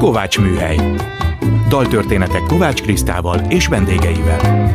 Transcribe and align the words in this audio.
Kovács 0.00 0.38
Műhely. 0.38 0.76
Daltörténetek 1.68 2.42
Kovács 2.48 2.82
Krisztával 2.82 3.38
és 3.48 3.66
vendégeivel. 3.66 4.70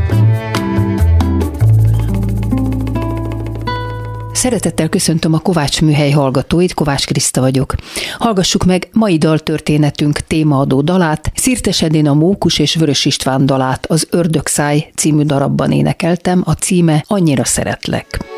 Szeretettel 4.34 4.90
köszöntöm 4.90 5.34
a 5.34 5.40
Kovács 5.40 5.82
Műhely 5.82 6.12
hallgatóit, 6.12 6.74
Kovács 6.74 7.06
Kriszta 7.06 7.42
vagyok. 7.42 7.76
Hallgassuk 8.18 8.66
meg 8.66 8.88
mai 8.92 9.18
daltörténetünk 9.18 10.20
témaadó 10.20 10.82
dalát, 10.82 11.32
Szirtes 11.36 11.82
Edén 11.82 12.08
a 12.08 12.14
Mókus 12.14 12.60
és 12.60 12.76
Vörös 12.76 13.06
István 13.06 13.46
dalát 13.46 13.86
az 13.86 14.08
Ördögszáj 14.12 14.92
című 14.96 15.24
darabban 15.24 15.72
énekeltem, 15.72 16.42
a 16.46 16.52
címe 16.52 17.04
Annyira 17.08 17.46
szeretlek. 17.46 18.35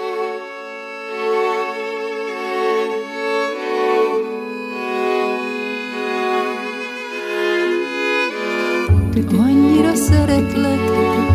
Szeretlek, 10.28 10.80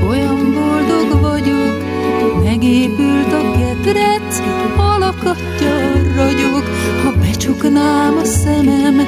olyan 0.08 0.52
boldog 0.52 1.20
vagyok, 1.20 1.82
megépült 2.44 3.32
a 3.32 3.50
ketrec, 3.58 4.42
alakatja 4.76 5.74
ragyog, 6.16 6.64
ha 7.04 7.12
becsuknám 7.20 8.16
a 8.16 8.24
szemem, 8.24 9.00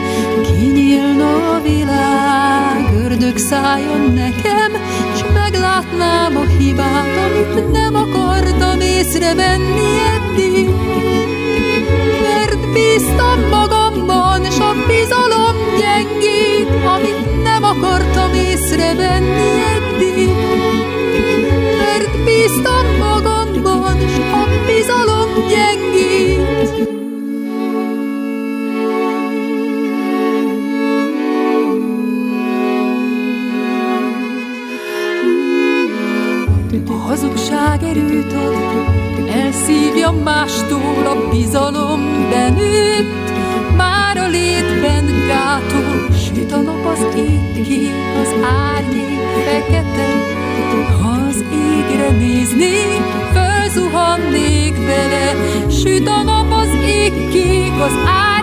kinyílna 0.42 1.54
a 1.54 1.60
világ, 1.62 2.92
ördög 3.04 3.36
szálljon 3.36 4.12
nekem, 4.14 4.72
s 5.16 5.20
meglátnám 5.34 6.36
a 6.36 6.44
hibát, 6.58 7.16
amit 7.24 7.72
nem 7.72 7.94
akartam 7.94 8.80
észrevenni 8.80 9.98
eddig. 10.14 10.68
Mert 12.22 12.72
bíztam 12.72 13.40
magamban, 13.50 14.50
s 14.50 14.58
a 14.58 14.72
bizalom 14.86 15.56
gyengít, 15.78 16.68
amit 16.84 17.42
nem 17.42 17.64
akartam 17.64 18.32
észrevenni 18.34 19.48
eddig. 19.48 19.73
Mert 22.44 22.56
bíztam 22.56 22.86
magamban, 22.98 23.98
s 24.08 24.18
a 24.18 24.46
bizalom 24.66 25.30
gyengít. 25.48 26.88
A 36.88 36.92
hazugság 36.92 37.82
erőt 37.82 38.32
ad, 38.32 39.28
elszívja 39.28 40.10
mástól 40.10 41.06
a 41.06 41.28
bizalom 41.30 42.28
benőtt, 42.30 43.30
már 43.76 44.16
a 44.16 44.28
létben 44.28 45.26
gátol, 45.26 46.12
süt 46.12 46.52
a 46.52 46.60
nap 46.60 46.86
az 46.86 47.16
ég 47.16 47.90
az 48.22 48.34
árnyék 48.42 49.20
fekete. 49.44 50.43
Ha 51.00 51.10
az 51.28 51.44
égre 51.52 52.10
néznék, 52.10 53.02
fölzuhannék 53.32 54.76
vele, 54.76 55.36
süt 55.70 56.08
a 56.08 56.22
nap 56.22 56.52
az 56.52 56.74
ég 56.86 57.28
ki, 57.28 57.72
az 57.80 57.92
árnyék 58.06 58.33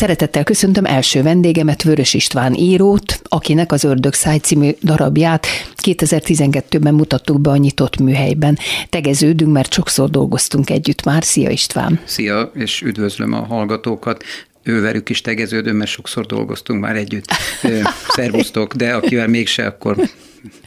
Szeretettel 0.00 0.44
köszöntöm 0.44 0.84
első 0.84 1.22
vendégemet, 1.22 1.82
Vörös 1.82 2.14
István 2.14 2.54
írót, 2.54 3.20
akinek 3.22 3.72
az 3.72 3.84
Ördögszáj 3.84 4.38
című 4.38 4.70
darabját 4.82 5.46
2012-ben 5.82 6.94
mutattuk 6.94 7.40
be 7.40 7.50
a 7.50 7.56
nyitott 7.56 7.98
műhelyben. 7.98 8.58
Tegeződünk, 8.88 9.52
mert 9.52 9.72
sokszor 9.72 10.10
dolgoztunk 10.10 10.70
együtt 10.70 11.04
már. 11.04 11.24
Szia 11.24 11.50
István! 11.50 12.00
Szia, 12.04 12.50
és 12.54 12.82
üdvözlöm 12.82 13.32
a 13.32 13.44
hallgatókat. 13.44 14.24
Őverük 14.62 15.08
is 15.08 15.20
tegeződöm, 15.20 15.76
mert 15.76 15.90
sokszor 15.90 16.26
dolgoztunk 16.26 16.80
már 16.80 16.96
együtt. 16.96 17.26
Szervusztok, 18.16 18.74
de 18.74 18.94
akivel 18.94 19.28
mégse, 19.28 19.66
akkor 19.66 19.96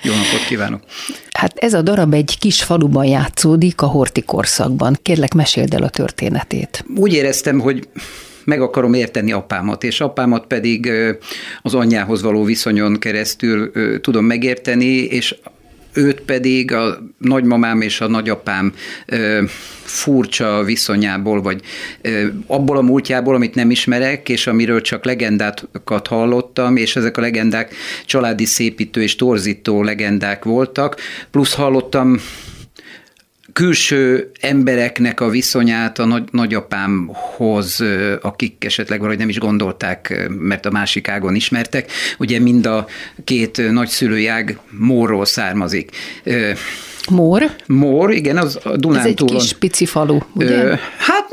jó 0.03 0.11
napot 0.11 0.45
kívánok. 0.47 0.81
Hát 1.31 1.57
ez 1.57 1.73
a 1.73 1.81
darab 1.81 2.13
egy 2.13 2.37
kis 2.39 2.63
faluban 2.63 3.05
játszódik 3.05 3.81
a 3.81 3.85
Horti 3.85 4.21
korszakban. 4.21 4.97
Kérlek, 5.01 5.33
meséld 5.33 5.73
el 5.73 5.83
a 5.83 5.89
történetét. 5.89 6.85
Úgy 6.95 7.13
éreztem, 7.13 7.59
hogy 7.59 7.87
meg 8.45 8.61
akarom 8.61 8.93
érteni 8.93 9.31
apámat, 9.31 9.83
és 9.83 10.01
apámat 10.01 10.47
pedig 10.47 10.91
az 11.61 11.73
anyjához 11.73 12.21
való 12.21 12.43
viszonyon 12.43 12.99
keresztül 12.99 13.71
tudom 14.01 14.25
megérteni, 14.25 14.95
és 14.95 15.35
őt 15.93 16.21
pedig 16.21 16.71
a 16.71 17.03
nagymamám 17.17 17.81
és 17.81 18.01
a 18.01 18.07
nagyapám 18.07 18.73
furcsa 19.83 20.63
viszonyából, 20.63 21.41
vagy 21.41 21.61
abból 22.47 22.77
a 22.77 22.81
múltjából, 22.81 23.35
amit 23.35 23.55
nem 23.55 23.71
ismerek, 23.71 24.29
és 24.29 24.47
amiről 24.47 24.81
csak 24.81 25.05
legendákat 25.05 26.07
hallottam, 26.07 26.75
és 26.75 26.95
ezek 26.95 27.17
a 27.17 27.21
legendák 27.21 27.75
családi 28.05 28.45
szépítő 28.45 29.01
és 29.01 29.15
torzító 29.15 29.83
legendák 29.83 30.43
voltak, 30.43 30.95
plusz 31.31 31.53
hallottam 31.53 32.17
külső 33.53 34.31
embereknek 34.39 35.19
a 35.21 35.29
viszonyát 35.29 35.99
a 35.99 36.05
nagy, 36.05 36.23
nagyapámhoz, 36.31 37.83
akik 38.21 38.65
esetleg 38.65 38.97
valahogy 38.99 39.19
nem 39.19 39.29
is 39.29 39.39
gondolták, 39.39 40.29
mert 40.39 40.65
a 40.65 40.71
másik 40.71 41.07
ágon 41.07 41.35
ismertek. 41.35 41.91
Ugye 42.19 42.39
mind 42.39 42.65
a 42.65 42.87
két 43.23 43.57
ö, 43.57 43.71
nagyszülői 43.71 44.27
ág 44.27 44.59
Mórról 44.69 45.25
származik. 45.25 45.89
Mór, 47.09 47.55
Mór, 47.65 48.11
igen, 48.11 48.37
az 48.37 48.55
a 48.55 48.67
ez 48.67 48.73
egy 48.73 48.79
Dunántúlon. 48.79 49.37
kis 49.37 49.53
pici 49.53 49.85
falu, 49.85 50.17
ugye? 50.33 50.77
Hát 50.97 51.27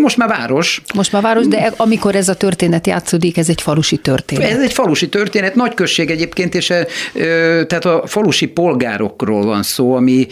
most 0.00 0.16
már 0.16 0.28
város. 0.28 0.82
Most 0.94 1.12
már 1.12 1.22
város, 1.22 1.46
de 1.46 1.72
amikor 1.76 2.14
ez 2.14 2.28
a 2.28 2.34
történet 2.34 2.86
játszódik, 2.86 3.36
ez 3.36 3.48
egy 3.48 3.60
falusi 3.60 3.96
történet. 3.96 4.50
Ez 4.50 4.60
egy 4.60 4.72
falusi 4.72 5.08
történet, 5.08 5.54
nagy 5.54 5.74
község 5.74 6.10
egyébként, 6.10 6.54
és 6.54 6.70
ö, 6.70 6.82
tehát 7.66 7.84
a 7.84 8.02
falusi 8.06 8.46
polgárokról 8.46 9.44
van 9.44 9.62
szó, 9.62 9.94
ami 9.94 10.26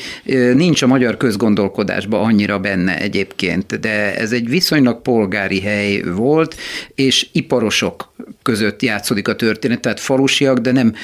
nincs 0.55 0.83
a 0.83 0.87
magyar 0.87 1.17
közgondolkodásban 1.17 2.25
annyira 2.25 2.59
benne 2.59 2.99
egyébként, 2.99 3.81
de 3.81 4.17
ez 4.17 4.33
egy 4.33 4.49
viszonylag 4.49 5.03
polgári 5.03 5.61
hely 5.61 6.03
volt, 6.15 6.57
és 6.95 7.27
iparosok 7.33 8.13
között 8.43 8.83
játszódik 8.83 9.29
a 9.29 9.37
történet, 9.37 9.81
tehát 9.81 10.01
falusiak, 10.01 10.59
de 10.59 10.73
nem 10.73 10.95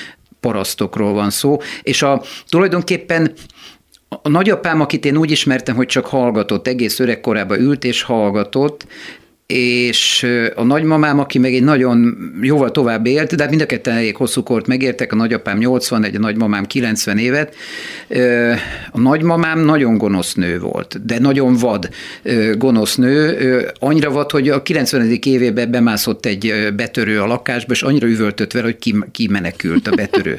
parasztokról 0.40 1.12
van 1.12 1.30
szó, 1.30 1.58
és 1.82 2.02
a 2.02 2.22
tulajdonképpen 2.48 3.32
a 4.22 4.28
nagyapám, 4.28 4.80
akit 4.80 5.04
én 5.04 5.16
úgy 5.16 5.30
ismertem, 5.30 5.76
hogy 5.76 5.86
csak 5.86 6.06
hallgatott, 6.06 6.66
egész 6.66 6.98
öregkorában 6.98 7.60
ült 7.60 7.84
és 7.84 8.02
hallgatott, 8.02 8.86
és 9.50 10.26
a 10.54 10.62
nagymamám, 10.62 11.18
aki 11.18 11.38
meg 11.38 11.54
egy 11.54 11.62
nagyon 11.62 12.18
jóval 12.42 12.70
tovább 12.70 13.06
élt, 13.06 13.34
de 13.34 13.42
hát 13.42 13.50
mind 13.50 13.62
a 13.62 13.66
ketten 13.66 13.94
elég 13.94 14.16
hosszú 14.16 14.42
kort 14.42 14.66
megértek, 14.66 15.12
a 15.12 15.16
nagyapám 15.16 15.58
80, 15.58 16.04
egy 16.04 16.14
a 16.14 16.18
nagymamám 16.18 16.64
90 16.64 17.18
évet. 17.18 17.54
A 18.90 19.00
nagymamám 19.00 19.58
nagyon 19.60 19.98
gonosz 19.98 20.34
nő 20.34 20.58
volt, 20.58 21.06
de 21.06 21.18
nagyon 21.18 21.54
vad 21.54 21.88
gonosz 22.56 22.94
nő, 22.94 23.70
annyira 23.78 24.10
vad, 24.10 24.30
hogy 24.30 24.48
a 24.48 24.62
90. 24.62 25.18
évében 25.24 25.70
bemászott 25.70 26.26
egy 26.26 26.54
betörő 26.76 27.20
a 27.20 27.26
lakásba, 27.26 27.72
és 27.72 27.82
annyira 27.82 28.06
üvöltött 28.06 28.52
vele, 28.52 28.64
hogy 28.64 28.94
kimenekült 29.12 29.88
a 29.88 29.94
betörő. 29.94 30.36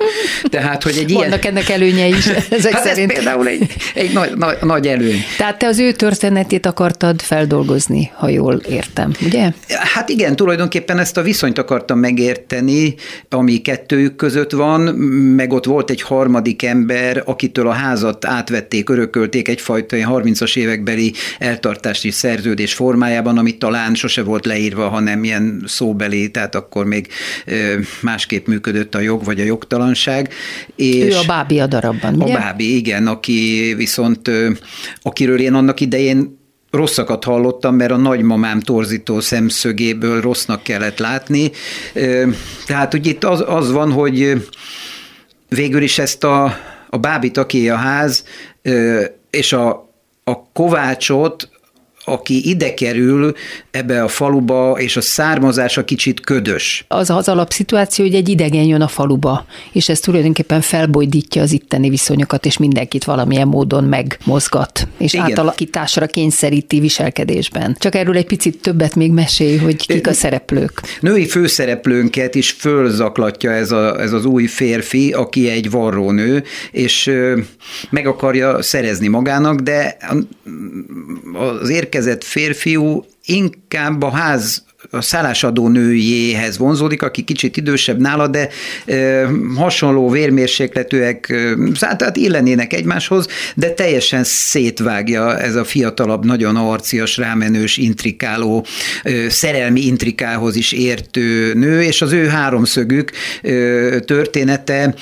Tehát, 0.49 0.83
hogy 0.83 0.97
egy 0.97 1.09
ilyen... 1.09 1.21
Vannak 1.21 1.45
ennek 1.45 1.69
előnyei 1.69 2.09
is, 2.09 2.25
ezek 2.49 2.71
hát 2.71 2.83
szerint. 2.83 3.11
ez 3.11 3.17
például 3.17 3.47
egy, 3.47 3.75
egy 3.93 4.13
nagy, 4.13 4.37
nagy, 4.37 4.57
nagy 4.61 4.87
előny. 4.87 5.23
Tehát 5.37 5.57
te 5.57 5.67
az 5.67 5.79
ő 5.79 5.91
történetét 5.91 6.65
akartad 6.65 7.21
feldolgozni, 7.21 8.11
ha 8.13 8.29
jól 8.29 8.55
értem, 8.69 9.00
ugye? 9.25 9.51
Hát 9.67 10.09
igen, 10.09 10.35
tulajdonképpen 10.35 10.99
ezt 10.99 11.17
a 11.17 11.21
viszonyt 11.21 11.57
akartam 11.57 11.99
megérteni, 11.99 12.95
ami 13.29 13.57
kettőjük 13.57 14.15
között 14.15 14.51
van, 14.51 14.81
meg 15.35 15.53
ott 15.53 15.65
volt 15.65 15.89
egy 15.89 16.01
harmadik 16.01 16.63
ember, 16.63 17.23
akitől 17.25 17.67
a 17.67 17.71
házat 17.71 18.25
átvették, 18.25 18.89
örökölték 18.89 19.47
egyfajta 19.47 19.97
30-as 19.99 20.57
évekbeli 20.57 21.13
eltartási 21.39 22.11
szerződés 22.11 22.73
formájában, 22.73 23.37
amit 23.37 23.59
talán 23.59 23.95
sose 23.95 24.23
volt 24.23 24.45
leírva, 24.45 24.89
hanem 24.89 25.23
ilyen 25.23 25.63
szóbeli, 25.65 26.31
tehát 26.31 26.55
akkor 26.55 26.85
még 26.85 27.07
másképp 28.01 28.47
működött 28.47 28.95
a 28.95 28.99
jog 28.99 29.23
vagy 29.23 29.39
a 29.39 29.43
jogtalanság. 29.43 30.33
És 30.75 31.13
Ő 31.13 31.17
a 31.17 31.23
bábi 31.27 31.59
a 31.59 31.67
darabban, 31.67 32.21
a 32.21 32.23
ugye? 32.23 32.33
bábi, 32.33 32.75
igen, 32.75 33.07
aki 33.07 33.73
viszont, 33.77 34.31
akiről 35.01 35.39
én 35.39 35.53
annak 35.53 35.79
idején 35.79 36.39
rosszakat 36.71 37.23
hallottam, 37.23 37.75
mert 37.75 37.91
a 37.91 37.97
nagymamám 37.97 38.59
torzító 38.59 39.19
szemszögéből 39.19 40.21
rossznak 40.21 40.63
kellett 40.63 40.99
látni. 40.99 41.51
Tehát 42.65 42.93
ugye 42.93 43.09
itt 43.09 43.23
az, 43.23 43.43
az 43.47 43.71
van, 43.71 43.91
hogy 43.91 44.47
végül 45.49 45.81
is 45.81 45.99
ezt 45.99 46.23
a, 46.23 46.57
a 46.89 46.97
bábit, 46.97 47.37
aki 47.37 47.69
a 47.69 47.75
ház, 47.75 48.23
és 49.29 49.53
a, 49.53 49.89
a 50.23 50.43
kovácsot 50.53 51.49
aki 52.05 52.49
ide 52.49 52.73
kerül 52.73 53.33
ebbe 53.71 54.03
a 54.03 54.07
faluba, 54.07 54.79
és 54.79 54.97
a 54.97 55.01
származása 55.01 55.83
kicsit 55.83 56.19
ködös. 56.19 56.85
Az 56.87 57.09
az 57.09 57.29
alapszituáció, 57.29 58.05
hogy 58.05 58.15
egy 58.15 58.29
idegen 58.29 58.63
jön 58.63 58.81
a 58.81 58.87
faluba, 58.87 59.45
és 59.71 59.89
ez 59.89 59.99
tulajdonképpen 59.99 60.61
felbojdítja 60.61 61.41
az 61.41 61.51
itteni 61.51 61.89
viszonyokat, 61.89 62.45
és 62.45 62.57
mindenkit 62.57 63.03
valamilyen 63.03 63.47
módon 63.47 63.83
megmozgat, 63.83 64.87
és 64.97 65.13
Igen. 65.13 65.25
átalakításra 65.25 66.05
kényszeríti 66.05 66.79
viselkedésben. 66.79 67.75
Csak 67.79 67.95
erről 67.95 68.17
egy 68.17 68.25
picit 68.25 68.61
többet 68.61 68.95
még 68.95 69.11
mesélj, 69.11 69.57
hogy 69.57 69.85
kik 69.87 70.07
a 70.07 70.13
szereplők. 70.13 70.81
Női 70.99 71.25
főszereplőnket 71.25 72.35
is 72.35 72.51
fölzaklatja 72.51 73.51
ez, 73.51 73.71
a, 73.71 74.01
ez 74.01 74.11
az 74.11 74.25
új 74.25 74.45
férfi, 74.45 75.11
aki 75.11 75.49
egy 75.49 75.69
varrónő, 75.69 76.43
és 76.71 77.11
meg 77.89 78.07
akarja 78.07 78.61
szerezni 78.61 79.07
magának, 79.07 79.59
de 79.59 79.97
az 81.59 81.69
érkezett 81.91 82.23
férfiú 82.23 83.05
inkább 83.25 84.01
a 84.01 84.09
ház 84.09 84.63
a 84.89 85.01
szállásadó 85.01 85.67
nőjéhez 85.67 86.57
vonzódik, 86.57 87.01
aki 87.01 87.23
kicsit 87.23 87.57
idősebb 87.57 87.99
nála, 87.99 88.27
de 88.27 88.49
e, 88.85 89.27
hasonló 89.55 90.09
vérmérsékletűek, 90.09 91.29
e, 91.29 91.55
tehát 91.79 92.17
illenének 92.17 92.73
egymáshoz, 92.73 93.27
de 93.55 93.73
teljesen 93.73 94.23
szétvágja 94.23 95.39
ez 95.39 95.55
a 95.55 95.63
fiatalabb, 95.63 96.25
nagyon 96.25 96.55
arcias, 96.55 97.17
rámenős, 97.17 97.77
intrikáló, 97.77 98.65
e, 99.03 99.29
szerelmi 99.29 99.85
intrikához 99.85 100.55
is 100.55 100.71
értő 100.71 101.53
nő, 101.53 101.81
és 101.81 102.01
az 102.01 102.11
ő 102.11 102.27
háromszögük 102.27 103.11
e, 103.41 103.49
története 103.99 104.95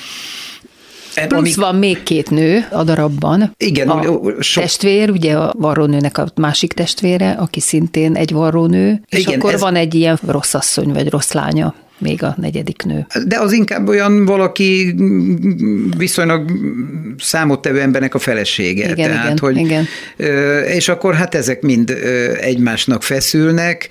Plusz 1.28 1.40
amik... 1.40 1.56
van 1.56 1.74
még 1.74 2.02
két 2.02 2.30
nő 2.30 2.66
a 2.70 2.84
darabban. 2.84 3.54
Igen. 3.56 3.88
A 3.88 4.02
sok... 4.42 4.62
testvér, 4.62 5.10
ugye 5.10 5.36
a 5.36 5.54
varrónőnek 5.58 6.18
a 6.18 6.28
másik 6.34 6.72
testvére, 6.72 7.30
aki 7.30 7.60
szintén 7.60 8.16
egy 8.16 8.32
varrónő, 8.32 9.02
és 9.08 9.18
Igen, 9.18 9.38
akkor 9.38 9.54
ez... 9.54 9.60
van 9.60 9.74
egy 9.74 9.94
ilyen 9.94 10.18
rossz 10.26 10.54
asszony, 10.54 10.92
vagy 10.92 11.08
rossz 11.08 11.32
lánya 11.32 11.74
még 12.00 12.22
a 12.22 12.34
negyedik 12.38 12.82
nő. 12.82 13.06
De 13.26 13.38
az 13.40 13.52
inkább 13.52 13.88
olyan 13.88 14.24
valaki 14.24 14.94
viszonylag 15.96 16.50
számottevő 17.18 17.80
embernek 17.80 18.14
a 18.14 18.18
felesége. 18.18 18.90
Igen, 18.90 19.10
Tehát, 19.10 19.24
igen, 19.24 19.38
hogy, 19.38 19.56
igen. 19.56 19.86
És 20.66 20.88
akkor 20.88 21.14
hát 21.14 21.34
ezek 21.34 21.62
mind 21.62 21.90
egymásnak 22.40 23.02
feszülnek, 23.02 23.88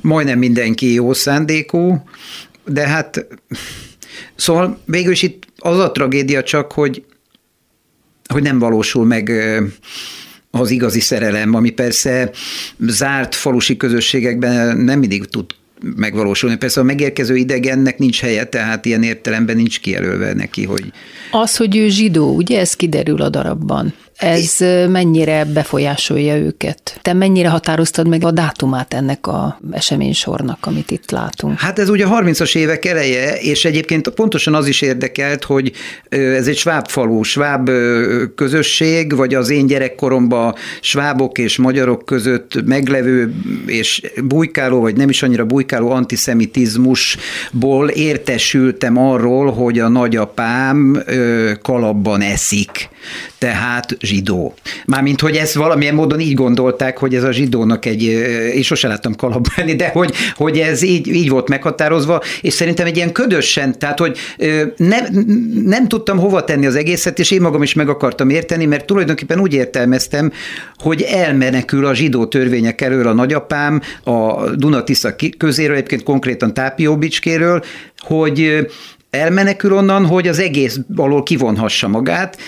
majdnem 0.00 0.38
mindenki 0.38 0.92
jó 0.92 1.12
szándékú, 1.12 2.02
de 2.64 2.88
hát 2.88 3.26
Szóval 4.40 4.78
végül 4.84 5.12
is 5.12 5.22
itt 5.22 5.46
az 5.56 5.78
a 5.78 5.90
tragédia 5.90 6.42
csak, 6.42 6.72
hogy, 6.72 7.04
hogy 8.32 8.42
nem 8.42 8.58
valósul 8.58 9.04
meg 9.04 9.32
az 10.50 10.70
igazi 10.70 11.00
szerelem, 11.00 11.54
ami 11.54 11.70
persze 11.70 12.30
zárt 12.78 13.34
falusi 13.34 13.76
közösségekben 13.76 14.76
nem 14.76 14.98
mindig 14.98 15.24
tud 15.24 15.44
megvalósulni. 15.96 16.56
Persze 16.56 16.80
a 16.80 16.84
megérkező 16.84 17.36
idegennek 17.36 17.98
nincs 17.98 18.20
helye, 18.20 18.44
tehát 18.44 18.84
ilyen 18.84 19.02
értelemben 19.02 19.56
nincs 19.56 19.80
kijelölve 19.80 20.32
neki, 20.32 20.64
hogy... 20.64 20.92
Az, 21.30 21.56
hogy 21.56 21.76
ő 21.76 21.88
zsidó, 21.88 22.34
ugye 22.34 22.58
ez 22.60 22.76
kiderül 22.76 23.22
a 23.22 23.28
darabban. 23.28 23.94
Ez 24.20 24.56
mennyire 24.88 25.44
befolyásolja 25.44 26.36
őket? 26.36 26.98
Te 27.02 27.12
mennyire 27.12 27.48
határoztad 27.48 28.08
meg 28.08 28.24
a 28.24 28.30
dátumát 28.30 28.94
ennek 28.94 29.26
a 29.26 29.60
eseménysornak, 29.70 30.58
amit 30.60 30.90
itt 30.90 31.10
látunk? 31.10 31.58
Hát 31.58 31.78
ez 31.78 31.88
ugye 31.88 32.04
a 32.04 32.20
30-as 32.20 32.56
évek 32.56 32.84
eleje, 32.84 33.34
és 33.34 33.64
egyébként 33.64 34.08
pontosan 34.08 34.54
az 34.54 34.66
is 34.66 34.80
érdekelt, 34.80 35.44
hogy 35.44 35.72
ez 36.08 36.46
egy 36.46 36.56
sváb 36.56 36.88
falu, 36.88 37.22
sváb 37.22 37.70
közösség, 38.34 39.16
vagy 39.16 39.34
az 39.34 39.50
én 39.50 39.66
gyerekkoromban 39.66 40.54
svábok 40.80 41.38
és 41.38 41.56
magyarok 41.56 42.04
között 42.04 42.64
meglevő 42.64 43.34
és 43.66 44.02
bujkáló, 44.24 44.80
vagy 44.80 44.96
nem 44.96 45.08
is 45.08 45.22
annyira 45.22 45.44
bujkáló 45.44 45.90
antiszemitizmusból 45.90 47.88
értesültem 47.88 48.98
arról, 48.98 49.52
hogy 49.52 49.78
a 49.78 49.88
nagyapám 49.88 51.02
kalapban 51.62 52.20
eszik. 52.20 52.88
Tehát 53.38 53.96
zsidó. 54.10 54.54
Mármint, 54.86 55.20
hogy 55.20 55.36
ezt 55.36 55.54
valamilyen 55.54 55.94
módon 55.94 56.20
így 56.20 56.34
gondolták, 56.34 56.98
hogy 56.98 57.14
ez 57.14 57.22
a 57.22 57.32
zsidónak 57.32 57.84
egy, 57.86 58.02
és 58.54 58.66
sose 58.66 58.88
láttam 58.88 59.14
kalapálni, 59.14 59.74
de 59.74 59.88
hogy, 59.88 60.14
hogy 60.34 60.58
ez 60.58 60.82
így, 60.82 61.06
így 61.06 61.28
volt 61.28 61.48
meghatározva, 61.48 62.22
és 62.40 62.52
szerintem 62.52 62.86
egy 62.86 62.96
ilyen 62.96 63.12
ködösen, 63.12 63.78
tehát, 63.78 63.98
hogy 63.98 64.18
nem, 64.76 65.04
nem 65.64 65.88
tudtam 65.88 66.18
hova 66.18 66.44
tenni 66.44 66.66
az 66.66 66.74
egészet, 66.74 67.18
és 67.18 67.30
én 67.30 67.40
magam 67.40 67.62
is 67.62 67.74
meg 67.74 67.88
akartam 67.88 68.30
érteni, 68.30 68.66
mert 68.66 68.86
tulajdonképpen 68.86 69.40
úgy 69.40 69.54
értelmeztem, 69.54 70.32
hogy 70.76 71.02
elmenekül 71.02 71.86
a 71.86 71.94
zsidó 71.94 72.26
törvények 72.26 72.80
elől 72.80 73.06
a 73.06 73.12
nagyapám, 73.12 73.80
a 74.04 74.50
Dunatisza 74.50 75.14
közéről, 75.38 75.76
egyébként 75.76 76.02
konkrétan 76.02 76.54
Tápióbicskéről, 76.54 77.62
hogy 77.98 78.66
elmenekül 79.10 79.72
onnan, 79.72 80.06
hogy 80.06 80.28
az 80.28 80.38
egész 80.38 80.78
alól 80.96 81.22
kivonhassa 81.22 81.88
magát, 81.88 82.38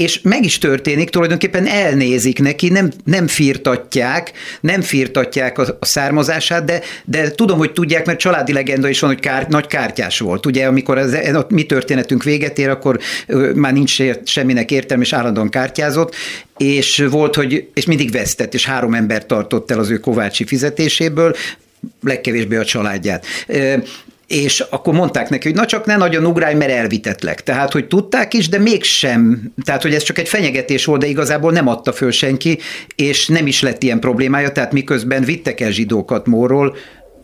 és 0.00 0.20
meg 0.22 0.44
is 0.44 0.58
történik, 0.58 1.10
tulajdonképpen 1.10 1.66
elnézik 1.66 2.38
neki, 2.38 2.68
nem, 2.68 2.90
nem 3.04 3.26
firtatják, 3.26 4.32
nem 4.60 4.80
firtatják 4.80 5.58
a, 5.58 5.76
a 5.80 5.84
származását, 5.84 6.64
de, 6.64 6.80
de 7.04 7.30
tudom, 7.30 7.58
hogy 7.58 7.72
tudják, 7.72 8.06
mert 8.06 8.18
családi 8.18 8.52
legenda 8.52 8.88
is 8.88 9.00
van, 9.00 9.10
hogy 9.10 9.20
kár, 9.20 9.48
nagy 9.48 9.66
kártyás 9.66 10.18
volt. 10.18 10.46
Ugye, 10.46 10.66
amikor 10.66 10.98
az, 10.98 11.12
a 11.12 11.46
mi 11.48 11.62
történetünk 11.64 12.22
véget 12.22 12.58
ér, 12.58 12.68
akkor 12.68 12.98
már 13.54 13.72
nincs 13.72 14.00
ért, 14.00 14.26
semminek 14.26 14.70
értelme, 14.70 15.02
és 15.02 15.12
állandóan 15.12 15.48
kártyázott, 15.48 16.14
és 16.56 17.04
volt, 17.10 17.34
hogy, 17.34 17.68
és 17.74 17.84
mindig 17.84 18.10
vesztett, 18.10 18.54
és 18.54 18.66
három 18.66 18.94
ember 18.94 19.26
tartott 19.26 19.70
el 19.70 19.78
az 19.78 19.90
ő 19.90 19.98
kovácsi 19.98 20.44
fizetéséből, 20.44 21.34
legkevésbé 22.02 22.56
a 22.56 22.64
családját 22.64 23.26
és 24.30 24.60
akkor 24.60 24.94
mondták 24.94 25.28
neki, 25.28 25.48
hogy 25.48 25.56
na 25.56 25.66
csak 25.66 25.84
ne 25.84 25.96
nagyon 25.96 26.26
ugrálj, 26.26 26.54
mert 26.54 26.70
elvitetlek. 26.70 27.42
Tehát, 27.42 27.72
hogy 27.72 27.86
tudták 27.86 28.34
is, 28.34 28.48
de 28.48 28.58
mégsem. 28.58 29.52
Tehát, 29.64 29.82
hogy 29.82 29.94
ez 29.94 30.02
csak 30.02 30.18
egy 30.18 30.28
fenyegetés 30.28 30.84
volt, 30.84 31.00
de 31.00 31.06
igazából 31.06 31.52
nem 31.52 31.68
adta 31.68 31.92
föl 31.92 32.10
senki, 32.10 32.58
és 32.94 33.26
nem 33.26 33.46
is 33.46 33.62
lett 33.62 33.82
ilyen 33.82 34.00
problémája, 34.00 34.52
tehát 34.52 34.72
miközben 34.72 35.24
vittek 35.24 35.60
el 35.60 35.70
zsidókat 35.70 36.26
Mórról, 36.26 36.76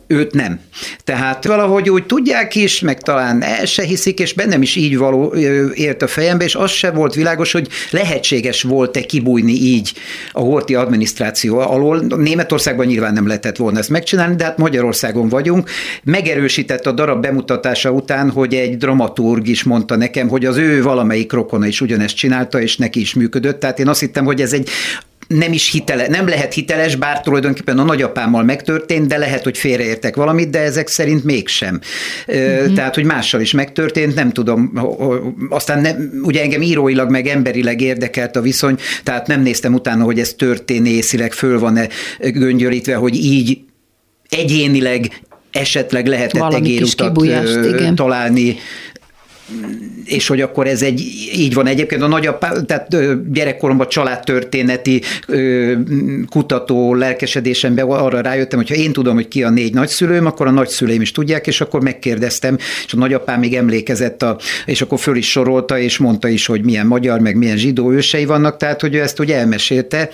őt 0.06 0.34
nem. 0.34 0.60
Tehát 1.04 1.44
valahogy 1.44 1.90
úgy 1.90 2.06
tudják 2.06 2.54
is, 2.54 2.80
meg 2.80 3.00
talán 3.00 3.42
el 3.42 3.64
se 3.64 3.82
hiszik, 3.82 4.18
és 4.18 4.32
bennem 4.32 4.62
is 4.62 4.76
így 4.76 4.96
való 4.96 5.34
ért 5.74 6.02
a 6.02 6.06
fejembe, 6.06 6.44
és 6.44 6.54
az 6.54 6.70
se 6.70 6.90
volt 6.90 7.14
világos, 7.14 7.52
hogy 7.52 7.68
lehetséges 7.90 8.62
volt-e 8.62 9.00
kibújni 9.00 9.52
így 9.52 9.92
a 10.32 10.40
horti 10.40 10.74
adminisztráció 10.74 11.58
alól. 11.58 12.00
Németországban 12.00 12.86
nyilván 12.86 13.12
nem 13.12 13.26
lehetett 13.26 13.56
volna 13.56 13.78
ezt 13.78 13.88
megcsinálni, 13.88 14.34
de 14.34 14.44
hát 14.44 14.58
Magyarországon 14.58 15.28
vagyunk. 15.28 15.70
Megerősített 16.04 16.86
a 16.86 16.92
darab 16.92 17.22
bemutatása 17.22 17.90
után, 17.90 18.30
hogy 18.30 18.54
egy 18.54 18.76
dramaturg 18.76 19.48
is 19.48 19.62
mondta 19.62 19.96
nekem, 19.96 20.28
hogy 20.28 20.44
az 20.44 20.56
ő 20.56 20.82
valamelyik 20.82 21.32
rokona 21.32 21.66
is 21.66 21.80
ugyanezt 21.80 22.16
csinálta, 22.16 22.60
és 22.60 22.76
neki 22.76 23.00
is 23.00 23.14
működött. 23.14 23.60
Tehát 23.60 23.78
én 23.78 23.88
azt 23.88 24.00
hittem, 24.00 24.24
hogy 24.24 24.40
ez 24.40 24.52
egy 24.52 24.68
nem 25.26 25.52
is 25.52 25.70
hitele, 25.70 26.08
nem 26.08 26.28
lehet 26.28 26.54
hiteles, 26.54 26.96
bár 26.96 27.20
tulajdonképpen 27.20 27.78
a 27.78 27.84
nagyapámmal 27.84 28.42
megtörtént, 28.42 29.06
de 29.06 29.16
lehet, 29.16 29.44
hogy 29.44 29.58
félreértek 29.58 30.16
valamit, 30.16 30.50
de 30.50 30.58
ezek 30.58 30.88
szerint 30.88 31.24
mégsem. 31.24 31.80
Uh-huh. 32.26 32.74
Tehát, 32.74 32.94
hogy 32.94 33.04
mással 33.04 33.40
is 33.40 33.52
megtörtént, 33.52 34.14
nem 34.14 34.32
tudom, 34.32 34.72
aztán 35.50 35.80
nem, 35.80 36.20
ugye 36.22 36.42
engem 36.42 36.62
íróilag 36.62 37.10
meg 37.10 37.26
emberileg 37.26 37.80
érdekelt 37.80 38.36
a 38.36 38.40
viszony, 38.40 38.78
tehát 39.02 39.26
nem 39.26 39.42
néztem 39.42 39.74
utána, 39.74 40.04
hogy 40.04 40.18
ez 40.18 40.34
történészileg 40.34 41.32
föl 41.32 41.58
van-e 41.58 41.88
göngyölítve, 42.18 42.94
hogy 42.94 43.14
így 43.14 43.58
egyénileg 44.28 45.20
esetleg 45.50 46.06
lehetett 46.06 46.52
egérutat 46.52 47.18
találni 47.94 48.56
és 50.04 50.26
hogy 50.26 50.40
akkor 50.40 50.66
ez 50.66 50.82
egy, 50.82 51.00
így 51.34 51.54
van 51.54 51.66
egyébként 51.66 52.02
a 52.02 52.06
nagyapá, 52.06 52.52
tehát 52.66 52.88
gyerekkoromban 53.32 53.88
családtörténeti 53.88 55.02
kutató 56.28 56.94
lelkesedésemben 56.94 57.86
arra 57.86 58.20
rájöttem, 58.20 58.58
hogy 58.58 58.68
ha 58.68 58.74
én 58.74 58.92
tudom, 58.92 59.14
hogy 59.14 59.28
ki 59.28 59.42
a 59.42 59.50
négy 59.50 59.74
nagyszülőm, 59.74 60.26
akkor 60.26 60.46
a 60.46 60.50
nagyszüleim 60.50 61.00
is 61.00 61.12
tudják, 61.12 61.46
és 61.46 61.60
akkor 61.60 61.82
megkérdeztem, 61.82 62.56
és 62.86 62.92
a 62.92 62.96
nagyapám 62.96 63.40
még 63.40 63.54
emlékezett, 63.54 64.22
a, 64.22 64.38
és 64.64 64.82
akkor 64.82 64.98
föl 64.98 65.16
is 65.16 65.30
sorolta, 65.30 65.78
és 65.78 65.98
mondta 65.98 66.28
is, 66.28 66.46
hogy 66.46 66.64
milyen 66.64 66.86
magyar, 66.86 67.20
meg 67.20 67.36
milyen 67.36 67.56
zsidó 67.56 67.92
ősei 67.92 68.24
vannak, 68.24 68.56
tehát 68.56 68.80
hogy 68.80 68.94
ő 68.94 69.00
ezt 69.00 69.20
úgy 69.20 69.30
elmesélte 69.30 70.10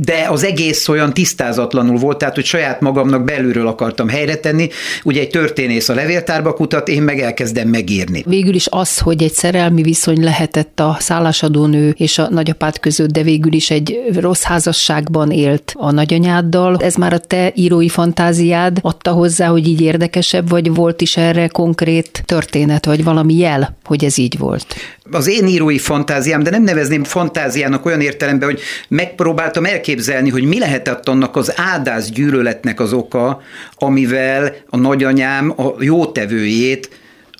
de 0.00 0.26
az 0.28 0.44
egész 0.44 0.88
olyan 0.88 1.14
tisztázatlanul 1.14 1.98
volt, 1.98 2.18
tehát 2.18 2.34
hogy 2.34 2.44
saját 2.44 2.80
magamnak 2.80 3.24
belülről 3.24 3.66
akartam 3.66 4.08
helyre 4.08 4.36
tenni. 4.36 4.68
Ugye 5.04 5.20
egy 5.20 5.30
történész 5.30 5.88
a 5.88 5.94
levéltárba 5.94 6.52
kutat, 6.52 6.88
én 6.88 7.02
meg 7.02 7.20
elkezdem 7.20 7.68
megírni. 7.68 8.22
Végül 8.26 8.54
is 8.54 8.66
az, 8.70 8.98
hogy 8.98 9.22
egy 9.22 9.32
szerelmi 9.32 9.82
viszony 9.82 10.22
lehetett 10.22 10.80
a 10.80 10.96
szállásadónő 11.00 11.94
és 11.98 12.18
a 12.18 12.28
nagyapád 12.30 12.78
között, 12.80 13.10
de 13.10 13.22
végül 13.22 13.52
is 13.52 13.70
egy 13.70 14.00
rossz 14.20 14.42
házasságban 14.42 15.30
élt 15.30 15.72
a 15.76 15.90
nagyanyáddal, 15.90 16.76
ez 16.76 16.94
már 16.94 17.12
a 17.12 17.18
te 17.18 17.52
írói 17.54 17.88
fantáziád 17.88 18.78
adta 18.82 19.10
hozzá, 19.10 19.46
hogy 19.46 19.68
így 19.68 19.80
érdekesebb, 19.80 20.48
vagy 20.48 20.74
volt 20.74 21.00
is 21.00 21.16
erre 21.16 21.46
konkrét 21.48 22.22
történet, 22.24 22.84
vagy 22.84 23.04
valami 23.04 23.36
jel, 23.36 23.76
hogy 23.84 24.04
ez 24.04 24.18
így 24.18 24.38
volt? 24.38 24.66
Az 25.10 25.26
én 25.26 25.46
írói 25.46 25.78
fantáziám, 25.78 26.42
de 26.42 26.50
nem 26.50 26.62
nevezném 26.62 27.04
fantáziának 27.04 27.86
olyan 27.86 28.00
értelemben, 28.00 28.48
hogy 28.48 28.60
megpróbáltam 28.88 29.64
elképzelni, 29.64 30.30
hogy 30.30 30.44
mi 30.44 30.58
lehetett 30.58 31.08
annak 31.08 31.36
az 31.36 31.52
áldász 31.56 32.10
gyűlöletnek 32.10 32.80
az 32.80 32.92
oka, 32.92 33.40
amivel 33.74 34.54
a 34.70 34.76
nagyanyám 34.76 35.52
a 35.56 35.74
jótevőjét 35.78 36.90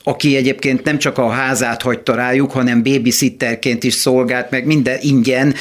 aki 0.08 0.36
egyébként 0.36 0.84
nem 0.84 0.98
csak 0.98 1.18
a 1.18 1.28
házát 1.28 1.82
hagyta 1.82 2.14
rájuk, 2.14 2.50
hanem 2.50 2.82
babysitterként 2.82 3.84
is 3.84 3.94
szolgált, 3.94 4.50
meg 4.50 4.66
minden 4.66 4.98
ingyen. 5.00 5.54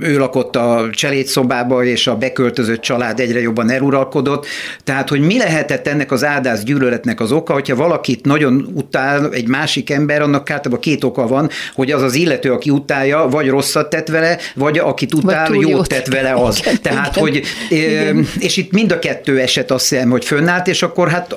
Ő 0.00 0.18
lakott 0.18 0.56
a 0.56 0.88
cselédszobába, 0.90 1.84
és 1.84 2.06
a 2.06 2.16
beköltözött 2.16 2.80
család 2.80 3.20
egyre 3.20 3.40
jobban 3.40 3.70
eluralkodott. 3.70 4.46
Tehát, 4.84 5.08
hogy 5.08 5.20
mi 5.20 5.38
lehetett 5.38 5.86
ennek 5.86 6.12
az 6.12 6.24
áldász 6.24 6.62
gyűlöletnek 6.62 7.20
az 7.20 7.32
oka, 7.32 7.52
hogyha 7.52 7.76
valakit 7.76 8.24
nagyon 8.24 8.70
utál 8.74 9.32
egy 9.32 9.48
másik 9.48 9.90
ember, 9.90 10.22
annak 10.22 10.50
általában 10.50 10.80
két 10.80 11.04
oka 11.04 11.26
van, 11.26 11.50
hogy 11.74 11.90
az 11.90 12.02
az 12.02 12.14
illető, 12.14 12.52
aki 12.52 12.70
utálja, 12.70 13.26
vagy 13.30 13.48
rosszat 13.48 13.90
tett 13.90 14.08
vele, 14.08 14.38
vagy 14.54 14.78
akit 14.78 15.14
utál, 15.14 15.48
vagy 15.48 15.60
jót, 15.60 15.70
jót 15.70 15.88
tett 15.88 16.06
vele 16.06 16.32
az. 16.46 16.58
Igen, 16.58 16.82
Tehát, 16.82 17.16
igen, 17.16 17.22
hogy, 17.22 17.42
igen. 17.68 18.26
és 18.38 18.56
itt 18.56 18.72
mind 18.72 18.92
a 18.92 18.98
kettő 18.98 19.38
eset 19.38 19.70
azt 19.70 19.88
hiszem, 19.88 20.10
hogy 20.10 20.24
fönnállt, 20.24 20.66
és 20.66 20.82
akkor 20.82 21.08
hát 21.08 21.36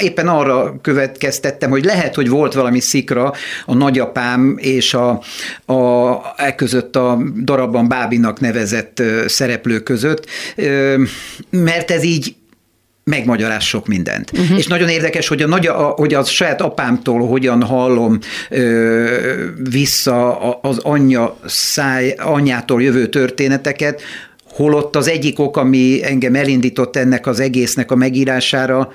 éppen 0.00 0.28
arra 0.28 0.78
következtet 0.82 1.56
értettem, 1.58 1.70
hogy 1.70 1.84
lehet, 1.84 2.14
hogy 2.14 2.28
volt 2.28 2.54
valami 2.54 2.80
szikra 2.80 3.32
a 3.66 3.74
nagyapám 3.74 4.56
és 4.58 4.94
a, 4.94 5.22
a 5.72 6.20
e 6.36 6.54
között 6.54 6.96
a 6.96 7.18
darabban 7.44 7.88
Bábinak 7.88 8.40
nevezett 8.40 9.02
szereplő 9.26 9.80
között, 9.80 10.26
mert 11.50 11.90
ez 11.90 12.04
így 12.04 12.34
megmagyaráz 13.04 13.62
sok 13.62 13.86
mindent. 13.86 14.30
Uh-huh. 14.32 14.58
És 14.58 14.66
nagyon 14.66 14.88
érdekes, 14.88 15.28
hogy 15.28 15.42
a, 15.42 15.46
nagy, 15.46 15.66
a, 15.66 15.72
hogy 15.72 16.14
az 16.14 16.28
saját 16.28 16.60
apámtól 16.60 17.26
hogyan 17.26 17.62
hallom 17.62 18.18
ö, 18.50 19.44
vissza 19.70 20.38
az 20.60 20.78
anyja 20.78 21.36
száj, 21.46 22.14
anyától 22.18 22.82
jövő 22.82 23.06
történeteket, 23.06 24.02
holott 24.44 24.96
az 24.96 25.08
egyik 25.08 25.38
ok, 25.38 25.56
ami 25.56 26.00
engem 26.04 26.34
elindított 26.34 26.96
ennek 26.96 27.26
az 27.26 27.40
egésznek 27.40 27.90
a 27.90 27.96
megírására, 27.96 28.90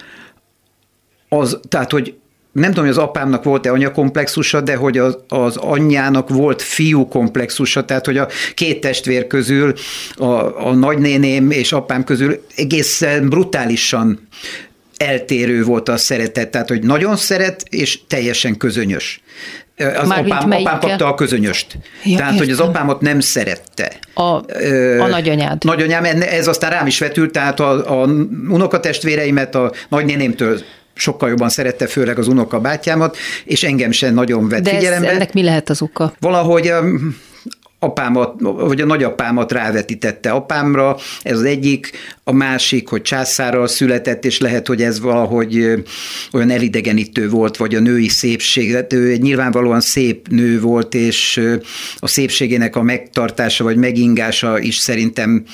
az, 1.30 1.60
tehát, 1.70 1.92
hogy 1.92 2.14
nem 2.54 2.70
tudom, 2.70 2.86
hogy 2.86 2.94
az 2.94 3.04
apámnak 3.04 3.44
volt-e 3.44 3.72
anyakomplexusa, 3.72 4.62
de 4.62 4.76
hogy 4.76 4.98
az, 4.98 5.18
az 5.28 5.58
anyjának 5.58 6.30
volt 6.30 6.62
fiú 6.62 7.08
komplexusa, 7.08 7.86
tehát 7.86 8.06
hogy 8.06 8.18
a 8.18 8.28
két 8.54 8.82
testvér 8.82 9.28
közül, 9.28 9.74
a, 10.16 10.68
a 10.68 10.74
nagynéném 10.74 11.52
és 11.52 11.72
apám 11.72 12.04
közül 12.04 12.46
egészen 12.56 13.30
brutálisan 13.30 14.28
eltérő 14.98 15.64
volt 15.64 15.90
a 15.90 15.98
szeretet, 15.98 16.52
tehát 16.52 16.68
hogy 16.68 16.84
nagyon 16.84 17.16
szeret 17.16 17.64
és 17.70 18.00
teljesen 18.08 18.58
közönyös. 18.58 19.22
Az 19.78 20.08
Már 20.08 20.26
apám, 20.26 20.52
apám 20.52 20.80
kapta 20.80 21.08
a 21.08 21.14
közönyöst. 21.14 21.78
Ja, 22.04 22.18
Tehát, 22.18 22.34
értem. 22.34 22.38
hogy 22.38 22.50
az 22.50 22.60
apámat 22.60 23.02
nem 23.02 23.20
szerette. 23.20 23.92
A, 24.14 24.22
a 24.22 25.08
nagyanyád. 25.10 25.64
Nagyanyám, 25.64 26.04
ez 26.22 26.48
aztán 26.48 26.70
rám 26.70 26.88
is 26.88 27.00
vetült, 27.00 27.32
tehát 27.32 27.60
a, 27.60 28.02
a 28.02 28.06
unokatestvéreimet 28.50 29.56
a 29.56 29.72
nagynénémtől 29.90 30.62
sokkal 30.96 31.30
jobban 31.30 31.50
szerette 31.50 31.88
főleg 31.88 32.18
az 32.18 32.28
unoka 32.28 32.60
bátyámat, 32.60 33.18
és 33.46 33.64
engem 33.64 33.92
sem 33.92 34.14
nagyon 34.14 34.50
vett 34.50 34.64
De 34.64 34.70
figyelembe. 34.70 35.08
De 35.08 35.14
ennek 35.14 35.34
mi 35.34 35.44
lehet 35.44 35.70
az 35.70 35.82
oka? 35.82 36.14
Valahogy 36.20 36.72
um, 36.72 37.16
apámat, 37.84 38.42
vagy 38.42 38.82
a 38.82 38.86
nagyapámat 38.86 39.52
rávetítette 39.52 40.32
apámra, 40.32 40.98
ez 41.22 41.38
az 41.38 41.44
egyik, 41.44 41.92
a 42.24 42.32
másik, 42.32 42.88
hogy 42.88 43.02
császárral 43.02 43.68
született, 43.68 44.26
és 44.26 44.40
lehet, 44.40 44.68
hogy 44.68 44.82
ez 44.82 45.00
valahogy 45.00 45.84
olyan 46.32 46.50
elidegenítő 46.50 47.30
volt, 47.30 47.58
vagy 47.58 47.76
a 47.76 47.80
női 47.80 48.08
szépség, 48.08 48.74
hát 48.74 48.94
ő 48.94 49.12
egy 49.12 49.22
nyilvánvalóan 49.22 49.82
szép 49.82 50.28
nő 50.28 50.60
volt, 50.60 50.94
és 50.94 51.42
a 51.98 52.08
szépségének 52.08 52.76
a 52.76 52.82
megtartása, 52.82 53.64
vagy 53.64 53.78
megingása 53.78 54.60
is 54.60 54.78
szerintem 54.78 55.46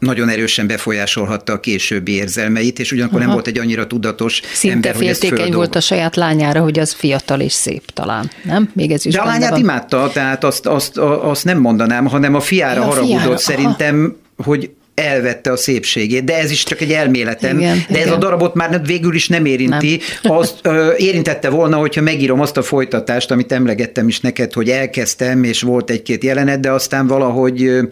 nagyon 0.00 0.28
erősen 0.28 0.66
befolyásolhatta 0.66 1.52
a 1.52 1.60
későbbi 1.60 2.12
érzelmeit, 2.12 2.78
és 2.78 2.92
ugyanakkor 2.92 3.16
Aha. 3.16 3.26
nem 3.26 3.34
volt 3.34 3.46
egy 3.46 3.58
annyira 3.58 3.86
tudatos 3.86 4.40
Szinte 4.52 4.74
ember, 4.74 4.94
féltékeny 4.94 5.44
hogy 5.44 5.54
volt 5.54 5.74
a 5.74 5.80
saját 5.80 6.16
lányára, 6.16 6.60
hogy 6.60 6.78
az 6.78 6.92
fiatal 6.92 7.40
és 7.40 7.52
szép 7.52 7.90
talán, 7.90 8.30
nem? 8.42 8.70
Még 8.74 8.90
ez 8.90 9.06
is 9.06 9.14
De 9.14 9.20
a 9.20 9.24
lányát 9.24 9.50
van. 9.50 9.60
imádta, 9.60 10.10
tehát 10.12 10.44
azt, 10.44 10.66
azt, 10.66 10.98
azt 10.98 11.44
nem 11.44 11.58
mondanám, 11.58 12.06
hanem 12.06 12.34
a 12.34 12.40
fiára 12.40 12.80
ja, 12.80 12.86
haragudott 12.86 13.20
fiára. 13.20 13.36
szerintem, 13.36 14.16
hogy 14.36 14.70
elvette 14.94 15.50
a 15.52 15.56
szépségét, 15.56 16.24
de 16.24 16.38
ez 16.38 16.50
is 16.50 16.62
csak 16.62 16.80
egy 16.80 16.92
elméletem. 16.92 17.58
Igen, 17.58 17.76
de 17.76 17.98
igen. 17.98 18.06
ez 18.06 18.12
a 18.12 18.16
darabot 18.16 18.54
már 18.54 18.80
végül 18.86 19.14
is 19.14 19.28
nem 19.28 19.44
érinti. 19.44 20.00
Nem. 20.22 20.32
Azt 20.36 20.58
ö, 20.62 20.92
érintette 20.96 21.48
volna, 21.48 21.76
hogyha 21.76 22.00
megírom 22.00 22.40
azt 22.40 22.56
a 22.56 22.62
folytatást, 22.62 23.30
amit 23.30 23.52
emlegettem 23.52 24.08
is 24.08 24.20
neked, 24.20 24.52
hogy 24.52 24.68
elkezdtem, 24.70 25.44
és 25.44 25.62
volt 25.62 25.90
egy-két 25.90 26.24
jelenet, 26.24 26.60
de 26.60 26.70
aztán 26.70 27.06
valahogy 27.06 27.64
ö, 27.64 27.82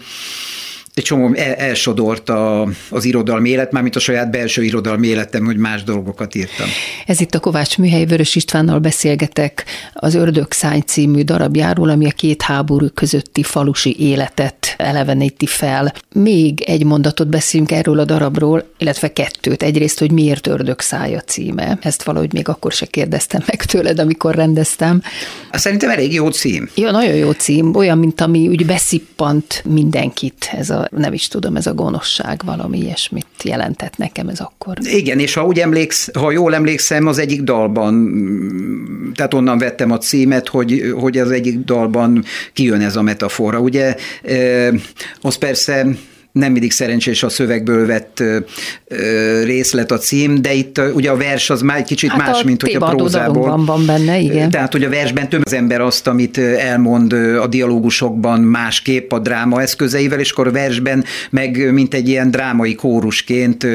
egy 0.98 1.04
csomó 1.04 1.34
el, 1.34 1.54
elsodort 1.54 2.28
a, 2.28 2.68
az 2.90 3.04
irodalmi 3.04 3.48
élet, 3.48 3.72
mármint 3.72 3.96
a 3.96 4.00
saját 4.00 4.30
belső 4.30 4.62
irodalmi 4.62 5.06
életem, 5.06 5.44
hogy 5.44 5.56
más 5.56 5.82
dolgokat 5.82 6.34
írtam. 6.34 6.66
Ez 7.06 7.20
itt 7.20 7.34
a 7.34 7.40
Kovács 7.40 7.78
Műhely 7.78 8.04
Vörös 8.04 8.34
Istvánnal 8.34 8.78
beszélgetek 8.78 9.64
az 9.94 10.14
Ördög 10.14 10.52
Szány 10.52 10.82
című 10.86 11.22
darabjáról, 11.22 11.88
ami 11.88 12.06
a 12.06 12.10
két 12.10 12.42
háború 12.42 12.86
közötti 12.94 13.42
falusi 13.42 13.96
életet 13.98 14.74
eleveníti 14.76 15.46
fel. 15.46 15.94
Még 16.14 16.60
egy 16.60 16.84
mondatot 16.84 17.28
beszélünk 17.28 17.70
erről 17.72 17.98
a 17.98 18.04
darabról, 18.04 18.68
illetve 18.78 19.12
kettőt. 19.12 19.62
Egyrészt, 19.62 19.98
hogy 19.98 20.10
miért 20.12 20.46
Ördög 20.46 20.80
Szája 20.80 21.20
címe. 21.20 21.78
Ezt 21.82 22.02
valahogy 22.02 22.32
még 22.32 22.48
akkor 22.48 22.72
se 22.72 22.86
kérdeztem 22.86 23.42
meg 23.46 23.64
tőled, 23.64 23.98
amikor 23.98 24.34
rendeztem. 24.34 25.02
Szerintem 25.52 25.90
elég 25.90 26.12
jó 26.12 26.30
cím. 26.30 26.68
Ja, 26.74 26.90
nagyon 26.90 27.14
jó 27.14 27.30
cím. 27.30 27.74
Olyan, 27.74 27.98
mint 27.98 28.20
ami 28.20 28.48
úgy 28.48 28.66
beszippant 28.66 29.62
mindenkit 29.64 30.50
ez 30.52 30.70
a 30.70 30.87
nem 30.90 31.12
is 31.12 31.28
tudom, 31.28 31.56
ez 31.56 31.66
a 31.66 31.74
gonoszság 31.74 32.40
valami 32.44 32.78
ilyesmit 32.78 33.26
jelentett 33.42 33.96
nekem 33.96 34.28
ez 34.28 34.40
akkor. 34.40 34.76
Igen, 34.80 35.18
és 35.18 35.34
ha 35.34 35.46
úgy 35.46 35.58
emléksz, 35.58 36.14
ha 36.14 36.30
jól 36.30 36.54
emlékszem, 36.54 37.06
az 37.06 37.18
egyik 37.18 37.42
dalban, 37.42 38.12
tehát 39.14 39.34
onnan 39.34 39.58
vettem 39.58 39.90
a 39.90 39.98
címet, 39.98 40.48
hogy, 40.48 40.92
hogy 41.00 41.18
az 41.18 41.30
egyik 41.30 41.58
dalban 41.58 42.24
kijön 42.52 42.80
ez 42.80 42.96
a 42.96 43.02
metafora. 43.02 43.58
Ugye 43.60 43.96
az 45.20 45.36
persze 45.36 45.86
nem 46.38 46.52
mindig 46.52 46.72
szerencsés 46.72 47.22
a 47.22 47.28
szövegből 47.28 47.86
vett 47.86 48.22
ö, 48.86 49.42
részlet 49.44 49.90
a 49.90 49.98
cím, 49.98 50.42
de 50.42 50.52
itt 50.52 50.80
ugye 50.94 51.10
a 51.10 51.16
vers 51.16 51.50
az 51.50 51.60
már 51.60 51.76
egy 51.76 51.84
kicsit 51.84 52.10
hát 52.10 52.18
más, 52.18 52.42
mint 52.42 52.62
hogy 52.62 52.76
a 52.80 52.88
prózából. 52.88 53.64
van 53.64 53.86
benne, 53.86 54.18
igen. 54.18 54.50
Tehát, 54.50 54.72
hogy 54.72 54.84
a 54.84 54.88
versben 54.88 55.28
több 55.28 55.42
az 55.44 55.52
ember 55.52 55.80
azt, 55.80 56.06
amit 56.06 56.38
elmond 56.38 57.12
a 57.12 57.46
dialógusokban 57.46 58.40
másképp 58.40 59.12
a 59.12 59.18
dráma 59.18 59.62
eszközeivel, 59.62 60.20
és 60.20 60.30
akkor 60.30 60.46
a 60.46 60.50
versben 60.50 61.04
meg 61.30 61.72
mint 61.72 61.94
egy 61.94 62.08
ilyen 62.08 62.30
drámai 62.30 62.74
kórusként 62.74 63.66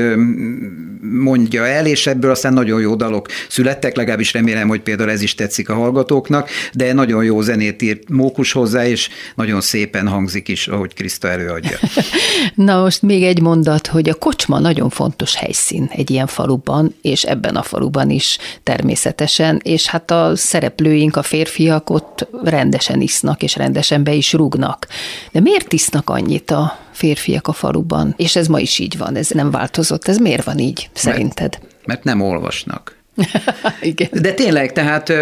mondja 1.01 1.65
el, 1.65 1.85
és 1.85 2.07
ebből 2.07 2.31
aztán 2.31 2.53
nagyon 2.53 2.81
jó 2.81 2.95
dalok 2.95 3.27
születtek, 3.49 3.95
legalábbis 3.95 4.33
remélem, 4.33 4.67
hogy 4.67 4.81
például 4.81 5.09
ez 5.09 5.21
is 5.21 5.35
tetszik 5.35 5.69
a 5.69 5.73
hallgatóknak, 5.73 6.49
de 6.73 6.93
nagyon 6.93 7.23
jó 7.23 7.41
zenét 7.41 7.81
írt 7.81 8.09
Mókus 8.09 8.51
hozzá, 8.51 8.87
és 8.87 9.09
nagyon 9.35 9.61
szépen 9.61 10.07
hangzik 10.07 10.47
is, 10.47 10.67
ahogy 10.67 10.93
Kriszta 10.93 11.29
előadja. 11.29 11.77
Na 12.55 12.81
most 12.81 13.01
még 13.01 13.23
egy 13.23 13.41
mondat, 13.41 13.87
hogy 13.87 14.09
a 14.09 14.13
kocsma 14.13 14.59
nagyon 14.59 14.89
fontos 14.89 15.35
helyszín 15.35 15.89
egy 15.91 16.11
ilyen 16.11 16.27
faluban, 16.27 16.95
és 17.01 17.23
ebben 17.23 17.55
a 17.55 17.63
faluban 17.63 18.09
is 18.09 18.37
természetesen, 18.63 19.59
és 19.63 19.87
hát 19.87 20.11
a 20.11 20.31
szereplőink, 20.35 21.15
a 21.15 21.23
férfiak 21.23 21.89
ott 21.89 22.27
rendesen 22.43 23.01
isznak, 23.01 23.43
és 23.43 23.55
rendesen 23.55 24.03
be 24.03 24.13
is 24.13 24.33
rúgnak. 24.33 24.87
De 25.31 25.39
miért 25.39 25.73
isznak 25.73 26.09
annyit 26.09 26.51
a 26.51 26.79
férfiak 26.91 27.47
a 27.47 27.53
faluban? 27.53 28.13
És 28.17 28.35
ez 28.35 28.47
ma 28.47 28.59
is 28.59 28.79
így 28.79 28.97
van, 28.97 29.15
ez 29.15 29.29
nem 29.29 29.51
változott. 29.51 30.07
Ez 30.07 30.17
miért 30.17 30.43
van 30.43 30.59
így, 30.59 30.89
szerinted? 30.93 31.57
Mert, 31.61 31.85
mert 31.85 32.03
nem 32.03 32.21
olvasnak. 32.21 32.97
Igen. 33.81 34.09
De 34.11 34.33
tényleg, 34.33 34.71
tehát 34.71 35.13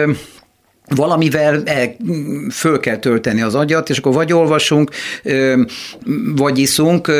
valamivel 0.95 1.61
el, 1.65 1.95
föl 2.51 2.79
kell 2.79 2.97
tölteni 2.97 3.41
az 3.41 3.55
agyat, 3.55 3.89
és 3.89 3.97
akkor 3.97 4.13
vagy 4.13 4.33
olvasunk, 4.33 4.91
vagy 6.35 6.57
iszunk. 6.57 7.11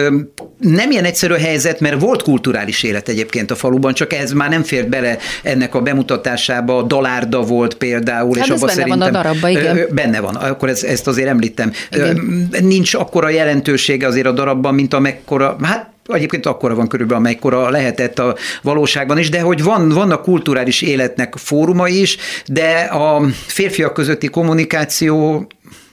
nem 0.57 0.91
ilyen 0.91 1.03
egyszerű 1.03 1.33
a 1.33 1.37
helyzet, 1.37 1.79
mert 1.79 2.01
volt 2.01 2.21
kulturális 2.21 2.83
élet 2.83 3.09
egyébként 3.09 3.51
a 3.51 3.55
faluban, 3.55 3.93
csak 3.93 4.13
ez 4.13 4.31
már 4.31 4.49
nem 4.49 4.63
fért 4.63 4.89
bele 4.89 5.17
ennek 5.43 5.75
a 5.75 5.81
bemutatásába. 5.81 6.81
Dalárda 6.81 7.41
volt 7.41 7.73
például, 7.73 8.37
hát 8.37 8.45
és 8.45 8.51
abban 8.51 8.69
szerintem... 8.69 8.99
van 8.99 9.07
a 9.07 9.11
darabba, 9.11 9.49
igen. 9.49 9.87
Benne 9.91 10.19
van, 10.19 10.35
akkor 10.35 10.69
ez, 10.69 10.83
ezt 10.83 11.07
azért 11.07 11.27
említem. 11.27 11.71
Igen. 11.91 12.49
Nincs 12.61 12.93
akkora 12.93 13.29
jelentősége 13.29 14.07
azért 14.07 14.25
a 14.25 14.31
darabban, 14.31 14.73
mint 14.73 14.93
amekkora, 14.93 15.55
hát 15.61 15.89
Egyébként 16.13 16.45
akkora 16.45 16.75
van 16.75 16.87
körülbelül, 16.87 17.23
amekkora 17.23 17.69
lehetett 17.69 18.19
a 18.19 18.35
valóságban 18.61 19.17
is, 19.17 19.29
de 19.29 19.41
hogy 19.41 19.63
van, 19.63 19.89
vannak 19.89 20.23
kulturális 20.23 20.81
életnek 20.81 21.35
fóruma 21.37 21.87
is, 21.87 22.17
de 22.45 22.79
a 22.79 23.25
férfiak 23.45 23.93
közötti 23.93 24.27
kommunikáció 24.27 25.47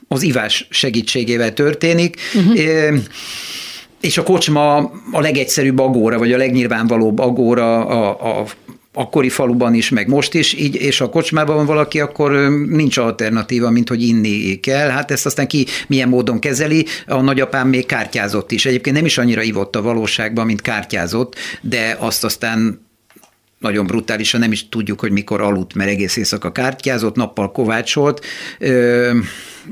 az 0.09 0.23
ivás 0.23 0.67
segítségével 0.71 1.53
történik. 1.53 2.17
Uh-huh. 2.35 2.99
És 4.01 4.19
a 4.19 4.23
kocsma 4.23 4.77
a 5.13 5.21
legegyszerűbb 5.21 5.79
agóra, 5.79 6.19
vagy 6.19 6.33
a 6.33 6.37
legnyilvánvalóbb 6.37 7.19
agóra 7.19 7.87
a, 7.87 8.39
a 8.41 8.45
akkori 8.99 9.29
faluban 9.29 9.75
is, 9.75 9.89
meg 9.89 10.09
most 10.09 10.35
is, 10.35 10.53
így, 10.53 10.75
és 10.75 11.01
a 11.01 11.09
kocsmában 11.09 11.57
van 11.57 11.67
valaki, 11.67 12.01
akkor 12.01 12.31
nincs 12.69 12.97
alternatíva, 12.97 13.71
mint 13.71 13.89
hogy 13.89 14.03
inni 14.03 14.61
kell. 14.61 14.89
Hát 14.89 15.11
ezt 15.11 15.27
aztán 15.27 15.47
ki 15.47 15.67
milyen 15.87 16.09
módon 16.09 16.39
kezeli. 16.39 16.87
A 17.07 17.21
nagyapám 17.21 17.69
még 17.69 17.87
kártyázott 17.87 18.53
is. 18.53 18.67
Egyébként 18.67 18.97
nem 18.97 19.05
is 19.05 19.19
annyira 19.19 19.43
ivott 19.43 19.77
a 19.77 19.83
valóságban, 19.83 20.47
mint 20.47 20.61
kártyázott, 20.61 21.35
de 21.61 21.97
azt 21.99 22.25
aztán 22.25 22.87
nagyon 23.59 23.87
brutálisan, 23.87 24.41
nem 24.41 24.53
is 24.53 24.69
tudjuk, 24.69 25.01
hogy 25.01 25.11
mikor 25.11 25.41
aludt, 25.41 25.75
mert 25.75 25.91
egész 25.91 26.17
éjszaka 26.17 26.53
kártyázott, 26.53 27.17
nappal 27.17 27.53
kovácsolt. 27.53 28.25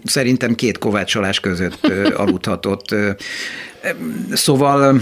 Szerintem 0.04 0.54
két 0.54 0.78
kovácsolás 0.78 1.40
között 1.40 1.87
aludhatott. 2.16 2.95
Szóval 4.33 5.00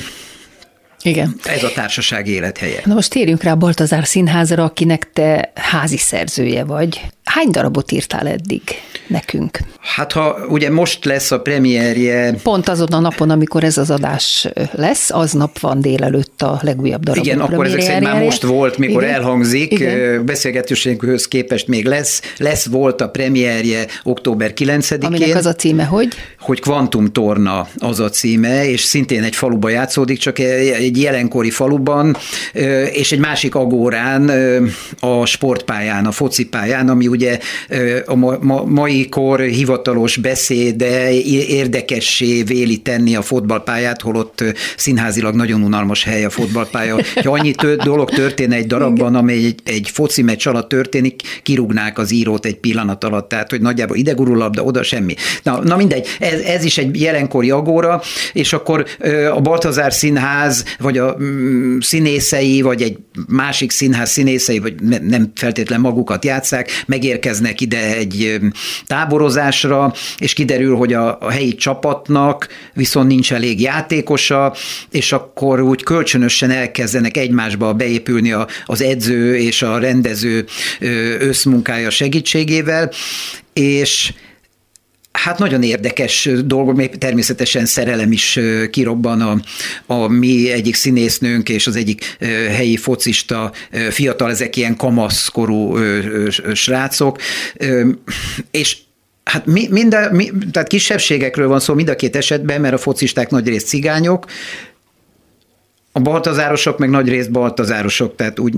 igen. 1.04 1.34
Ez 1.44 1.62
a 1.62 1.72
társaság 1.74 2.26
élethelye. 2.26 2.80
Na 2.84 2.94
most 2.94 3.10
térjünk 3.10 3.42
rá 3.42 3.54
Baltazár 3.54 4.06
Színházra, 4.06 4.64
akinek 4.64 5.10
te 5.12 5.52
házi 5.54 5.96
szerzője 5.96 6.64
vagy. 6.64 7.00
Hány 7.24 7.50
darabot 7.50 7.92
írtál 7.92 8.28
eddig 8.28 8.62
nekünk? 9.06 9.58
Hát 9.80 10.12
ha 10.12 10.36
ugye 10.48 10.70
most 10.70 11.04
lesz 11.04 11.30
a 11.30 11.40
premierje... 11.40 12.34
Pont 12.42 12.68
azon 12.68 12.92
a 12.92 13.00
napon, 13.00 13.30
amikor 13.30 13.64
ez 13.64 13.78
az 13.78 13.90
adás 13.90 14.48
lesz, 14.72 15.10
aznap 15.10 15.58
van 15.58 15.80
délelőtt 15.80 16.42
a 16.42 16.58
legújabb 16.62 17.02
darab. 17.02 17.24
Igen, 17.24 17.40
akkor 17.40 17.66
ezek 17.66 17.80
szerint 17.80 18.02
már 18.02 18.22
most 18.22 18.42
volt, 18.42 18.78
mikor 18.78 19.02
Igen? 19.02 19.14
elhangzik, 19.14 19.72
Igen? 19.72 20.24
beszélgetőségünkhöz 20.24 21.28
képest 21.28 21.66
még 21.68 21.86
lesz. 21.86 22.20
Lesz 22.36 22.66
volt 22.66 23.00
a 23.00 23.08
premierje 23.08 23.86
október 24.02 24.52
9-én. 24.56 24.98
Aminek 25.00 25.36
az 25.36 25.46
a 25.46 25.54
címe, 25.54 25.84
hogy? 25.84 26.08
Hogy 26.40 26.60
Quantum 26.60 27.12
Torna 27.12 27.68
az 27.78 28.00
a 28.00 28.08
címe, 28.08 28.68
és 28.68 28.80
szintén 28.80 29.22
egy 29.22 29.36
faluba 29.36 29.68
játszódik, 29.68 30.18
csak 30.18 30.38
egy 30.38 30.93
jelenkori 31.00 31.50
faluban, 31.50 32.16
és 32.92 33.12
egy 33.12 33.18
másik 33.18 33.54
agórán, 33.54 34.30
a 35.00 35.26
sportpályán, 35.26 36.06
a 36.06 36.12
focipályán, 36.12 36.88
ami 36.88 37.06
ugye 37.06 37.38
a 38.06 38.14
mai 38.64 39.08
kor 39.08 39.40
hivatalos 39.40 40.16
beszéde 40.16 41.12
érdekessé 41.48 42.42
véli 42.42 42.76
tenni 42.76 43.16
a 43.16 43.22
fotballpályát, 43.22 44.00
holott 44.00 44.44
színházilag 44.76 45.34
nagyon 45.34 45.62
unalmas 45.62 46.04
hely 46.04 46.24
a 46.24 46.30
fotballpálya. 46.30 46.96
Ha 47.24 47.32
annyi 47.32 47.54
dolog 47.84 48.10
történne 48.10 48.56
egy 48.56 48.66
darabban, 48.66 49.14
amely 49.14 49.44
egy, 49.44 49.60
egy 49.64 49.90
foci 49.92 50.22
meccs 50.22 50.46
alatt 50.46 50.68
történik, 50.68 51.22
kirúgnák 51.42 51.98
az 51.98 52.12
írót 52.12 52.46
egy 52.46 52.56
pillanat 52.56 53.04
alatt, 53.04 53.28
tehát 53.28 53.50
hogy 53.50 53.60
nagyjából 53.60 53.96
ide 53.96 54.12
gurul 54.12 54.36
labda, 54.36 54.62
oda 54.62 54.82
semmi. 54.82 55.14
Na, 55.42 55.62
na 55.62 55.76
mindegy, 55.76 56.06
ez, 56.20 56.40
ez 56.40 56.64
is 56.64 56.78
egy 56.78 57.00
jelenkori 57.00 57.50
agóra, 57.50 58.02
és 58.32 58.52
akkor 58.52 58.86
a 59.34 59.40
Baltazár 59.40 59.92
Színház, 59.92 60.64
vagy 60.84 60.98
a 60.98 61.16
mm, 61.20 61.78
színészei, 61.78 62.62
vagy 62.62 62.82
egy 62.82 62.96
másik 63.28 63.70
színház 63.70 64.10
színészei, 64.10 64.58
vagy 64.58 64.74
nem 65.02 65.32
feltétlen 65.34 65.80
magukat 65.80 66.24
játszák, 66.24 66.70
megérkeznek 66.86 67.60
ide 67.60 67.96
egy 67.96 68.40
táborozásra, 68.86 69.94
és 70.18 70.32
kiderül, 70.32 70.76
hogy 70.76 70.92
a, 70.92 71.18
a 71.20 71.30
helyi 71.30 71.54
csapatnak 71.54 72.48
viszont 72.74 73.08
nincs 73.08 73.32
elég 73.32 73.60
játékosa, 73.60 74.54
és 74.90 75.12
akkor 75.12 75.60
úgy 75.60 75.82
kölcsönösen 75.82 76.50
elkezdenek 76.50 77.16
egymásba 77.16 77.72
beépülni 77.72 78.32
a, 78.32 78.46
az 78.64 78.82
edző 78.82 79.36
és 79.36 79.62
a 79.62 79.78
rendező 79.78 80.44
összmunkája 81.18 81.90
segítségével, 81.90 82.90
és 83.52 84.12
Hát 85.14 85.38
nagyon 85.38 85.62
érdekes 85.62 86.28
dolgok, 86.44 86.76
még 86.76 86.98
természetesen 86.98 87.66
szerelem 87.66 88.12
is 88.12 88.38
kirobban 88.70 89.20
a, 89.20 89.40
a 89.94 90.08
mi 90.08 90.50
egyik 90.50 90.74
színésznőnk 90.74 91.48
és 91.48 91.66
az 91.66 91.76
egyik 91.76 92.16
helyi 92.50 92.76
focista 92.76 93.52
fiatal, 93.90 94.30
ezek 94.30 94.56
ilyen 94.56 94.76
kamaszkorú 94.76 95.76
srácok, 96.52 97.18
és 98.50 98.76
Hát 99.24 99.46
mi, 99.46 99.68
mind 99.70 99.94
a, 99.94 100.08
mi, 100.12 100.30
tehát 100.50 100.68
kisebbségekről 100.68 101.48
van 101.48 101.60
szó 101.60 101.74
mind 101.74 101.88
a 101.88 101.96
két 101.96 102.16
esetben, 102.16 102.60
mert 102.60 102.74
a 102.74 102.78
focisták 102.78 103.30
nagy 103.30 103.48
rész 103.48 103.64
cigányok, 103.64 104.26
a 105.96 106.00
baltazárosok 106.00 106.78
meg 106.78 106.90
nagy 106.90 107.08
részt 107.08 107.30
baltazárosok, 107.30 108.16
tehát 108.16 108.38
úgy 108.38 108.54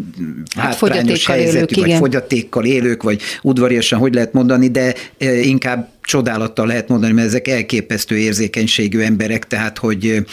hát 0.57 0.75
hátrányos 0.75 1.27
helyzetű, 1.27 1.57
élők, 1.57 1.75
vagy 1.75 1.87
igen. 1.87 1.99
fogyatékkal 1.99 2.65
élők, 2.65 3.03
vagy 3.03 3.21
udvariasan, 3.43 3.99
hogy 3.99 4.15
lehet 4.15 4.33
mondani, 4.33 4.69
de 4.69 4.95
inkább 5.43 5.89
csodálattal 6.07 6.67
lehet 6.67 6.89
mondani, 6.89 7.13
mert 7.13 7.27
ezek 7.27 7.49
elképesztő 7.49 8.19
érzékenységű 8.19 9.01
emberek, 9.01 9.47
tehát 9.47 9.79
hogy 9.79 10.25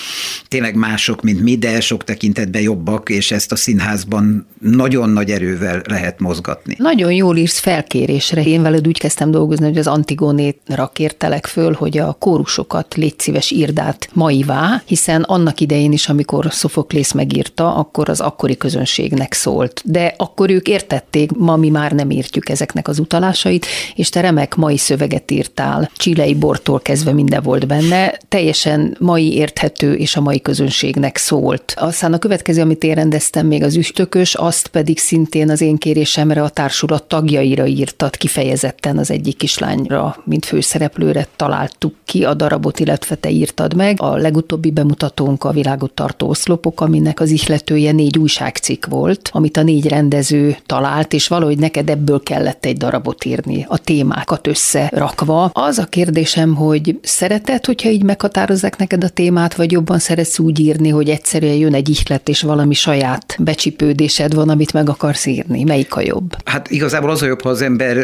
tényleg 0.47 0.75
mások, 0.75 1.21
mint 1.21 1.41
mi, 1.41 1.57
de 1.57 1.81
sok 1.81 2.03
tekintetben 2.03 2.61
jobbak, 2.61 3.09
és 3.09 3.31
ezt 3.31 3.51
a 3.51 3.55
színházban 3.55 4.47
nagyon 4.59 5.09
nagy 5.09 5.31
erővel 5.31 5.81
lehet 5.89 6.19
mozgatni. 6.19 6.75
Nagyon 6.77 7.11
jól 7.11 7.37
írsz 7.37 7.59
felkérésre. 7.59 8.43
Én 8.43 8.61
veled 8.61 8.87
úgy 8.87 8.99
kezdtem 8.99 9.31
dolgozni, 9.31 9.65
hogy 9.65 9.77
az 9.77 9.87
Antigónétra 9.87 10.91
kértelek 10.93 11.45
föl, 11.45 11.73
hogy 11.73 11.97
a 11.97 12.13
kórusokat 12.13 12.95
légy 12.95 13.19
szíves 13.19 13.51
írd 13.51 13.81
maivá, 14.13 14.81
hiszen 14.85 15.21
annak 15.21 15.59
idején 15.59 15.91
is, 15.91 16.09
amikor 16.09 16.47
Szofoklész 16.49 17.11
megírta, 17.11 17.75
akkor 17.75 18.09
az 18.09 18.19
akkori 18.19 18.57
közönségnek 18.57 19.33
szólt. 19.33 19.81
De 19.85 20.13
akkor 20.17 20.49
ők 20.49 20.67
értették, 20.67 21.31
ma 21.31 21.55
mi 21.55 21.69
már 21.69 21.91
nem 21.91 22.09
értjük 22.09 22.49
ezeknek 22.49 22.87
az 22.87 22.99
utalásait, 22.99 23.65
és 23.95 24.09
te 24.09 24.21
remek 24.21 24.55
mai 24.55 24.77
szöveget 24.77 25.31
írtál 25.31 25.62
voltál, 25.63 25.89
csilei 25.95 26.35
bortól 26.35 26.79
kezdve 26.79 27.11
minden 27.11 27.43
volt 27.43 27.67
benne, 27.67 28.17
teljesen 28.27 28.97
mai 28.99 29.33
érthető 29.33 29.93
és 29.93 30.15
a 30.15 30.21
mai 30.21 30.41
közönségnek 30.41 31.17
szólt. 31.17 31.73
Aztán 31.75 32.13
a 32.13 32.17
következő, 32.17 32.61
amit 32.61 32.83
én 32.83 32.95
rendeztem 32.95 33.47
még 33.47 33.63
az 33.63 33.75
üstökös, 33.75 34.35
azt 34.35 34.67
pedig 34.67 34.99
szintén 34.99 35.49
az 35.49 35.61
én 35.61 35.77
kérésemre 35.77 36.41
a 36.43 36.49
társulat 36.49 37.03
tagjaira 37.03 37.65
írtat 37.65 38.15
kifejezetten 38.15 38.97
az 38.97 39.11
egyik 39.11 39.37
kislányra, 39.37 40.15
mint 40.23 40.45
főszereplőre 40.45 41.27
találtuk 41.35 41.95
ki 42.05 42.23
a 42.23 42.33
darabot, 42.33 42.79
illetve 42.79 43.15
te 43.15 43.29
írtad 43.29 43.75
meg. 43.75 44.01
A 44.01 44.15
legutóbbi 44.15 44.71
bemutatónk 44.71 45.43
a 45.43 45.51
világot 45.51 45.91
tartó 45.91 46.27
oszlopok, 46.27 46.81
aminek 46.81 47.19
az 47.19 47.29
ihletője 47.29 47.91
négy 47.91 48.17
újságcikk 48.17 48.85
volt, 48.85 49.29
amit 49.33 49.57
a 49.57 49.63
négy 49.63 49.87
rendező 49.87 50.57
talált, 50.65 51.13
és 51.13 51.27
valahogy 51.27 51.57
neked 51.57 51.89
ebből 51.89 52.23
kellett 52.23 52.65
egy 52.65 52.77
darabot 52.77 53.25
írni, 53.25 53.65
a 53.67 53.77
témákat 53.77 54.47
összerakva. 54.47 55.51
Az 55.55 55.77
a 55.77 55.85
kérdésem, 55.85 56.55
hogy 56.55 56.99
szereted, 57.01 57.65
hogyha 57.65 57.89
így 57.89 58.03
meghatározzák 58.03 58.77
neked 58.77 59.03
a 59.03 59.09
témát, 59.09 59.55
vagy 59.55 59.71
jobban 59.71 59.99
szeretsz 59.99 60.39
úgy 60.39 60.59
írni, 60.59 60.89
hogy 60.89 61.09
egyszerűen 61.09 61.55
jön 61.55 61.73
egy 61.73 61.89
ihlet, 61.89 62.29
és 62.29 62.41
valami 62.41 62.73
saját 62.73 63.35
becsipődésed 63.39 64.33
van, 64.33 64.49
amit 64.49 64.73
meg 64.73 64.89
akarsz 64.89 65.25
írni? 65.25 65.63
Melyik 65.63 65.95
a 65.95 66.01
jobb? 66.01 66.35
Hát 66.45 66.71
igazából 66.71 67.09
az 67.09 67.21
a 67.21 67.25
jobb, 67.25 67.41
ha 67.41 67.49
az 67.49 67.61
ember 67.61 67.97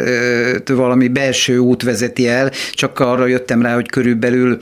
valami 0.66 1.08
belső 1.08 1.58
út 1.58 1.82
vezeti 1.82 2.28
el, 2.28 2.50
csak 2.72 2.98
arra 2.98 3.26
jöttem 3.26 3.62
rá, 3.62 3.74
hogy 3.74 3.88
körülbelül 3.88 4.58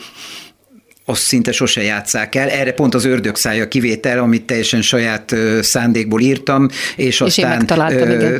azt 1.08 1.22
szinte 1.22 1.52
sose 1.52 1.82
játszák 1.82 2.34
el. 2.34 2.48
Erre 2.48 2.72
pont 2.72 2.94
az 2.94 3.04
ördögszája 3.04 3.68
kivétel, 3.68 4.18
amit 4.18 4.42
teljesen 4.42 4.82
saját 4.82 5.34
szándékból 5.60 6.20
írtam, 6.20 6.68
és, 6.96 7.06
és 7.06 7.20
aztán 7.20 7.66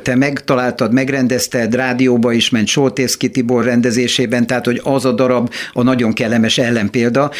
te 0.03 0.15
megtaláltad, 0.15 0.93
megrendezted, 0.93 1.75
rádióba 1.75 2.33
is 2.33 2.51
ment 2.51 2.67
Soltészki 2.67 3.31
Tibor 3.31 3.65
rendezésében, 3.65 4.47
tehát 4.47 4.65
hogy 4.65 4.81
az 4.85 5.05
a 5.05 5.13
darab 5.13 5.53
a 5.73 5.83
nagyon 5.83 6.13
kellemes 6.13 6.59
ellenpélda, 6.59 7.31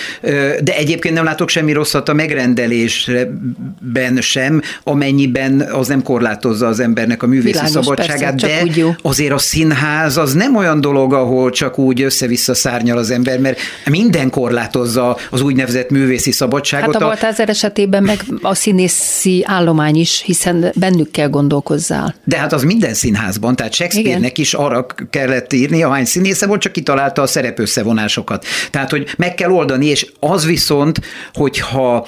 de 0.61 0.77
egyébként 0.77 1.15
nem 1.15 1.25
látok 1.25 1.49
semmi 1.49 1.73
rosszat 1.73 2.09
a 2.09 2.13
megrendelésben 2.13 4.21
sem, 4.21 4.63
amennyiben 4.85 5.61
az 5.61 5.89
nem 5.89 6.03
korlátozza 6.03 6.67
az 6.67 6.81
embernek 6.81 7.23
a 7.23 7.27
művészi 7.27 7.51
Világos, 7.51 7.71
szabadságát, 7.71 8.41
persze, 8.41 8.65
de 8.75 8.97
azért 9.03 9.33
a 9.33 9.39
színház 9.39 10.17
az 10.17 10.33
nem 10.33 10.57
olyan 10.57 10.81
dolog, 10.81 11.13
ahol 11.13 11.51
csak 11.51 11.79
úgy 11.79 12.03
össze-vissza 12.03 12.55
szárnyal 12.55 12.99
az 12.99 13.11
ember, 13.11 13.39
mert 13.39 13.59
minden 13.85 14.31
korlátozza 14.31 15.18
az 15.31 15.41
úgynevezett 15.41 15.91
művészi 15.91 16.31
szabadságot. 16.31 16.93
Hát 16.95 17.03
a 17.03 17.07
Baltázer 17.07 17.49
esetében 17.49 18.03
meg 18.03 18.25
a 18.43 18.55
színészi 18.55 19.45
állomány 19.47 19.97
is, 19.97 20.23
hiszen 20.25 20.73
bennük 20.75 21.11
kell 21.11 21.29
gondolkozzál. 21.29 22.15
De 22.25 22.39
hát 22.39 22.53
az 22.53 22.63
minden 22.63 22.95
színházban, 22.95 23.57
tehát 23.57 23.73
Shakespeare-nek 23.73 24.39
is 24.39 24.55
arra 24.55 24.87
kellett 25.11 25.53
írni, 25.53 25.83
ahány 25.83 26.05
színésze 26.05 26.47
volt, 26.47 26.61
csak 26.61 26.73
kitalálta 26.73 27.23
a 27.23 27.27
szerepösszevonásokat. 27.27 28.45
Tehát, 28.71 28.91
hogy 28.91 29.15
meg 29.17 29.35
kell 29.35 29.51
oldani, 29.51 29.87
és 29.87 30.07
az 30.21 30.47
viszont, 30.47 31.01
hogyha 31.33 32.07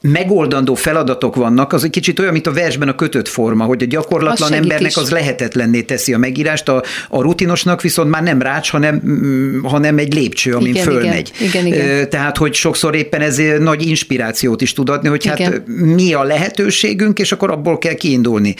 megoldandó 0.00 0.74
feladatok 0.74 1.36
vannak, 1.36 1.72
az 1.72 1.84
egy 1.84 1.90
kicsit 1.90 2.18
olyan, 2.18 2.32
mint 2.32 2.46
a 2.46 2.52
versben 2.52 2.88
a 2.88 2.94
kötött 2.94 3.28
forma, 3.28 3.64
hogy 3.64 3.82
a 3.82 3.86
gyakorlatlan 3.86 4.52
embernek 4.52 4.90
is. 4.90 4.96
az 4.96 5.10
lehetetlenné 5.10 5.80
teszi 5.80 6.14
a 6.14 6.18
megírást, 6.18 6.68
a, 6.68 6.82
a 7.08 7.22
rutinosnak 7.22 7.82
viszont 7.82 8.10
már 8.10 8.22
nem 8.22 8.42
rács, 8.42 8.70
hanem, 8.70 9.02
mm, 9.06 9.62
hanem 9.62 9.98
egy 9.98 10.14
lépcső, 10.14 10.54
amin 10.54 10.68
igen, 10.68 10.84
fölmegy. 10.84 11.32
Igen, 11.40 11.66
igen, 11.66 11.82
igen. 11.82 12.10
Tehát, 12.10 12.36
hogy 12.36 12.54
sokszor 12.54 12.94
éppen 12.94 13.20
ez 13.20 13.40
nagy 13.58 13.86
inspirációt 13.86 14.62
is 14.62 14.72
tud 14.72 14.88
adni, 14.88 15.08
hogy 15.08 15.26
hát 15.26 15.38
igen. 15.38 15.52
hát 15.52 15.62
mi 15.66 16.12
a 16.12 16.22
lehetőségünk, 16.22 17.18
és 17.18 17.32
akkor 17.32 17.50
abból 17.50 17.78
kell 17.78 17.94
kiindulni. 17.94 18.54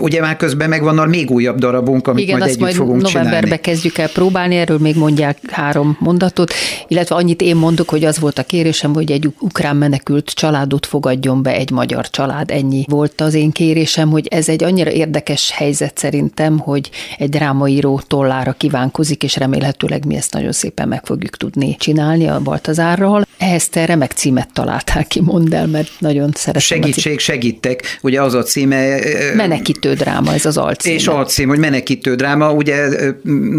Ugye 0.00 0.20
már 0.20 0.36
közben 0.36 0.68
megvan 0.68 0.98
a 0.98 1.06
még 1.06 1.30
újabb 1.30 1.58
darabunk, 1.58 2.08
amit 2.08 2.22
igen, 2.22 2.38
majd 2.38 2.50
együtt 2.50 2.60
majd 2.60 2.74
fogunk 2.74 3.02
novemberbe 3.02 3.40
csinálni. 3.40 3.60
kezdjük 3.62 3.98
el 3.98 4.08
próbálni, 4.08 4.56
erről 4.56 4.78
még 4.78 4.96
mondják 4.96 5.38
három 5.50 5.96
mondatot, 6.00 6.52
illetve 6.88 7.14
annyit 7.14 7.42
én 7.42 7.56
mondok, 7.56 7.88
hogy 7.88 8.04
az 8.04 8.18
volt 8.18 8.38
a 8.38 8.42
kérésem, 8.42 8.94
hogy 8.94 9.10
egy 9.10 9.28
ukrán 9.38 9.76
menekült 9.76 10.29
családot 10.32 10.86
fogadjon 10.86 11.42
be 11.42 11.54
egy 11.54 11.70
magyar 11.70 12.10
család. 12.10 12.50
Ennyi 12.50 12.84
volt 12.88 13.20
az 13.20 13.34
én 13.34 13.50
kérésem, 13.50 14.10
hogy 14.10 14.26
ez 14.26 14.48
egy 14.48 14.64
annyira 14.64 14.90
érdekes 14.90 15.50
helyzet 15.50 15.98
szerintem, 15.98 16.58
hogy 16.58 16.90
egy 17.18 17.28
drámaíró 17.28 18.00
tollára 18.06 18.52
kívánkozik, 18.52 19.22
és 19.22 19.36
remélhetőleg 19.36 20.06
mi 20.06 20.16
ezt 20.16 20.32
nagyon 20.32 20.52
szépen 20.52 20.88
meg 20.88 21.04
fogjuk 21.04 21.36
tudni 21.36 21.76
csinálni 21.78 22.26
a 22.26 22.40
Baltazárral. 22.40 23.26
Ehhez 23.38 23.68
te 23.68 23.84
remek 23.84 24.12
címet 24.12 24.52
találtál 24.52 25.04
ki, 25.04 25.20
mondd 25.20 25.54
el, 25.54 25.66
mert 25.66 25.90
nagyon 25.98 26.30
szeretem. 26.34 26.78
Segítség, 26.78 27.18
segítek. 27.18 27.98
Ugye 28.02 28.22
az 28.22 28.34
a 28.34 28.42
címe... 28.42 28.98
Menekítő 29.34 29.94
dráma, 29.94 30.32
ez 30.32 30.46
az 30.46 30.56
alcím. 30.56 30.94
És 30.94 31.06
alcím, 31.06 31.48
hogy 31.48 31.58
menekítő 31.58 32.14
dráma, 32.14 32.52
ugye 32.52 32.88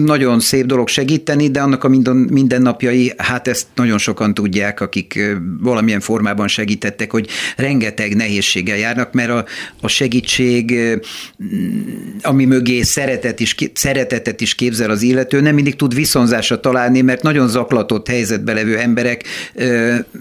nagyon 0.03 0.39
szép 0.39 0.65
dolog 0.65 0.87
segíteni, 0.87 1.49
de 1.49 1.61
annak 1.61 1.83
a 1.83 1.87
minden, 1.87 2.15
mindennapjai, 2.15 3.13
hát 3.17 3.47
ezt 3.47 3.67
nagyon 3.75 3.97
sokan 3.97 4.33
tudják, 4.33 4.81
akik 4.81 5.19
valamilyen 5.59 5.99
formában 5.99 6.47
segítettek, 6.61 7.11
hogy 7.11 7.27
rengeteg 7.55 8.15
nehézséggel 8.15 8.77
járnak, 8.77 9.13
mert 9.13 9.29
a, 9.29 9.45
a 9.81 9.87
segítség, 9.87 10.79
ami 12.21 12.45
mögé 12.45 12.81
szeretet 12.81 13.39
is, 13.39 13.55
szeretetet 13.73 14.41
is 14.41 14.55
képzel 14.55 14.89
az 14.89 15.01
illető, 15.01 15.41
nem 15.41 15.55
mindig 15.55 15.75
tud 15.75 15.95
viszonzásra 15.95 16.59
találni, 16.59 17.01
mert 17.01 17.21
nagyon 17.21 17.47
zaklatott 17.47 18.07
helyzetbe 18.07 18.53
levő 18.53 18.77
emberek 18.77 19.23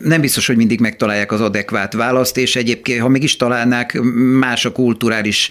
nem 0.02 0.20
biztos, 0.20 0.46
hogy 0.46 0.56
mindig 0.56 0.80
megtalálják 0.80 1.32
az 1.32 1.40
adekvát 1.40 1.92
választ, 1.92 2.36
és 2.36 2.56
egyébként, 2.56 3.00
ha 3.00 3.08
meg 3.08 3.22
is 3.22 3.36
találnák, 3.36 4.00
más 4.38 4.64
a 4.64 4.72
kulturális 4.72 5.50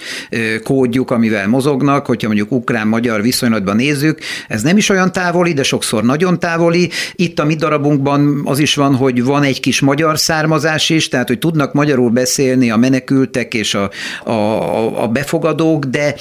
kódjuk, 0.63 1.11
amivel 1.11 1.47
mozognak, 1.47 2.05
hogyha 2.05 2.27
mondjuk 2.27 2.51
ukrán-magyar 2.51 3.21
viszonylatban 3.21 3.75
nézzük, 3.75 4.19
ez 4.47 4.61
nem 4.61 4.77
is 4.77 4.89
olyan 4.89 5.11
távoli, 5.11 5.53
de 5.53 5.63
sokszor 5.63 6.03
nagyon 6.03 6.39
távoli. 6.39 6.89
Itt 7.15 7.39
a 7.39 7.45
mi 7.45 7.55
darabunkban 7.55 8.41
az 8.45 8.59
is 8.59 8.75
van, 8.75 8.95
hogy 8.95 9.23
van 9.23 9.43
egy 9.43 9.59
kis 9.59 9.79
magyar 9.79 10.19
származás 10.19 10.78
is, 10.87 11.07
tehát 11.07 11.27
hogy 11.27 11.39
tudnak 11.39 11.73
magyarul 11.73 12.09
beszélni 12.09 12.71
a 12.71 12.77
menekültek 12.77 13.53
és 13.53 13.73
a, 13.73 13.89
a, 14.23 15.03
a 15.03 15.07
befogadók, 15.07 15.85
de 15.85 16.15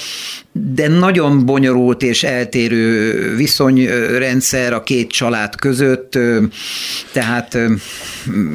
de 0.52 0.88
nagyon 0.88 1.46
bonyolult 1.46 2.02
és 2.02 2.22
eltérő 2.22 3.14
viszonyrendszer 3.36 4.72
a 4.72 4.82
két 4.82 5.10
család 5.10 5.56
között, 5.56 6.18
tehát 7.12 7.58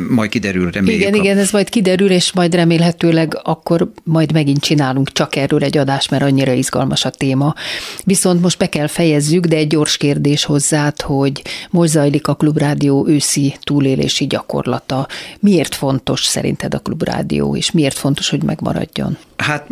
majd 0.09 0.29
kiderül, 0.29 0.71
reméljük. 0.71 1.01
Igen, 1.01 1.13
igen, 1.13 1.37
ez 1.37 1.51
majd 1.51 1.69
kiderül, 1.69 2.09
és 2.09 2.33
majd 2.33 2.55
remélhetőleg 2.55 3.39
akkor 3.43 3.91
majd 4.03 4.33
megint 4.33 4.61
csinálunk 4.61 5.11
csak 5.11 5.35
erről 5.35 5.63
egy 5.63 5.77
adást, 5.77 6.09
mert 6.09 6.23
annyira 6.23 6.51
izgalmas 6.51 7.05
a 7.05 7.09
téma. 7.09 7.55
Viszont 8.03 8.41
most 8.41 8.57
be 8.57 8.69
kell 8.69 8.87
fejezzük, 8.87 9.45
de 9.45 9.55
egy 9.55 9.67
gyors 9.67 9.97
kérdés 9.97 10.43
hozzád, 10.43 11.01
hogy 11.01 11.41
most 11.69 11.91
zajlik 11.91 12.27
a 12.27 12.35
Klubrádió 12.35 13.07
őszi 13.07 13.55
túlélési 13.63 14.27
gyakorlata. 14.27 15.07
Miért 15.39 15.75
fontos 15.75 16.23
szerinted 16.23 16.73
a 16.73 16.79
Klubrádió, 16.79 17.55
és 17.55 17.71
miért 17.71 17.97
fontos, 17.97 18.29
hogy 18.29 18.43
megmaradjon? 18.43 19.17
Hát 19.37 19.65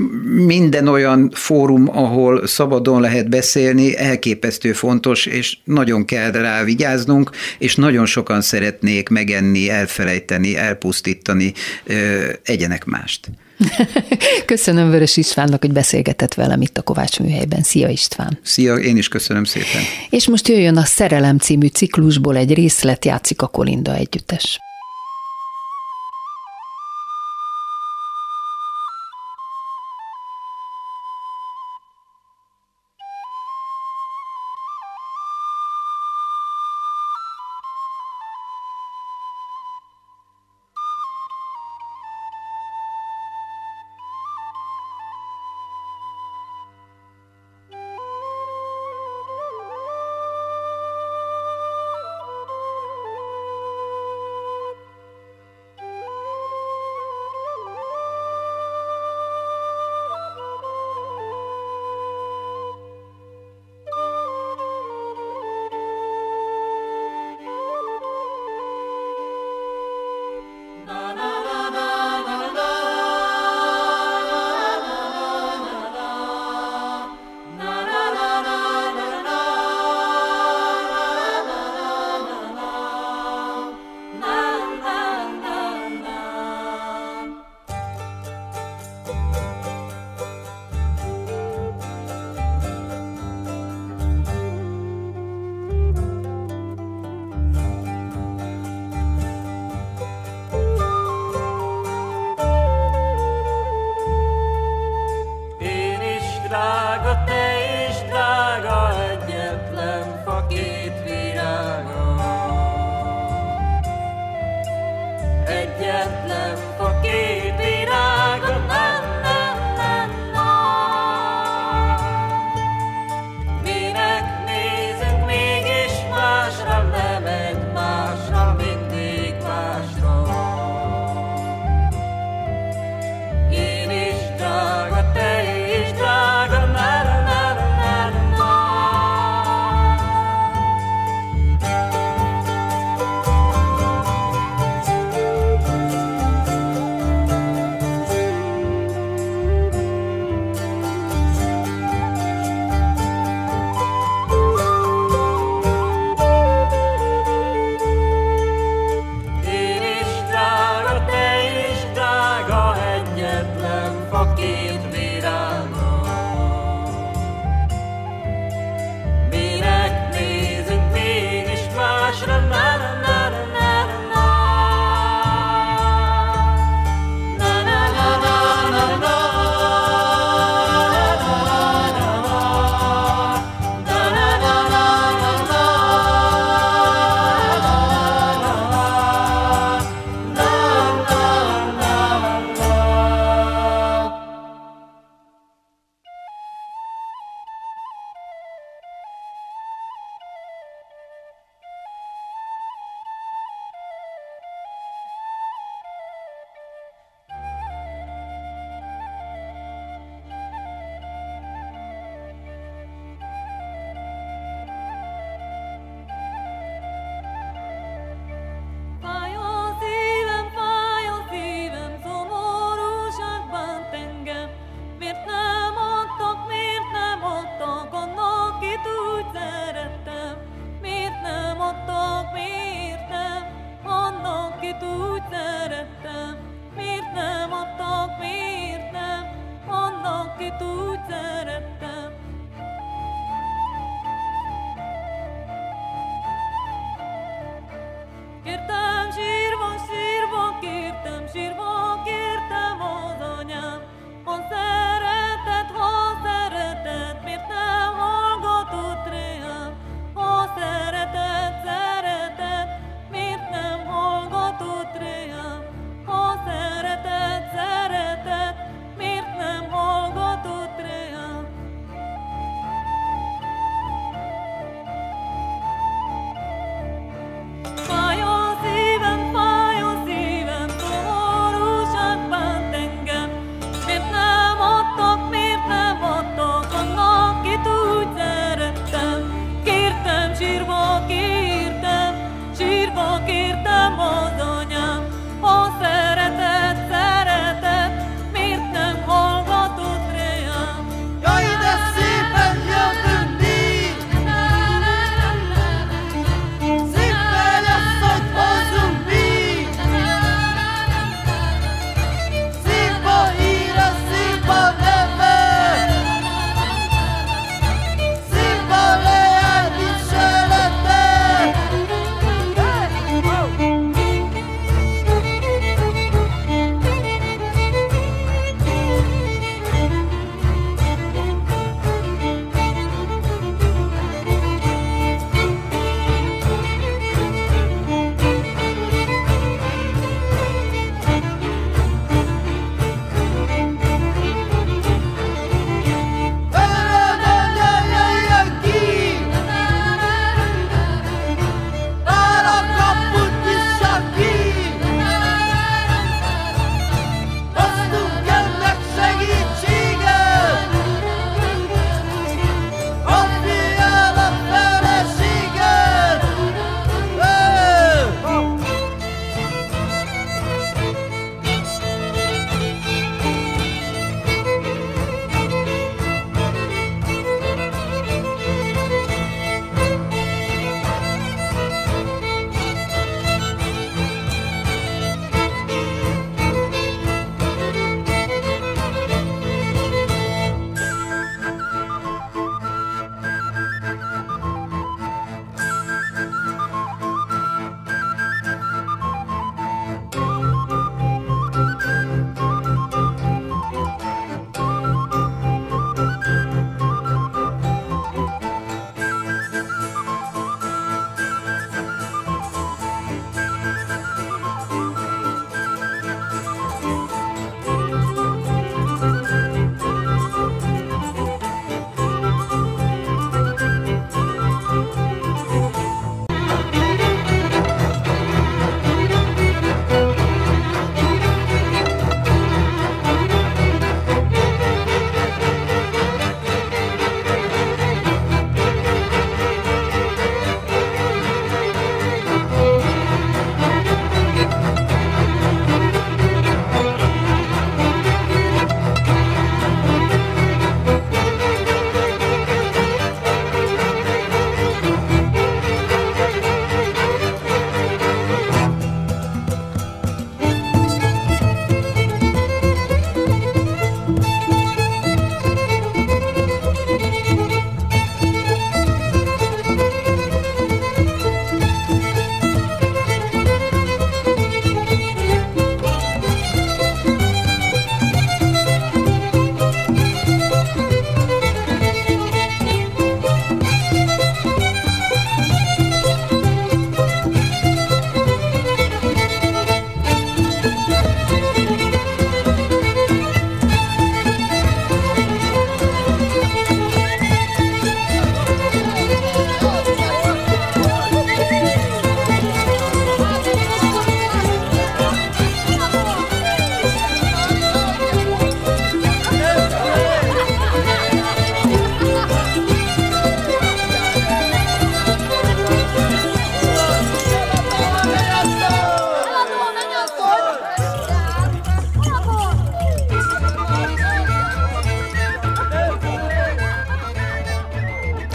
minden 0.46 0.88
olyan 0.88 1.32
fórum, 1.34 1.90
ahol 1.90 2.21
szabadon 2.46 3.02
lehet 3.02 3.30
beszélni, 3.30 3.98
elképesztő 3.98 4.74
fontos, 4.74 5.26
és 5.26 5.58
nagyon 5.64 6.06
kell 6.06 6.32
rá 6.32 6.64
vigyáznunk, 6.64 7.30
és 7.58 7.76
nagyon 7.76 8.06
sokan 8.06 8.42
szeretnék 8.42 9.10
megenni, 9.10 9.70
elfelejteni, 9.70 10.58
elpusztítani, 10.58 11.54
egyenek 12.44 12.86
mást. 12.86 13.30
köszönöm 14.46 14.90
Vörös 14.90 15.18
Istvánnak, 15.18 15.62
hogy 15.62 15.72
beszélgetett 15.72 16.34
velem 16.34 16.62
itt 16.62 16.78
a 16.78 16.82
Kovács 16.82 17.20
műhelyben. 17.20 17.62
Szia 17.62 17.90
István! 17.90 18.40
Szia, 18.44 18.76
én 18.76 18.98
is 18.98 19.08
köszönöm 19.08 19.44
szépen! 19.44 19.82
És 20.10 20.28
most 20.28 20.48
jöjjön 20.48 20.78
a 20.78 20.86
Szerelem 20.86 21.38
című 21.38 21.68
ciklusból 21.68 22.38
egy 22.38 22.54
részlet, 22.54 23.06
játszik 23.06 23.42
a 23.42 23.48
Kolinda 23.48 23.96
együttes. 23.96 24.60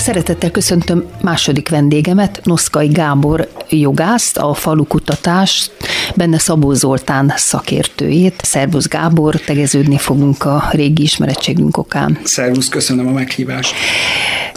Szeretettel 0.07 0.51
köszöntöm 0.51 1.05
második 1.21 1.69
vendégemet, 1.69 2.41
Noszkai 2.45 2.89
Gábor 2.89 3.49
jogászt, 3.69 4.37
a 4.37 4.55
falukutatás, 4.55 5.71
benne 6.17 6.39
Szabó 6.39 6.73
Zoltán 6.73 7.33
szakértőjét. 7.37 8.35
Szervusz 8.43 8.89
Gábor, 8.89 9.35
tegeződni 9.35 9.99
fogunk 9.99 10.45
a 10.45 10.69
régi 10.71 11.03
ismerettségünk 11.03 11.77
okán. 11.77 12.19
Szervusz, 12.23 12.69
köszönöm 12.69 13.07
a 13.07 13.11
meghívást. 13.11 13.75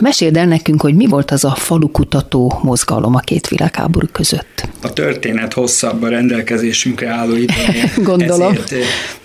Meséld 0.01 0.37
el 0.37 0.45
nekünk, 0.45 0.81
hogy 0.81 0.95
mi 0.95 1.05
volt 1.05 1.31
az 1.31 1.43
a 1.43 1.55
falukutató 1.55 2.59
mozgalom 2.63 3.15
a 3.15 3.19
két 3.19 3.47
világháború 3.47 4.07
között. 4.11 4.67
A 4.81 4.93
történet 4.93 5.53
hosszabb 5.53 6.03
a 6.03 6.07
rendelkezésünkre 6.07 7.09
álló 7.09 7.35
időnél. 7.35 7.91
Gondolom. 8.03 8.55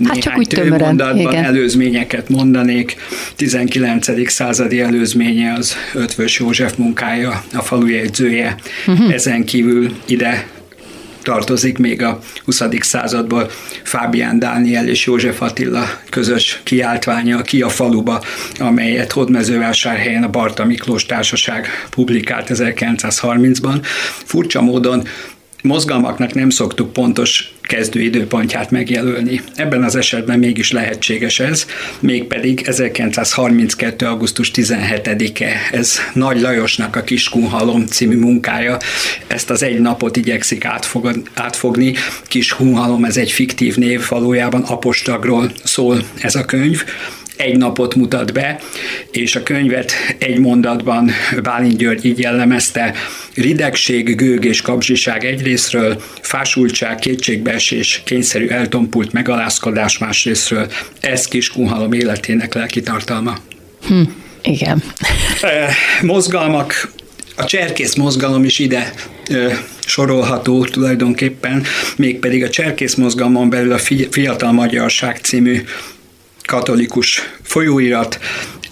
hát 0.05 0.19
csak 0.19 0.39
úgy 0.39 0.47
tömören. 0.47 1.17
Igen. 1.17 1.45
előzményeket 1.45 2.29
mondanék. 2.29 2.97
19. 3.37 4.31
századi 4.31 4.81
előzménye 4.81 5.53
az 5.53 5.75
Ötvös 5.95 6.39
József 6.39 6.77
munkája, 6.77 7.45
a 7.53 7.63
falujegyzője. 7.63 8.55
Uh-huh. 8.87 9.13
Ezen 9.13 9.45
kívül 9.45 9.97
ide 10.07 10.47
tartozik 11.25 11.79
még 11.79 12.03
a 12.03 12.19
20. 12.45 12.63
századból 12.81 13.51
Fábián 13.83 14.39
Dániel 14.39 14.89
és 14.89 15.07
József 15.07 15.41
Attila 15.41 15.85
közös 16.11 16.61
kiáltványa 16.65 17.43
Ki 17.43 17.63
a 17.63 17.69
faluba, 17.69 18.23
amelyet 18.59 19.13
Hódmezővásárhelyen 19.13 20.23
a 20.23 20.31
Barta 20.31 20.65
Miklós 20.65 21.07
Társaság 21.07 21.67
publikált 21.91 22.49
1930-ban. 22.53 23.87
Furcsa 24.25 24.63
módon 24.63 25.03
mozgalmaknak 25.65 26.35
nem 26.35 26.51
szoktuk 26.51 26.93
pontos 26.93 27.53
kezdőidőpontját 27.63 28.71
megjelölni. 28.71 29.41
Ebben 29.55 29.83
az 29.83 29.97
esetben 29.97 30.39
mégis 30.39 30.71
lehetséges 30.71 31.41
ez, 31.41 31.67
mégpedig 32.01 32.63
1932. 32.67 34.07
augusztus 34.07 34.51
17-e, 34.55 35.77
ez 35.77 35.99
Nagy 36.13 36.41
Lajosnak 36.41 36.97
a 36.97 37.03
Kiskunhalom 37.03 37.87
című 37.87 38.17
munkája, 38.17 38.77
ezt 39.27 39.51
az 39.51 39.63
egy 39.63 39.81
napot 39.81 40.17
igyekszik 40.17 40.65
átfog, 40.65 41.23
átfogni. 41.35 41.95
Kiskunhalom, 42.25 43.05
ez 43.05 43.17
egy 43.17 43.31
fiktív 43.31 43.77
név, 43.77 44.09
valójában 44.09 44.63
apostagról 44.63 45.51
szól 45.63 46.03
ez 46.21 46.35
a 46.35 46.45
könyv, 46.45 46.85
egy 47.37 47.57
napot 47.57 47.95
mutat 47.95 48.33
be, 48.33 48.61
és 49.11 49.37
a 49.37 49.43
könyvet 49.43 49.93
egy 50.19 50.39
mondatban 50.39 51.11
Bálint 51.43 51.77
György 51.77 52.05
így 52.05 52.19
jellemezte, 52.19 52.95
ridegség, 53.35 54.17
gőg 54.17 54.45
és 54.45 54.61
kapzsiság 54.61 55.25
egyrésztről, 55.25 56.03
fásultság, 56.21 56.99
kétségbeesés, 56.99 58.03
kényszerű 58.05 58.47
eltompult 58.47 59.13
megalázkodás 59.13 59.99
másrésztről, 59.99 60.73
ez 61.01 61.29
kis 61.29 61.51
kunhalom 61.51 61.93
életének 61.93 62.55
lelki 62.55 62.81
tartalma. 62.81 63.39
Hm, 63.87 64.03
igen. 64.43 64.83
Mozgalmak 66.03 66.93
a 67.37 67.45
cserkész 67.45 67.95
mozgalom 67.95 68.45
is 68.45 68.59
ide 68.59 68.93
ö, 69.31 69.53
sorolható 69.87 70.65
tulajdonképpen, 70.65 71.63
mégpedig 71.97 72.43
a 72.43 72.49
cserkész 72.49 72.95
mozgalmon 72.95 73.51
belül 73.51 73.73
a 73.73 73.79
Fiatal 74.11 74.53
Magyarság 74.53 75.17
című 75.17 75.63
katolikus 76.47 77.23
folyóirat, 77.43 78.19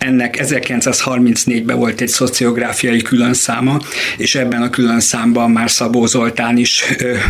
ennek 0.02 0.38
1934-ben 0.42 1.78
volt 1.78 2.00
egy 2.00 2.08
szociográfiai 2.08 3.02
különszáma, 3.02 3.78
és 4.16 4.34
ebben 4.34 4.62
a 4.62 4.70
különszámban 4.70 5.50
már 5.50 5.70
Szabó 5.70 6.06
Zoltán 6.06 6.56
is 6.56 6.84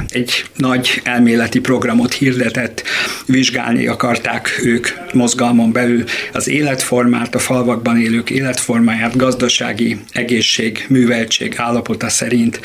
egy 0.09 0.44
nagy 0.57 1.00
elméleti 1.05 1.61
programot 1.61 2.12
hirdetett, 2.12 2.83
vizsgálni 3.26 3.87
akarták 3.87 4.61
ők 4.62 4.88
mozgalmon 5.12 5.72
belül 5.72 6.05
az 6.33 6.48
életformát, 6.48 7.35
a 7.35 7.38
falvakban 7.38 8.00
élők 8.00 8.31
életformáját, 8.31 9.16
gazdasági, 9.16 10.00
egészség, 10.12 10.85
műveltség 10.88 11.55
állapota 11.57 12.09
szerint 12.09 12.61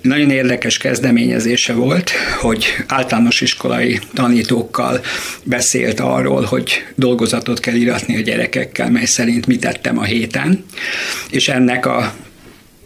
nagyon 0.00 0.30
érdekes 0.30 0.78
kezdeményezése 0.78 1.72
volt, 1.72 2.10
hogy 2.40 2.66
általános 2.86 3.40
iskolai 3.40 4.00
tanítókkal 4.14 5.00
beszélt 5.44 6.00
arról, 6.00 6.42
hogy 6.42 6.84
dolgozatot 6.94 7.60
kell 7.60 7.74
iratni 7.74 8.16
a 8.16 8.20
gyerekekkel, 8.20 8.90
mely 8.90 9.04
szerint 9.04 9.46
mit 9.46 9.60
tettem 9.60 9.98
a 9.98 10.04
héten, 10.04 10.64
és 11.30 11.48
ennek 11.48 11.86
a 11.86 12.14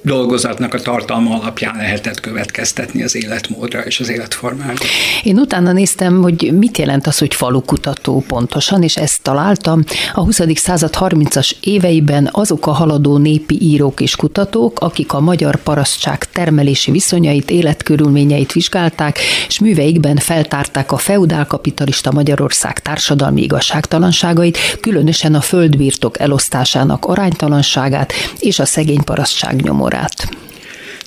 dolgozatnak 0.02 0.74
a 0.74 0.80
tartalma 0.80 1.40
alapján 1.40 1.76
lehetett 1.76 2.20
következtetni 2.20 3.02
az 3.02 3.14
életmódra 3.14 3.80
és 3.80 4.00
az 4.00 4.10
életformára. 4.10 4.74
Én 5.22 5.38
utána 5.38 5.72
néztem, 5.72 6.22
hogy 6.22 6.52
mit 6.58 6.78
jelent 6.78 7.06
az, 7.06 7.18
hogy 7.18 7.34
falukutató 7.34 8.24
pontosan, 8.26 8.82
és 8.82 8.96
ezt 8.96 9.22
találtam. 9.22 9.84
A 10.14 10.20
20. 10.20 10.40
század 10.54 10.94
30-as 10.98 11.50
éveiben 11.60 12.28
azok 12.32 12.66
a 12.66 12.70
haladó 12.70 13.16
népi 13.16 13.62
írók 13.62 14.00
és 14.00 14.16
kutatók, 14.16 14.80
akik 14.80 15.12
a 15.12 15.20
magyar 15.20 15.56
parasztság 15.56 16.24
termelési 16.24 16.90
viszonyait, 16.90 17.50
életkörülményeit 17.50 18.52
vizsgálták, 18.52 19.18
és 19.48 19.58
műveikben 19.58 20.16
feltárták 20.16 20.92
a 20.92 20.96
feudál 20.96 21.46
kapitalista 21.46 22.12
Magyarország 22.12 22.78
társadalmi 22.78 23.42
igazságtalanságait, 23.42 24.58
különösen 24.80 25.34
a 25.34 25.40
földbirtok 25.40 26.20
elosztásának 26.20 27.04
aránytalanságát 27.04 28.12
és 28.38 28.58
a 28.58 28.64
szegény 28.64 29.04
parasztság 29.04 29.62
nyomor 29.62 29.91
sorát. 29.92 30.28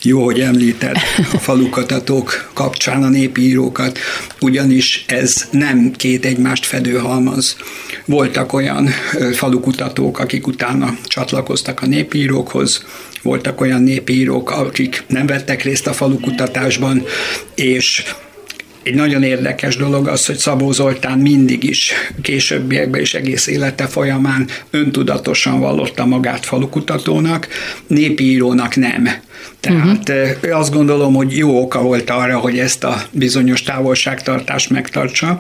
Jó, 0.04 0.24
hogy 0.24 0.39
említed 0.39 0.95
a 1.34 1.38
falukatatók 1.38 2.52
kapcsán 2.54 3.04
a 3.04 3.10
népi 3.10 3.41
írókat, 3.41 4.00
ugyanis 4.39 5.06
ez 5.08 5.48
nem 5.52 5.91
két 5.91 6.26
egymást 6.26 6.65
fedő 6.65 6.98
halmaz. 6.98 7.56
Voltak 8.06 8.54
olyan 8.54 8.88
falukutatók, 9.34 10.19
akik 10.19 10.48
utána 10.48 10.98
csatlakoztak 11.04 11.82
a 11.82 11.86
népírókhoz, 11.86 12.86
voltak 13.21 13.62
olyan 13.62 13.82
népírók, 13.82 14.52
akik 14.52 15.04
nem 15.08 15.26
vettek 15.26 15.63
részt 15.63 15.88
a 15.88 15.93
falukutatásban, 15.93 17.04
és 17.56 18.04
egy 18.86 18.95
nagyon 18.95 19.24
érdekes 19.24 19.76
dolog 19.76 20.08
az, 20.08 20.26
hogy 20.26 20.38
Szabó 20.38 20.71
Zoltán 20.71 21.17
mindig 21.17 21.63
is 21.63 21.93
későbbiekben 22.21 23.02
és 23.02 23.13
egész 23.13 23.48
élete 23.48 23.88
folyamán 23.88 24.48
öntudatosan 24.71 25.60
vallotta 25.60 26.06
magát 26.06 26.45
falukutatónak, 26.45 27.48
népírónak 27.88 28.76
nem. 28.76 29.10
Tehát 29.60 30.10
uh-huh. 30.10 30.60
azt 30.60 30.73
gondolom, 30.73 31.13
hogy 31.13 31.38
jó 31.38 31.62
oka 31.62 31.81
volt 31.81 32.10
arra, 32.10 32.38
hogy 32.38 32.60
ezt 32.60 32.84
a 32.84 33.01
bizonyos 33.12 33.62
távolságtartást 33.63 34.69
megtartsa. 34.69 35.38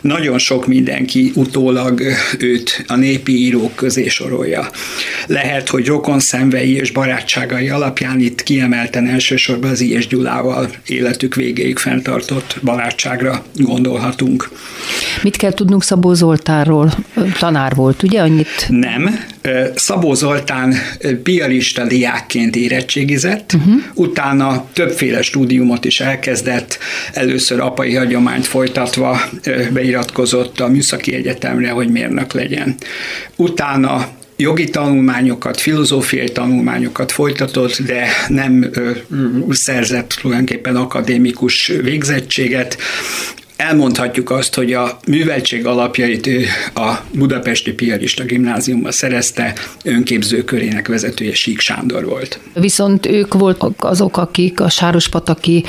Nagyon 0.00 0.38
sok 0.38 0.66
mindenki 0.66 1.32
utólag 1.34 2.02
őt 2.38 2.84
a 2.86 2.96
népi 2.96 3.44
írók 3.44 3.74
közé 3.74 4.08
sorolja. 4.08 4.70
Lehet, 5.26 5.68
hogy 5.68 5.86
rokon 5.86 6.20
szemvei 6.20 6.74
és 6.74 6.90
barátságai 6.90 7.68
alapján 7.68 8.20
itt 8.20 8.42
kiemelten 8.42 9.06
elsősorban 9.06 9.70
az 9.70 9.80
Ilyes 9.80 10.06
Gyulával 10.06 10.68
életük 10.86 11.34
végéig 11.34 11.78
fenntartott 11.78 12.56
barátságra 12.62 13.44
gondolhatunk. 13.54 14.50
Mit 15.22 15.36
kell 15.36 15.52
tudnunk 15.52 15.82
Szabó 15.82 16.14
Zoltánról? 16.14 16.92
Tanár 17.38 17.74
volt, 17.74 18.02
ugye 18.02 18.20
annyit? 18.20 18.66
Nem. 18.68 19.28
Szabó 19.74 20.14
Zoltán 20.14 20.74
piarista 21.22 21.86
diákként 21.86 22.56
érettségizett, 22.56 23.52
uh-huh. 23.52 23.82
utána 23.94 24.68
többféle 24.72 25.22
stúdiumot 25.22 25.84
is 25.84 26.00
elkezdett, 26.00 26.78
először 27.12 27.60
apai 27.60 27.94
hagyományt 27.94 28.46
folytatva 28.46 29.20
beiratkozott 29.72 30.60
a 30.60 30.68
Műszaki 30.68 31.14
Egyetemre, 31.14 31.70
hogy 31.70 31.88
mérnök 31.88 32.32
legyen. 32.32 32.74
Utána 33.36 34.08
jogi 34.36 34.70
tanulmányokat, 34.70 35.60
filozófiai 35.60 36.32
tanulmányokat 36.32 37.12
folytatott, 37.12 37.78
de 37.82 38.06
nem 38.28 38.70
ö, 38.72 38.90
szerzett 39.50 40.18
tulajdonképpen 40.20 40.76
akadémikus 40.76 41.66
végzettséget, 41.66 42.76
elmondhatjuk 43.60 44.30
azt, 44.30 44.54
hogy 44.54 44.72
a 44.72 44.98
műveltség 45.06 45.66
alapjait 45.66 46.28
a 46.74 46.94
Budapesti 47.14 47.72
Piarista 47.72 48.24
Gimnáziumban 48.24 48.92
szerezte, 48.92 49.54
önképzőkörének 49.84 50.88
vezetője 50.88 51.34
Sík 51.34 51.60
Sándor 51.60 52.04
volt. 52.04 52.38
Viszont 52.54 53.06
ők 53.06 53.34
voltak 53.34 53.84
azok, 53.84 54.16
akik 54.16 54.60
a 54.60 54.68
Sárospataki 54.68 55.64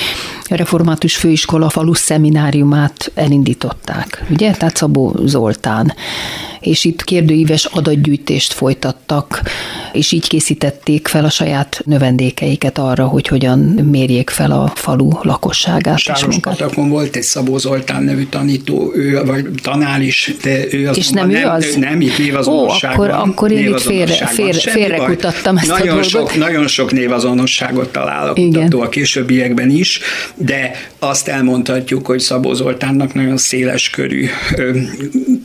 Református 0.50 1.16
Főiskola 1.16 1.70
falu 1.70 1.94
szemináriumát 1.94 3.12
elindították, 3.16 4.24
ugye? 4.30 4.52
Tehát 4.52 4.76
Szabó 4.76 5.16
Zoltán 5.26 5.94
és 6.62 6.84
itt 6.84 7.04
kérdőíves 7.04 7.66
adatgyűjtést 7.66 8.54
folytattak, 8.54 9.42
és 9.94 10.12
így 10.12 10.28
készítették 10.28 11.08
fel 11.08 11.26
a 11.26 11.30
saját 11.30 11.82
növendékeiket 11.86 12.78
arra, 12.78 13.06
hogy 13.06 13.28
hogyan 13.28 13.60
mérjék 13.92 14.30
fel 14.30 14.52
a 14.52 14.72
falu 14.76 15.10
lakosságát. 15.22 15.98
Sáros 15.98 16.40
Patakon 16.40 16.90
volt 16.90 17.16
egy 17.16 17.24
Szabó 17.24 17.58
Zoltán 17.58 18.04
nevű 18.04 18.26
tanító, 18.26 18.92
ő, 18.96 19.24
vagy 19.26 19.46
tanár 19.64 20.02
is, 20.02 20.34
de 20.44 20.64
ő 20.72 20.88
az 20.88 20.98
És 20.98 21.10
nem 21.10 21.30
ő 21.30 21.46
az? 21.46 21.76
Nem, 21.76 21.90
nem 21.90 22.02
itt 22.02 22.18
névazonosság 22.18 23.00
Ó, 23.00 23.04
akkor, 23.04 23.10
akkor 23.10 23.52
én 23.52 23.68
itt 23.68 23.82
félre, 23.82 24.14
félre, 24.14 24.72
félrekutattam 24.72 25.58
ezt 25.58 25.68
nagyon 25.68 25.88
a 25.88 25.92
dolgot. 25.92 26.10
Sok, 26.10 26.36
nagyon 26.36 26.68
sok 26.68 26.92
névazonosságot 26.92 27.92
talál 27.92 28.28
a 28.30 28.34
kutató 28.34 28.82
a 28.82 28.90
későbbiekben 28.90 29.70
is, 29.70 30.00
de 30.36 30.72
azt 31.04 31.28
elmondhatjuk, 31.28 32.06
hogy 32.06 32.20
Szabó 32.20 32.54
Zoltánnak 32.54 33.14
nagyon 33.14 33.38
széles 33.38 33.90
körű 33.90 34.30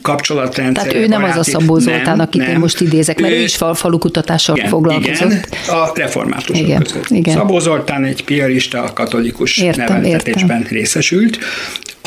kapcsolatrendszer. 0.01 0.87
Tehát 0.87 1.03
ő 1.03 1.07
nem 1.07 1.23
az 1.23 1.37
a 1.37 1.43
Szabó 1.43 1.79
Zoltán, 1.79 2.19
akit 2.19 2.41
nem. 2.41 2.51
én 2.51 2.59
most 2.59 2.81
idézek, 2.81 3.19
mert 3.19 3.33
ő, 3.33 3.37
ő 3.37 3.41
is 3.41 3.55
fal, 3.55 3.73
falukutatással 3.73 4.57
igen, 4.57 4.69
foglalkozott. 4.69 5.31
Igen, 5.31 5.41
a 5.67 5.91
reformátusok 5.95 6.57
igen, 6.57 6.83
között. 6.83 7.09
Igen. 7.09 7.35
Szabó 7.35 7.59
Zoltán 7.59 8.03
egy 8.03 8.23
piarista, 8.23 8.91
katolikus 8.93 9.57
értem, 9.57 10.01
neveltetésben 10.01 10.57
értem. 10.57 10.77
részesült, 10.77 11.37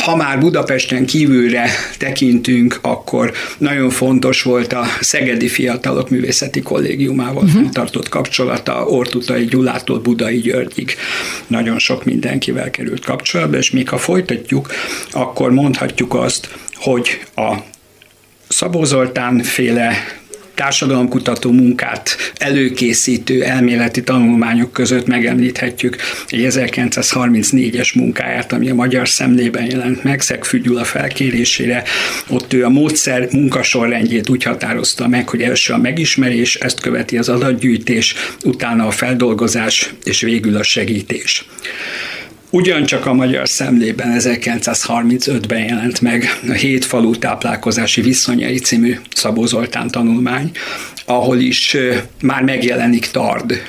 ha 0.00 0.16
már 0.16 0.38
Budapesten 0.38 1.06
kívülre 1.06 1.70
tekintünk, 1.98 2.78
akkor 2.82 3.32
nagyon 3.58 3.90
fontos 3.90 4.42
volt 4.42 4.72
a 4.72 4.84
Szegedi 5.00 5.48
Fiatalok 5.48 6.10
Művészeti 6.10 6.62
Kollégiumával 6.62 7.44
uh-huh. 7.44 7.68
tartott 7.68 8.08
kapcsolata, 8.08 8.84
Ortutai 8.84 9.44
Gyulától 9.44 9.98
Budai 9.98 10.38
Györgyig. 10.38 10.94
Nagyon 11.46 11.78
sok 11.78 12.04
mindenkivel 12.04 12.70
került 12.70 13.04
kapcsolatba, 13.04 13.56
és 13.56 13.70
még 13.70 13.88
ha 13.88 13.98
folytatjuk, 13.98 14.72
akkor 15.10 15.50
mondhatjuk 15.50 16.14
azt, 16.14 16.48
hogy 16.74 17.20
a 17.36 17.54
Szabó 18.48 18.84
Zoltán 18.84 19.38
féle 19.38 20.19
társadalomkutató 20.60 21.50
munkát 21.50 22.16
előkészítő 22.34 23.42
elméleti 23.42 24.02
tanulmányok 24.02 24.72
között 24.72 25.06
megemlíthetjük 25.06 25.96
egy 26.28 26.46
1934-es 26.48 27.94
munkáját, 27.94 28.52
ami 28.52 28.70
a 28.70 28.74
Magyar 28.74 29.08
Szemlében 29.08 29.64
jelent 29.64 30.04
meg, 30.04 30.20
Szegfű 30.20 30.60
Gyula 30.60 30.84
felkérésére. 30.84 31.82
Ott 32.28 32.52
ő 32.52 32.64
a 32.64 32.68
módszer 32.68 33.28
munkasorrendjét 33.32 34.28
úgy 34.28 34.42
határozta 34.42 35.08
meg, 35.08 35.28
hogy 35.28 35.42
első 35.42 35.72
a 35.72 35.78
megismerés, 35.78 36.54
ezt 36.56 36.80
követi 36.80 37.18
az 37.18 37.28
adatgyűjtés, 37.28 38.14
utána 38.44 38.86
a 38.86 38.90
feldolgozás, 38.90 39.94
és 40.04 40.20
végül 40.20 40.56
a 40.56 40.62
segítés. 40.62 41.44
Ugyancsak 42.50 43.06
a 43.06 43.14
Magyar 43.14 43.48
Szemlében 43.48 44.16
1935-ben 44.18 45.64
jelent 45.64 46.00
meg 46.00 46.40
a 46.48 46.52
Hét 46.52 46.84
falu 46.84 47.16
táplálkozási 47.16 48.00
viszonyai 48.00 48.58
című 48.58 48.96
Szabó 49.14 49.46
Zoltán 49.46 49.88
tanulmány, 49.90 50.50
ahol 51.04 51.38
is 51.38 51.76
már 52.22 52.42
megjelenik 52.42 53.06
Tard 53.06 53.62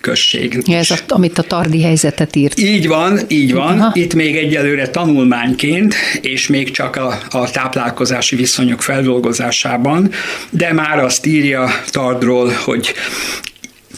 község. 0.00 0.62
Ja, 0.66 0.76
ez 0.76 0.90
a, 0.90 0.98
amit 1.08 1.38
a 1.38 1.42
tardi 1.42 1.82
helyzetet 1.82 2.36
írt. 2.36 2.58
Így 2.58 2.88
van, 2.88 3.20
így 3.28 3.52
van. 3.52 3.80
Aha. 3.80 3.92
Itt 3.94 4.14
még 4.14 4.36
egyelőre 4.36 4.88
tanulmányként, 4.88 5.94
és 6.20 6.46
még 6.46 6.70
csak 6.70 6.96
a, 6.96 7.18
a 7.30 7.50
táplálkozási 7.50 8.36
viszonyok 8.36 8.82
feldolgozásában, 8.82 10.10
de 10.50 10.72
már 10.72 10.98
azt 10.98 11.26
írja 11.26 11.70
Tardról, 11.90 12.52
hogy 12.64 12.94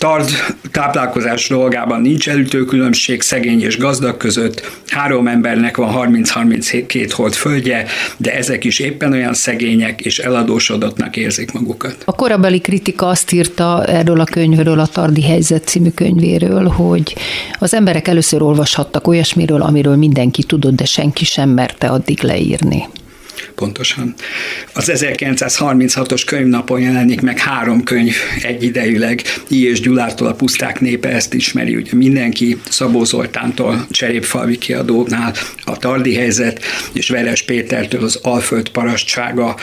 Tard 0.03 0.31
táplálkozás 0.71 1.49
dolgában 1.49 2.01
nincs 2.01 2.29
különbség 2.67 3.23
szegény 3.23 3.63
és 3.63 3.79
gazdag 3.79 4.17
között, 4.17 4.81
három 4.87 5.27
embernek 5.27 5.77
van 5.77 6.23
30-32 6.25 7.11
hold 7.15 7.35
földje, 7.35 7.87
de 8.17 8.37
ezek 8.37 8.65
is 8.65 8.79
éppen 8.79 9.13
olyan 9.13 9.35
szegények 9.35 10.01
és 10.01 10.19
eladósodottnak 10.19 11.17
érzik 11.17 11.53
magukat. 11.53 11.97
A 12.05 12.15
korabeli 12.15 12.61
kritika 12.61 13.07
azt 13.07 13.33
írta 13.33 13.85
erről 13.85 14.21
a 14.21 14.25
könyvről, 14.25 14.79
a 14.79 14.87
Tardi 14.87 15.23
helyzet 15.23 15.65
című 15.65 15.91
könyvéről, 15.91 16.69
hogy 16.69 17.17
az 17.59 17.75
emberek 17.75 18.09
először 18.09 18.43
olvashattak 18.43 19.07
olyasmiről, 19.07 19.63
amiről 19.63 19.97
mindenki 19.97 20.43
tudott, 20.43 20.75
de 20.75 20.85
senki 20.85 21.25
sem 21.25 21.49
merte 21.49 21.87
addig 21.87 22.23
leírni. 22.23 22.89
Pontosan. 23.63 24.15
Az 24.73 24.91
1936-os 24.95 26.23
könyvnapon 26.27 26.81
jelenik 26.81 27.21
meg 27.21 27.39
három 27.39 27.83
könyv 27.83 28.15
egyidejűleg. 28.43 29.23
I. 29.49 29.67
és 29.67 29.81
Gyulától 29.81 30.27
a 30.27 30.35
puszták 30.35 30.81
népe 30.81 31.09
ezt 31.09 31.35
ismeri, 31.35 31.77
ugye 31.77 31.91
mindenki, 31.95 32.61
Szabó 32.69 33.05
Zoltántól, 33.05 33.87
Cserépfalvi 33.91 34.59
kiadónál 34.59 35.35
a 35.65 35.77
Tardi 35.77 36.15
helyzet, 36.15 36.63
és 36.93 37.09
Veres 37.09 37.43
Pétertől 37.43 38.03
az 38.03 38.19
Alföld 38.23 38.69
parasztsága, 38.69 39.57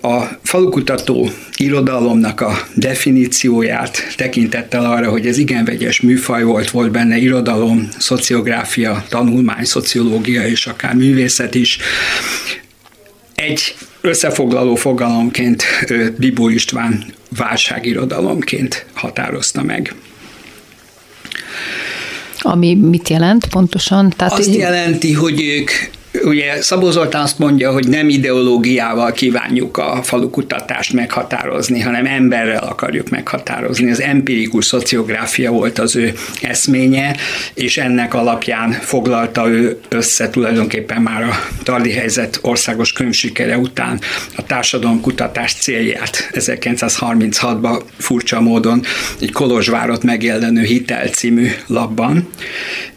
a 0.00 0.22
falukutató 0.42 1.30
irodalomnak 1.56 2.40
a 2.40 2.58
definícióját 2.74 4.14
tekintettel 4.16 4.84
arra, 4.84 5.10
hogy 5.10 5.26
ez 5.26 5.38
igen 5.38 5.64
vegyes 5.64 6.00
műfaj 6.00 6.42
volt, 6.42 6.70
volt 6.70 6.90
benne 6.90 7.16
irodalom, 7.16 7.88
szociográfia, 7.98 9.04
tanulmány, 9.08 9.64
szociológia 9.64 10.46
és 10.46 10.66
akár 10.66 10.94
művészet 10.94 11.54
is, 11.54 11.78
egy 13.38 13.74
összefoglaló 14.00 14.74
fogalomként 14.74 15.64
Bibó 16.16 16.48
István 16.48 17.04
válságirodalomként 17.36 18.86
határozta 18.92 19.62
meg. 19.62 19.94
Ami 22.38 22.74
mit 22.74 23.08
jelent 23.08 23.48
pontosan? 23.48 24.12
Tehát 24.16 24.38
Azt 24.38 24.54
jelenti, 24.54 25.12
hogy 25.12 25.42
ők 25.42 25.70
Ugye 26.24 26.62
Szabó 26.62 26.90
Zoltán 26.90 27.22
azt 27.22 27.38
mondja, 27.38 27.72
hogy 27.72 27.88
nem 27.88 28.08
ideológiával 28.08 29.12
kívánjuk 29.12 29.76
a 29.76 30.00
falukutatást 30.02 30.92
meghatározni, 30.92 31.80
hanem 31.80 32.06
emberrel 32.06 32.64
akarjuk 32.64 33.08
meghatározni. 33.08 33.90
Az 33.90 34.00
empirikus 34.00 34.64
szociográfia 34.64 35.50
volt 35.50 35.78
az 35.78 35.96
ő 35.96 36.12
eszménye, 36.40 37.16
és 37.54 37.76
ennek 37.76 38.14
alapján 38.14 38.70
foglalta 38.70 39.48
ő 39.48 39.80
össze 39.88 40.30
tulajdonképpen 40.30 41.02
már 41.02 41.22
a 41.22 41.38
tardi 41.62 41.92
helyzet 41.92 42.38
országos 42.42 42.92
könyvsikere 42.92 43.58
után 43.58 44.00
a 44.36 44.42
társadalomkutatás 44.42 45.52
célját 45.54 46.30
1936-ban 46.32 47.82
furcsa 47.98 48.40
módon 48.40 48.82
egy 49.20 49.32
Kolozsvárot 49.32 50.02
megjelenő 50.02 50.62
hitel 50.62 51.06
című 51.06 51.48
labban, 51.66 52.28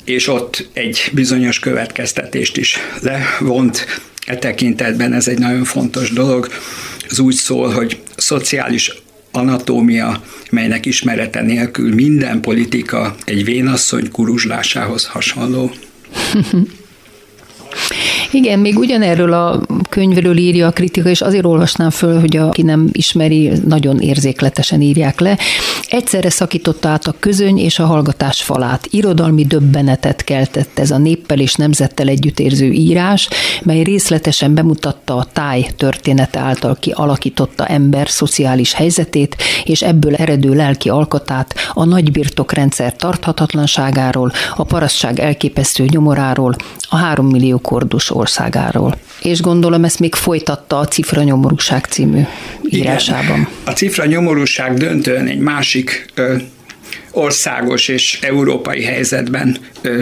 és 0.03 0.27
ott 0.27 0.69
egy 0.73 1.09
bizonyos 1.13 1.59
következtetést 1.59 2.57
is 2.57 2.77
levont. 3.01 3.85
E 4.25 4.37
tekintetben 4.37 5.13
ez 5.13 5.27
egy 5.27 5.39
nagyon 5.39 5.63
fontos 5.63 6.11
dolog. 6.11 6.47
Ez 7.09 7.19
úgy 7.19 7.35
szól, 7.35 7.69
hogy 7.69 8.01
szociális 8.17 8.93
anatómia, 9.31 10.23
melynek 10.49 10.85
ismerete 10.85 11.41
nélkül 11.41 11.93
minden 11.93 12.41
politika 12.41 13.15
egy 13.25 13.43
vénasszony 13.43 14.11
kuruzslásához 14.11 15.05
hasonló. 15.05 15.71
Igen, 18.33 18.59
még 18.59 18.77
ugyanerről 18.77 19.33
a 19.33 19.61
könyvről 19.89 20.37
írja 20.37 20.67
a 20.67 20.71
kritika, 20.71 21.09
és 21.09 21.21
azért 21.21 21.45
olvasnám 21.45 21.89
föl, 21.89 22.19
hogy 22.19 22.37
aki 22.37 22.61
nem 22.61 22.89
ismeri, 22.91 23.51
nagyon 23.67 23.99
érzékletesen 23.99 24.81
írják 24.81 25.19
le. 25.19 25.37
Egyszerre 25.87 26.29
szakította 26.29 26.89
át 26.89 27.07
a 27.07 27.15
közöny 27.19 27.57
és 27.57 27.79
a 27.79 27.85
hallgatás 27.85 28.41
falát. 28.41 28.87
Irodalmi 28.89 29.45
döbbenetet 29.45 30.23
keltett 30.23 30.79
ez 30.79 30.91
a 30.91 30.97
néppel 30.97 31.39
és 31.39 31.55
nemzettel 31.55 32.07
együttérző 32.07 32.71
írás, 32.71 33.27
mely 33.63 33.81
részletesen 33.81 34.53
bemutatta 34.53 35.15
a 35.15 35.27
táj 35.33 35.67
története 35.77 36.39
által 36.39 36.77
kialakította 36.79 37.65
ember 37.65 38.09
szociális 38.09 38.73
helyzetét, 38.73 39.35
és 39.63 39.81
ebből 39.81 40.15
eredő 40.15 40.53
lelki 40.53 40.89
alkotát, 40.89 41.55
a 41.73 41.85
nagybirtokrendszer 41.85 42.95
tarthatatlanságáról, 42.95 44.31
a 44.55 44.63
parasztság 44.63 45.19
elképesztő 45.19 45.85
nyomoráról, 45.89 46.55
a 46.89 46.95
három 46.95 47.27
millió 47.27 47.57
kordus 47.57 48.09
országáról. 48.21 48.97
És 49.21 49.41
gondolom 49.41 49.83
ezt 49.83 49.99
még 49.99 50.15
folytatta 50.15 50.77
a 50.79 50.85
Cifra 50.85 51.23
nyomorúság 51.23 51.85
című 51.85 52.21
írásában. 52.69 53.23
Igen. 53.23 53.47
A 53.63 53.71
Cifra 53.71 54.05
nyomorúság 54.05 54.73
döntően 54.73 55.27
egy 55.27 55.39
másik 55.39 56.05
ö, 56.13 56.35
országos 57.11 57.87
és 57.87 58.19
európai 58.21 58.83
helyzetben 58.83 59.57
ö, 59.81 59.99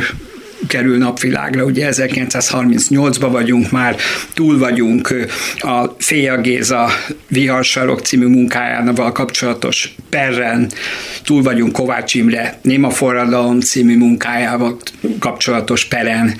kerül 0.67 0.97
napvilágra. 0.97 1.63
Ugye 1.63 1.89
1938-ban 1.91 3.27
vagyunk 3.31 3.71
már, 3.71 3.95
túl 4.33 4.57
vagyunk 4.57 5.13
a 5.59 5.85
Féja 5.97 6.41
Géza 6.41 6.89
Viharsarok 7.27 7.99
című 7.99 8.25
munkájával 8.25 9.11
kapcsolatos 9.11 9.95
perren, 10.09 10.69
túl 11.23 11.41
vagyunk 11.41 11.71
Kovács 11.71 12.13
Imre 12.13 12.59
Néma 12.61 12.89
forradalom 12.89 13.59
című 13.59 13.97
munkájával 13.97 14.77
kapcsolatos 15.19 15.85
peren, 15.85 16.35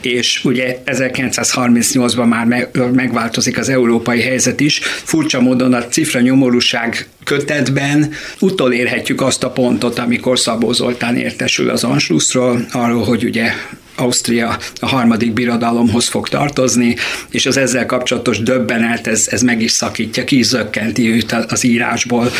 és 0.00 0.44
ugye 0.44 0.82
1938-ban 0.86 2.28
már 2.28 2.68
megváltozik 2.92 3.58
az 3.58 3.68
európai 3.68 4.20
helyzet 4.20 4.60
is. 4.60 4.78
Furcsa 4.82 5.40
módon 5.40 5.74
a 5.74 5.86
cifra 5.86 6.20
nyomorúság 6.20 7.06
kötetben 7.24 8.12
utolérhetjük 8.40 9.20
azt 9.20 9.44
a 9.44 9.50
pontot, 9.50 9.98
amikor 9.98 10.38
Szabó 10.38 10.72
Zoltán 10.72 11.16
értesül 11.16 11.70
az 11.70 11.84
Anschlussról, 11.84 12.66
arról, 12.72 13.04
hogy 13.04 13.24
ugye 13.24 13.52
Ausztria 13.94 14.58
a 14.80 14.86
harmadik 14.86 15.32
birodalomhoz 15.32 16.08
fog 16.08 16.28
tartozni, 16.28 16.96
és 17.30 17.46
az 17.46 17.56
ezzel 17.56 17.86
kapcsolatos 17.86 18.38
döbbenet, 18.38 19.06
ez, 19.06 19.26
ez 19.30 19.42
meg 19.42 19.62
is 19.62 19.70
szakítja, 19.70 20.24
kizökkenti 20.24 21.10
őt 21.10 21.32
az 21.32 21.64
írásból. 21.64 22.30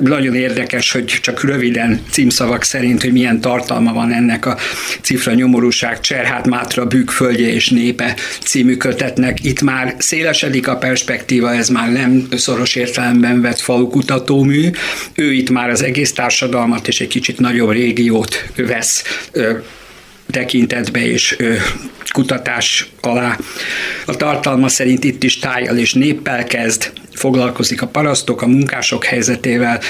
Nagyon 0.00 0.34
érdekes, 0.34 0.92
hogy 0.92 1.04
csak 1.04 1.42
röviden 1.42 2.02
címszavak 2.10 2.62
szerint, 2.62 3.02
hogy 3.02 3.12
milyen 3.12 3.40
tartalma 3.40 3.92
van 3.92 4.12
ennek 4.12 4.46
a 4.46 4.56
cifra 5.00 5.32
nyomorúság, 5.32 6.00
Cserhát 6.00 6.46
Mátra, 6.46 6.86
Bűk 6.86 7.10
földje 7.10 7.52
és 7.52 7.68
népe 7.68 8.14
című 8.44 8.76
kötetnek. 8.76 9.44
Itt 9.44 9.62
már 9.62 9.94
szélesedik 9.98 10.68
a 10.68 10.76
perspektíva, 10.76 11.54
ez 11.54 11.68
már 11.68 11.92
nem 11.92 12.26
szoros 12.36 12.74
értelemben 12.74 13.40
vett 13.40 13.60
falukutatómű. 13.60 14.70
Ő 15.14 15.32
itt 15.32 15.50
már 15.50 15.70
az 15.70 15.82
egész 15.82 16.12
társadalmat 16.12 16.88
és 16.88 17.00
egy 17.00 17.08
kicsit 17.08 17.38
nagyobb 17.38 17.70
régiót 17.70 18.48
vesz 18.56 19.02
tekintetbe 20.30 21.06
és 21.06 21.36
kutatás 22.12 22.88
alá. 23.00 23.38
A 24.06 24.16
tartalma 24.16 24.68
szerint 24.68 25.04
itt 25.04 25.22
is 25.22 25.38
tájjal 25.38 25.78
és 25.78 25.94
néppel 25.94 26.44
kezd, 26.44 26.92
foglalkozik 27.12 27.82
a 27.82 27.86
parasztok, 27.86 28.42
a 28.42 28.46
munkások 28.46 29.04
helyzetével, 29.04 29.80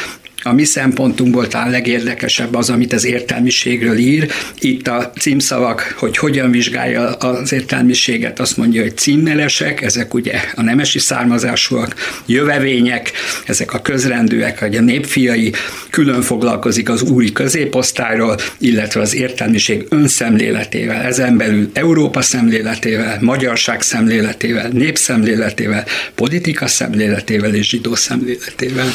a 0.46 0.52
mi 0.52 0.64
szempontunkból 0.64 1.48
talán 1.48 1.70
legérdekesebb 1.70 2.54
az, 2.54 2.70
amit 2.70 2.92
az 2.92 3.04
értelmiségről 3.04 3.96
ír. 3.96 4.30
Itt 4.58 4.88
a 4.88 5.12
címszavak, 5.18 5.94
hogy 5.98 6.16
hogyan 6.16 6.50
vizsgálja 6.50 7.08
az 7.08 7.52
értelmiséget, 7.52 8.40
azt 8.40 8.56
mondja, 8.56 8.82
hogy 8.82 8.96
címmelesek, 8.96 9.82
ezek 9.82 10.14
ugye 10.14 10.40
a 10.54 10.62
nemesi 10.62 10.98
származásúak, 10.98 11.94
jövevények, 12.26 13.12
ezek 13.46 13.74
a 13.74 13.78
közrendűek, 13.78 14.60
vagy 14.60 14.76
a 14.76 14.80
népfiai, 14.80 15.52
külön 15.90 16.22
foglalkozik 16.22 16.88
az 16.88 17.02
úri 17.02 17.32
középosztályról, 17.32 18.36
illetve 18.58 19.00
az 19.00 19.14
értelmiség 19.14 19.86
önszemléletével, 19.88 21.02
ezen 21.02 21.36
belül 21.36 21.70
Európa 21.72 22.22
szemléletével, 22.22 23.18
magyarság 23.20 23.82
szemléletével, 23.82 24.68
népszemléletével, 24.68 25.84
politika 26.14 26.66
szemléletével 26.66 27.54
és 27.54 27.68
zsidó 27.68 27.94
szemléletével. 27.94 28.86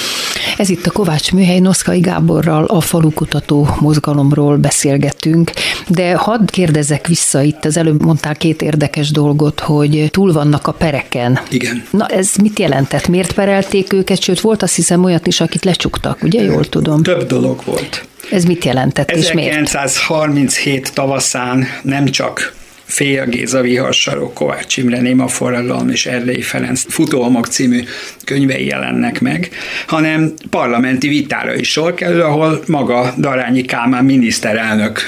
Ez 0.58 0.70
itt 0.70 0.86
a 0.86 0.91
Kovács 0.91 1.32
műhely 1.39 1.59
Noszkai 1.59 1.99
Gáborral 1.99 2.63
a 2.63 2.81
falukutató 2.81 3.67
mozgalomról 3.79 4.57
beszélgetünk, 4.57 5.51
de 5.87 6.15
hadd 6.15 6.51
kérdezek 6.51 7.07
vissza 7.07 7.41
itt, 7.41 7.65
az 7.65 7.77
előbb 7.77 8.01
mondtál 8.01 8.35
két 8.35 8.61
érdekes 8.61 9.11
dolgot, 9.11 9.59
hogy 9.59 10.07
túl 10.11 10.33
vannak 10.33 10.67
a 10.67 10.71
pereken. 10.71 11.39
Igen. 11.49 11.83
Na 11.91 12.05
ez 12.05 12.35
mit 12.41 12.59
jelentett? 12.59 13.07
Miért 13.07 13.31
perelték 13.31 13.93
őket? 13.93 14.21
Sőt, 14.21 14.39
volt 14.39 14.63
azt 14.63 14.75
hiszem 14.75 15.03
olyat 15.03 15.27
is, 15.27 15.41
akit 15.41 15.65
lecsuktak, 15.65 16.23
ugye? 16.23 16.41
Jól 16.43 16.65
tudom. 16.65 17.03
Több 17.03 17.27
dolog 17.27 17.61
volt. 17.65 18.07
Ez 18.31 18.43
mit 18.43 18.65
jelentett 18.65 19.11
1937 19.11 20.93
tavaszán 20.93 21.65
nem 21.83 22.05
csak 22.05 22.57
Fél 22.89 23.25
Géza 23.25 23.61
Viharsarok, 23.61 24.33
Kovács 24.33 24.77
Imre, 24.77 25.01
Néma 25.01 25.27
Forradalom 25.27 25.89
és 25.89 26.05
Erdei 26.05 26.41
Ferenc 26.41 26.83
futóomok 26.87 27.45
című 27.45 27.83
könyvei 28.25 28.65
jelennek 28.65 29.21
meg, 29.21 29.49
hanem 29.87 30.33
parlamenti 30.49 31.07
vitára 31.07 31.55
is 31.55 31.71
sor 31.71 31.93
kerül, 31.93 32.21
ahol 32.21 32.63
maga 32.67 33.13
Darányi 33.17 33.61
Kálmán 33.61 34.05
miniszterelnök 34.05 34.99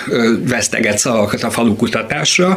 veszteget 0.47 0.97
szavakat 0.97 1.43
a 1.43 1.49
falukutatásra. 1.49 2.55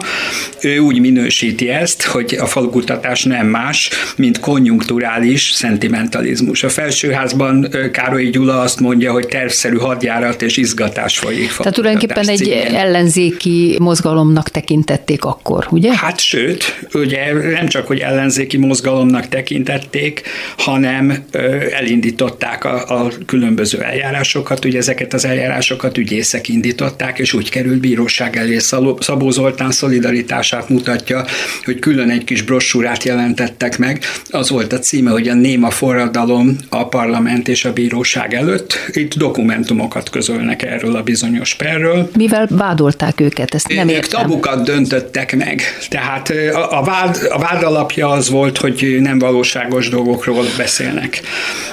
Ő 0.62 0.78
úgy 0.78 1.00
minősíti 1.00 1.68
ezt, 1.68 2.02
hogy 2.02 2.36
a 2.40 2.46
falukutatás 2.46 3.22
nem 3.22 3.46
más, 3.46 3.90
mint 4.16 4.40
konjunkturális 4.40 5.50
szentimentalizmus. 5.50 6.62
A 6.62 6.68
felsőházban 6.68 7.68
Károly 7.92 8.24
Gyula 8.24 8.60
azt 8.60 8.80
mondja, 8.80 9.12
hogy 9.12 9.26
tervszerű 9.26 9.76
hadjárat 9.76 10.42
és 10.42 10.56
izgatás 10.56 11.18
folyik. 11.18 11.56
Tehát 11.56 11.74
tulajdonképpen 11.74 12.28
egy 12.28 12.48
ellenzéki 12.74 13.76
mozgalomnak 13.80 14.48
tekintették 14.48 15.13
tekintették 15.14 15.24
akkor, 15.24 15.66
ugye? 15.70 15.96
Hát 15.96 16.20
sőt, 16.20 16.86
ugye 16.92 17.32
nem 17.32 17.68
csak, 17.68 17.86
hogy 17.86 17.98
ellenzéki 17.98 18.56
mozgalomnak 18.56 19.28
tekintették, 19.28 20.22
hanem 20.56 21.24
elindították 21.70 22.64
a, 22.64 23.04
a 23.04 23.10
különböző 23.26 23.82
eljárásokat, 23.82 24.64
ugye 24.64 24.78
ezeket 24.78 25.12
az 25.12 25.24
eljárásokat 25.24 25.98
ügyészek 25.98 26.48
indították, 26.48 27.18
és 27.18 27.32
úgy 27.32 27.50
került 27.50 27.80
bíróság 27.80 28.36
elé. 28.36 28.58
Szabó 28.98 29.30
Zoltán 29.30 29.70
szolidaritását 29.70 30.68
mutatja, 30.68 31.24
hogy 31.64 31.78
külön 31.78 32.10
egy 32.10 32.24
kis 32.24 32.42
brossúrát 32.42 33.04
jelentettek 33.04 33.78
meg. 33.78 34.02
Az 34.30 34.50
volt 34.50 34.72
a 34.72 34.78
címe, 34.78 35.10
hogy 35.10 35.28
a 35.28 35.34
néma 35.34 35.70
forradalom 35.70 36.56
a 36.68 36.88
parlament 36.88 37.48
és 37.48 37.64
a 37.64 37.72
bíróság 37.72 38.34
előtt. 38.34 38.78
Itt 38.92 39.14
dokumentumokat 39.14 40.10
közölnek 40.10 40.62
erről 40.62 40.96
a 40.96 41.02
bizonyos 41.02 41.54
perről. 41.54 42.10
Mivel 42.16 42.48
vádolták 42.50 43.20
őket, 43.20 43.54
ezt 43.54 43.68
nem 43.68 43.88
értem. 43.88 44.20
tabukat 44.20 44.64
döntött 44.64 45.03
lepődtek 45.04 45.36
meg. 45.36 45.62
Tehát 45.88 46.32
a, 46.70 46.82
vád, 46.82 47.18
a 47.30 47.38
vád 47.38 47.62
alapja 47.62 48.08
az 48.08 48.30
volt, 48.30 48.58
hogy 48.58 48.96
nem 49.00 49.18
valóságos 49.18 49.88
dolgokról 49.88 50.44
beszélnek. 50.56 51.20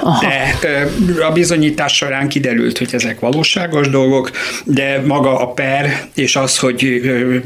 Aha. 0.02 0.26
De 0.62 0.88
a 1.26 1.32
bizonyítás 1.32 1.96
során 1.96 2.28
kiderült, 2.28 2.78
hogy 2.78 2.90
ezek 2.92 3.20
valóságos 3.20 3.90
dolgok, 3.90 4.32
de 4.66 5.02
maga 5.06 5.40
a 5.40 5.48
per, 5.48 6.06
és 6.16 6.36
az, 6.36 6.58
hogy 6.58 7.02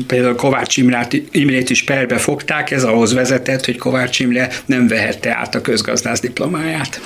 például 0.08 0.36
Kovács 0.36 0.78
Imrát, 0.78 1.14
Imrét 1.32 1.70
is 1.70 1.84
perbe 1.84 2.18
fogták, 2.18 2.72
ez 2.72 2.84
ahhoz 2.84 3.14
vezetett, 3.14 3.66
hogy 3.66 3.78
Kovács 3.78 4.20
Imre 4.20 4.50
nem 4.66 4.88
vehette 4.88 5.36
át 5.36 5.56
a 5.56 5.62
közgazdász 5.62 6.20
diplomáját. 6.20 7.02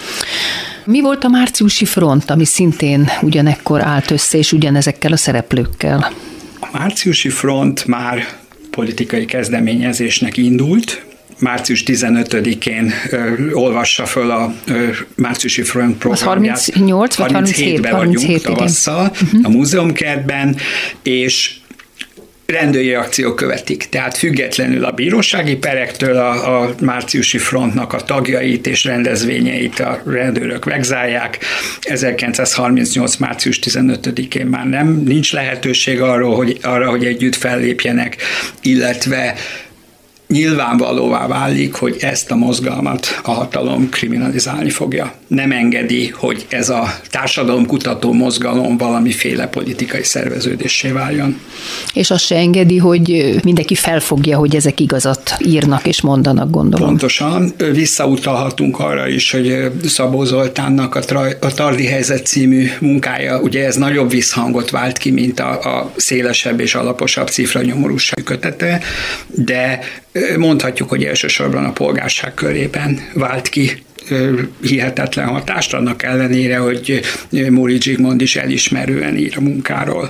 Mi 0.86 1.01
volt 1.01 1.23
a 1.23 1.27
márciusi 1.27 1.86
front, 1.86 2.30
ami 2.30 2.45
szintén 2.45 3.09
ugyanekkor 3.21 3.82
állt 3.82 4.11
össze, 4.11 4.38
és 4.38 4.51
ugyanezekkel 4.51 5.11
a 5.11 5.17
szereplőkkel? 5.17 6.11
A 6.59 6.67
márciusi 6.71 7.30
front 7.30 7.86
már 7.86 8.38
politikai 8.80 9.25
kezdeményezésnek 9.25 10.38
indult, 10.38 11.05
március 11.39 11.84
15-én 11.86 12.91
ö, 13.09 13.51
olvassa 13.51 14.05
föl 14.05 14.32
a 14.32 14.53
ö, 14.67 14.88
márciusi 15.15 15.61
front 15.61 15.97
programját. 15.97 16.55
Az 16.55 16.65
38 16.65 17.15
vagy 17.15 17.32
37? 17.32 17.80
37-ben 17.80 17.91
vagyunk 17.91 18.15
37, 18.15 18.43
tavasszal 18.43 19.11
uh-huh. 19.11 19.41
a 19.43 19.49
múzeumkertben, 19.49 20.55
és 21.03 21.55
rendőri 22.49 22.93
akciók 22.93 23.35
követik. 23.35 23.83
Tehát 23.89 24.17
függetlenül 24.17 24.85
a 24.85 24.91
bírósági 24.91 25.55
perektől 25.55 26.17
a, 26.17 26.61
a 26.61 26.75
márciusi 26.81 27.37
frontnak 27.37 27.93
a 27.93 28.01
tagjait 28.01 28.67
és 28.67 28.83
rendezvényeit 28.83 29.79
a 29.79 30.01
rendőrök 30.05 30.65
vegzálják. 30.65 31.37
1938. 31.81 33.15
március 33.15 33.59
15-én 33.63 34.45
már 34.45 34.65
nem 34.65 35.01
nincs 35.05 35.33
lehetőség 35.33 36.01
arról, 36.01 36.35
hogy, 36.35 36.57
arra, 36.61 36.89
hogy 36.89 37.05
együtt 37.05 37.35
fellépjenek, 37.35 38.17
illetve 38.61 39.35
nyilvánvalóvá 40.34 41.27
válik, 41.27 41.73
hogy 41.73 41.97
ezt 41.99 42.32
a 42.32 42.36
mozgalmat 42.36 43.19
a 43.23 43.32
hatalom 43.32 43.89
kriminalizálni 43.89 44.69
fogja. 44.69 45.13
Nem 45.27 45.51
engedi, 45.51 46.07
hogy 46.07 46.45
ez 46.49 46.69
a 46.69 46.99
társadalomkutató 47.09 48.13
mozgalom 48.13 48.77
valamiféle 48.77 49.47
politikai 49.47 50.03
szerveződésé 50.03 50.89
váljon. 50.89 51.39
És 51.93 52.11
azt 52.11 52.25
se 52.25 52.36
engedi, 52.36 52.77
hogy 52.77 53.36
mindenki 53.43 53.75
felfogja, 53.75 54.38
hogy 54.38 54.55
ezek 54.55 54.80
igazat 54.80 55.38
írnak 55.45 55.88
és 55.88 56.01
mondanak, 56.01 56.49
gondolom. 56.49 56.88
Pontosan. 56.88 57.53
Visszautalhatunk 57.71 58.80
arra 58.80 59.07
is, 59.07 59.32
hogy 59.32 59.71
Szabó 59.86 60.23
Zoltánnak 60.23 60.95
a, 60.95 60.99
traj, 60.99 61.38
a 61.41 61.53
Tardi 61.53 61.86
helyzet 61.86 62.25
című 62.25 62.69
munkája, 62.80 63.39
ugye 63.39 63.65
ez 63.65 63.75
nagyobb 63.75 64.09
visszhangot 64.09 64.69
vált 64.69 64.97
ki, 64.97 65.11
mint 65.11 65.39
a, 65.39 65.77
a 65.77 65.91
szélesebb 65.95 66.59
és 66.59 66.75
alaposabb 66.75 67.27
cifra 67.27 67.61
nyomorúság 67.61 68.23
kötete, 68.23 68.80
de 69.27 69.80
mondhatjuk, 70.38 70.89
hogy 70.89 71.03
elsősorban 71.03 71.66
a 71.66 71.72
polgárság 71.72 72.34
körében 72.34 72.99
vált 73.14 73.49
ki 73.49 73.84
hihetetlen 74.62 75.28
hatást, 75.28 75.74
annak 75.74 76.03
ellenére, 76.03 76.57
hogy 76.57 77.01
Móri 77.49 77.82
Zsigmond 77.82 78.22
is 78.22 78.36
elismerően 78.36 79.18
ír 79.18 79.34
a 79.38 79.41
munkáról 79.41 80.10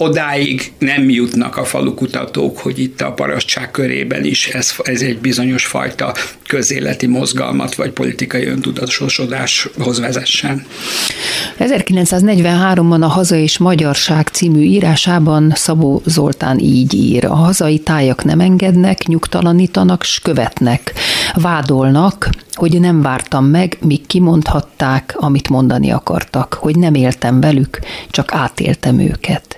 odáig 0.00 0.72
nem 0.78 1.10
jutnak 1.10 1.56
a 1.56 1.64
falukutatók, 1.64 2.58
hogy 2.58 2.78
itt 2.78 3.00
a 3.00 3.12
parasztság 3.12 3.70
körében 3.70 4.24
is 4.24 4.48
ez, 4.48 4.74
ez 4.82 5.00
egy 5.02 5.18
bizonyos 5.18 5.66
fajta 5.66 6.14
közéleti 6.46 7.06
mozgalmat 7.06 7.74
vagy 7.74 7.90
politikai 7.90 8.46
öntudatosodáshoz 8.46 10.00
vezessen. 10.00 10.66
1943-ban 11.58 13.00
a 13.00 13.06
Haza 13.06 13.36
és 13.36 13.58
Magyarság 13.58 14.28
című 14.28 14.62
írásában 14.62 15.52
Szabó 15.54 16.02
Zoltán 16.04 16.58
így 16.58 16.94
ír. 16.94 17.24
A 17.24 17.34
hazai 17.34 17.78
tájak 17.78 18.24
nem 18.24 18.40
engednek, 18.40 19.06
nyugtalanítanak, 19.06 20.04
s 20.04 20.20
követnek. 20.20 20.92
Vádolnak, 21.34 22.30
hogy 22.52 22.80
nem 22.80 23.02
vártam 23.02 23.44
meg, 23.44 23.78
míg 23.80 24.06
kimondhatták, 24.06 25.14
amit 25.16 25.48
mondani 25.48 25.90
akartak, 25.90 26.54
hogy 26.60 26.76
nem 26.76 26.94
éltem 26.94 27.40
velük, 27.40 27.78
csak 28.10 28.32
átéltem 28.32 28.98
őket. 28.98 29.49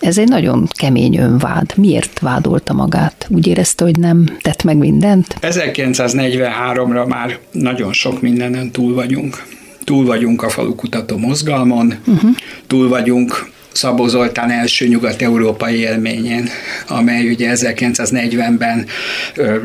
Ez 0.00 0.18
egy 0.18 0.28
nagyon 0.28 0.68
kemény 0.70 1.16
önvád. 1.16 1.72
Miért 1.76 2.18
vádolta 2.18 2.72
magát? 2.72 3.26
Úgy 3.28 3.46
érezte, 3.46 3.84
hogy 3.84 3.98
nem 3.98 4.36
tett 4.40 4.62
meg 4.62 4.76
mindent? 4.76 5.36
1943-ra 5.40 7.08
már 7.08 7.38
nagyon 7.52 7.92
sok 7.92 8.20
mindenen 8.20 8.70
túl 8.70 8.94
vagyunk. 8.94 9.46
Túl 9.84 10.04
vagyunk 10.06 10.42
a 10.42 10.48
falukutató 10.48 11.16
mozgalmon, 11.16 11.94
uh-huh. 12.06 12.30
túl 12.66 12.88
vagyunk 12.88 13.52
Szabó 13.72 14.06
Zoltán 14.06 14.50
első 14.50 14.86
nyugat-európai 14.86 15.76
élményén, 15.76 16.48
amely 16.88 17.28
ugye 17.28 17.52
1940-ben 17.54 18.86
ö, 19.34 19.56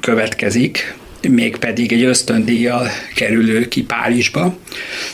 következik, 0.00 0.94
mégpedig 1.28 1.92
egy 1.92 2.02
ösztöndíjjal 2.02 2.88
kerülő 3.14 3.68
ki 3.68 3.82
Párizsba, 3.82 4.56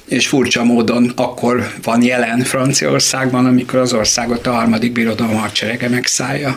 és 0.04 0.26
furcsa 0.26 0.64
módon 0.64 1.12
akkor 1.16 1.72
van 1.82 2.02
jelen 2.02 2.40
Franciaországban, 2.40 3.46
amikor 3.46 3.78
az 3.78 3.92
országot 3.92 4.46
a 4.46 4.52
harmadik 4.52 4.92
birodalom 4.92 5.36
hadserege 5.36 5.88
megszállja. 5.88 6.56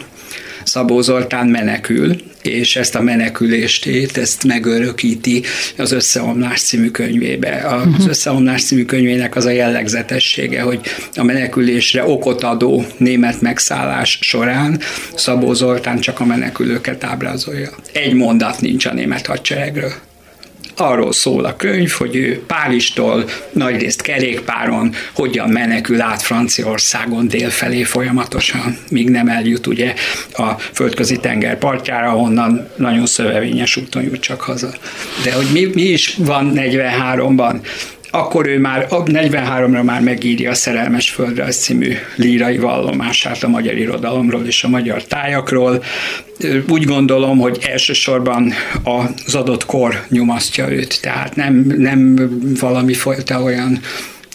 Szabó 0.64 1.02
Zoltán 1.02 1.48
menekül, 1.48 2.16
és 2.42 2.76
ezt 2.76 2.96
a 2.96 3.02
menekülését, 3.02 4.18
ezt 4.18 4.44
megörökíti 4.44 5.44
az 5.78 5.92
Összeomlás 5.92 6.62
című 6.62 6.90
könyvébe. 6.90 7.66
Az 7.68 7.86
uh-huh. 7.86 8.08
Összeomlás 8.08 8.64
című 8.64 8.86
könyvének 8.86 9.36
az 9.36 9.46
a 9.46 9.50
jellegzetessége, 9.50 10.62
hogy 10.62 10.80
a 11.16 11.24
menekülésre 11.24 12.04
okot 12.04 12.44
adó 12.44 12.86
német 12.98 13.42
megszállás 13.42 14.20
során 14.22 14.80
Szabó 15.16 15.54
Zoltán 15.54 16.00
csak 16.00 16.20
a 16.20 16.26
menekülőket 16.26 17.04
ábrázolja. 17.04 17.70
Egy 17.94 18.14
mondat 18.14 18.62
nincs 18.62 18.86
a 18.86 18.94
német 18.94 19.26
hadseregről 19.26 19.94
arról 20.80 21.14
szól 21.14 21.46
a 21.46 21.56
könyv, 21.56 21.90
hogy 21.90 22.16
ő 22.16 22.44
Párizstól 22.48 23.30
nagyrészt 23.52 24.02
kerékpáron 24.02 24.94
hogyan 25.14 25.50
menekül 25.50 26.02
át 26.02 26.22
Franciaországon 26.22 27.28
délfelé 27.28 27.84
folyamatosan, 27.84 28.78
míg 28.90 29.10
nem 29.10 29.28
eljut 29.28 29.68
ugye 29.68 29.94
a 30.34 30.50
földközi 30.74 31.18
tenger 31.18 31.58
partjára, 31.58 32.10
honnan 32.10 32.68
nagyon 32.76 33.06
szövevényes 33.06 33.78
úton 33.78 34.04
jut 34.04 34.20
csak 34.20 34.42
haza. 34.42 34.74
De 35.24 35.34
hogy 35.34 35.48
mi, 35.54 35.70
mi 35.74 35.82
is 35.82 36.16
van 36.18 36.52
43-ban, 36.56 37.56
akkor 38.12 38.48
ő 38.48 38.60
már 38.60 38.88
43-ra 38.90 39.84
már 39.84 40.02
megírja 40.02 40.52
a 40.52 40.54
Szerelmes 40.54 41.10
Földre 41.10 41.48
című 41.48 41.94
lírai 42.16 42.58
vallomását 42.58 43.44
a 43.44 43.48
magyar 43.48 43.78
irodalomról 43.78 44.46
és 44.46 44.64
a 44.64 44.68
magyar 44.68 45.04
tájakról. 45.04 45.84
Úgy 46.70 46.84
gondolom, 46.84 47.38
hogy 47.38 47.58
elsősorban 47.70 48.54
az 49.26 49.36
adott 49.36 49.66
kor 49.66 50.06
nyomasztja 50.10 50.72
őt, 50.72 51.02
tehát 51.02 51.36
nem, 51.36 51.74
nem 51.78 52.30
valami 52.60 52.94
fajta 52.94 53.42
olyan 53.42 53.80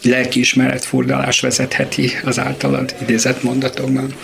lelkiismeret 0.03 0.85
furdalás 0.85 1.41
vezetheti 1.41 2.11
az 2.25 2.39
általad 2.39 2.95
idézett 3.03 3.43
mondatokban. 3.43 4.15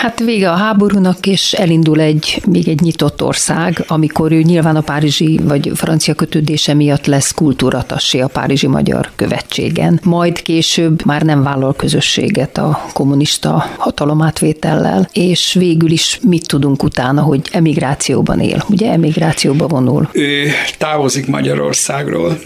Hát 0.00 0.18
vége 0.18 0.50
a 0.50 0.54
háborúnak, 0.54 1.26
és 1.26 1.52
elindul 1.52 2.00
egy, 2.00 2.42
még 2.46 2.68
egy 2.68 2.80
nyitott 2.80 3.22
ország, 3.22 3.84
amikor 3.86 4.32
ő 4.32 4.42
nyilván 4.42 4.76
a 4.76 4.80
párizsi 4.80 5.40
vagy 5.42 5.70
francia 5.74 6.14
kötődése 6.14 6.74
miatt 6.74 7.06
lesz 7.06 7.32
kultúratassé 7.34 8.20
a 8.20 8.26
párizsi 8.26 8.66
magyar 8.66 9.10
követségen. 9.16 10.00
Majd 10.02 10.42
később 10.42 11.04
már 11.04 11.22
nem 11.22 11.42
vállal 11.42 11.74
közösséget 11.74 12.58
a 12.58 12.86
kommunista 12.92 13.66
hatalomátvétellel, 13.78 15.08
és 15.12 15.54
végül 15.58 15.90
is 15.90 16.20
mit 16.22 16.46
tudunk 16.46 16.82
utána, 16.82 17.22
hogy 17.22 17.40
emigrációban 17.52 18.40
él. 18.40 18.64
Ugye 18.68 18.90
emigrációba 18.90 19.66
vonul. 19.66 20.08
Ő 20.12 20.48
távozik 20.78 21.26
Magyarországról, 21.26 22.38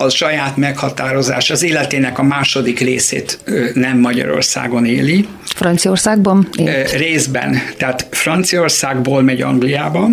a 0.00 0.08
saját 0.08 0.56
meghatározás, 0.56 1.50
az 1.50 1.62
életének 1.62 2.18
a 2.18 2.22
második 2.22 2.80
részét 2.80 3.38
nem 3.74 3.98
Magyarországon 3.98 4.84
éli. 4.84 5.26
Franciaországban? 5.44 6.48
Élt. 6.56 6.90
Részben. 6.90 7.58
Tehát 7.76 8.06
Franciaországból 8.10 9.22
megy 9.22 9.42
Angliába, 9.42 10.08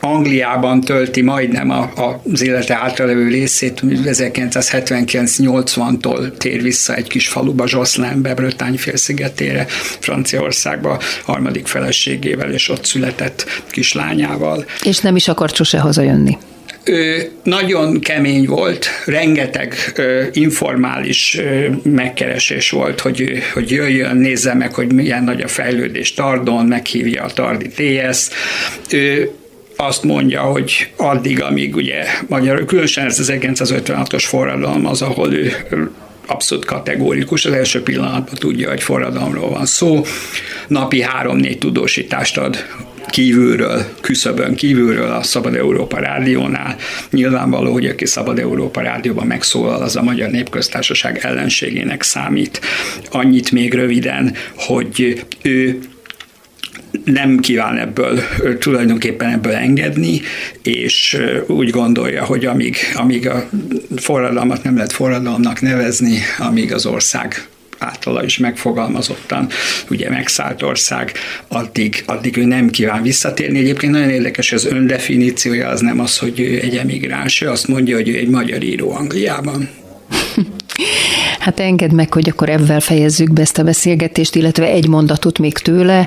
Angliában 0.00 0.80
tölti 0.80 1.22
majdnem 1.22 1.70
a, 1.70 1.80
a, 1.80 2.22
az 2.32 2.42
élete 2.42 2.74
általávő 2.74 3.28
részét, 3.28 3.80
1979-80-tól 3.84 6.36
tér 6.36 6.62
vissza 6.62 6.94
egy 6.94 7.08
kis 7.08 7.28
faluba, 7.28 7.64
Jocelynbe, 7.66 8.34
Brötány 8.34 8.78
félszigetére, 8.78 9.66
Franciaországba, 10.00 11.00
harmadik 11.24 11.66
feleségével, 11.66 12.52
és 12.52 12.68
ott 12.68 12.84
született 12.84 13.44
kislányával. 13.70 14.64
És 14.82 14.98
nem 14.98 15.16
is 15.16 15.28
akart 15.28 15.54
sose 15.54 15.78
hazajönni 15.78 16.38
ő 16.84 17.30
nagyon 17.42 18.00
kemény 18.00 18.46
volt, 18.46 18.86
rengeteg 19.06 19.74
ö, 19.96 20.24
informális 20.32 21.38
ö, 21.38 21.66
megkeresés 21.82 22.70
volt, 22.70 23.00
hogy, 23.00 23.42
hogy 23.52 23.70
jöjjön, 23.70 24.16
nézze 24.16 24.54
meg, 24.54 24.74
hogy 24.74 24.92
milyen 24.92 25.24
nagy 25.24 25.40
a 25.40 25.48
fejlődés 25.48 26.14
Tardon, 26.14 26.66
meghívja 26.66 27.22
a 27.22 27.30
Tardi 27.32 27.68
TS. 27.68 28.28
Ő 28.90 29.30
azt 29.76 30.02
mondja, 30.02 30.40
hogy 30.40 30.92
addig, 30.96 31.42
amíg 31.42 31.76
ugye 31.76 32.04
magyar, 32.28 32.64
különösen 32.64 33.06
ez 33.06 33.18
az 33.18 33.32
1956-os 33.34 34.24
forradalom 34.26 34.86
az, 34.86 35.02
ahol 35.02 35.34
ő 35.34 35.52
abszolút 36.26 36.64
kategórikus, 36.64 37.44
az 37.44 37.52
első 37.52 37.82
pillanatban 37.82 38.34
tudja, 38.38 38.68
hogy 38.68 38.82
forradalomról 38.82 39.50
van 39.50 39.66
szó, 39.66 40.04
napi 40.68 41.02
három-négy 41.02 41.58
tudósítást 41.58 42.38
ad 42.38 42.56
kívülről, 43.12 43.84
küszöbön 44.00 44.54
kívülről 44.54 45.10
a 45.10 45.22
Szabad 45.22 45.54
Európa 45.54 45.98
Rádiónál. 45.98 46.76
Nyilvánvaló, 47.10 47.72
hogy 47.72 47.86
aki 47.86 48.06
Szabad 48.06 48.38
Európa 48.38 48.80
Rádióban 48.80 49.26
megszólal, 49.26 49.82
az 49.82 49.96
a 49.96 50.02
Magyar 50.02 50.30
Népköztársaság 50.30 51.18
ellenségének 51.22 52.02
számít. 52.02 52.60
Annyit 53.10 53.50
még 53.50 53.74
röviden, 53.74 54.34
hogy 54.54 55.24
ő 55.42 55.78
nem 57.04 57.38
kíván 57.38 57.78
ebből 57.78 58.22
tulajdonképpen 58.58 59.32
ebből 59.32 59.52
engedni, 59.52 60.20
és 60.62 61.18
úgy 61.46 61.70
gondolja, 61.70 62.24
hogy 62.24 62.44
amíg, 62.44 62.76
amíg 62.94 63.28
a 63.28 63.48
forradalmat 63.96 64.62
nem 64.62 64.74
lehet 64.74 64.92
forradalomnak 64.92 65.60
nevezni, 65.60 66.18
amíg 66.38 66.72
az 66.72 66.86
ország 66.86 67.46
általa 67.78 68.24
is 68.24 68.38
megfogalmazottan 68.38 69.48
ugye 69.90 70.10
megszállt 70.10 70.62
ország, 70.62 71.12
addig, 71.48 72.02
addig 72.06 72.36
ő 72.36 72.44
nem 72.44 72.70
kíván 72.70 73.02
visszatérni. 73.02 73.58
Egyébként 73.58 73.92
nagyon 73.92 74.10
érdekes, 74.10 74.52
az 74.52 74.64
öndefiníciója 74.64 75.68
az 75.68 75.80
nem 75.80 76.00
az, 76.00 76.18
hogy 76.18 76.40
ő 76.40 76.60
egy 76.60 76.76
emigráns, 76.76 77.40
ő 77.40 77.48
azt 77.48 77.68
mondja, 77.68 77.96
hogy 77.96 78.08
ő 78.08 78.16
egy 78.16 78.28
magyar 78.28 78.62
író 78.62 78.92
Angliában. 78.92 79.68
Hát 81.38 81.60
engedd 81.60 81.94
meg, 81.94 82.12
hogy 82.12 82.28
akkor 82.28 82.48
ebben 82.48 82.80
fejezzük 82.80 83.32
be 83.32 83.40
ezt 83.40 83.58
a 83.58 83.62
beszélgetést, 83.62 84.34
illetve 84.34 84.66
egy 84.66 84.88
mondatot 84.88 85.38
még 85.38 85.52
tőle, 85.52 86.06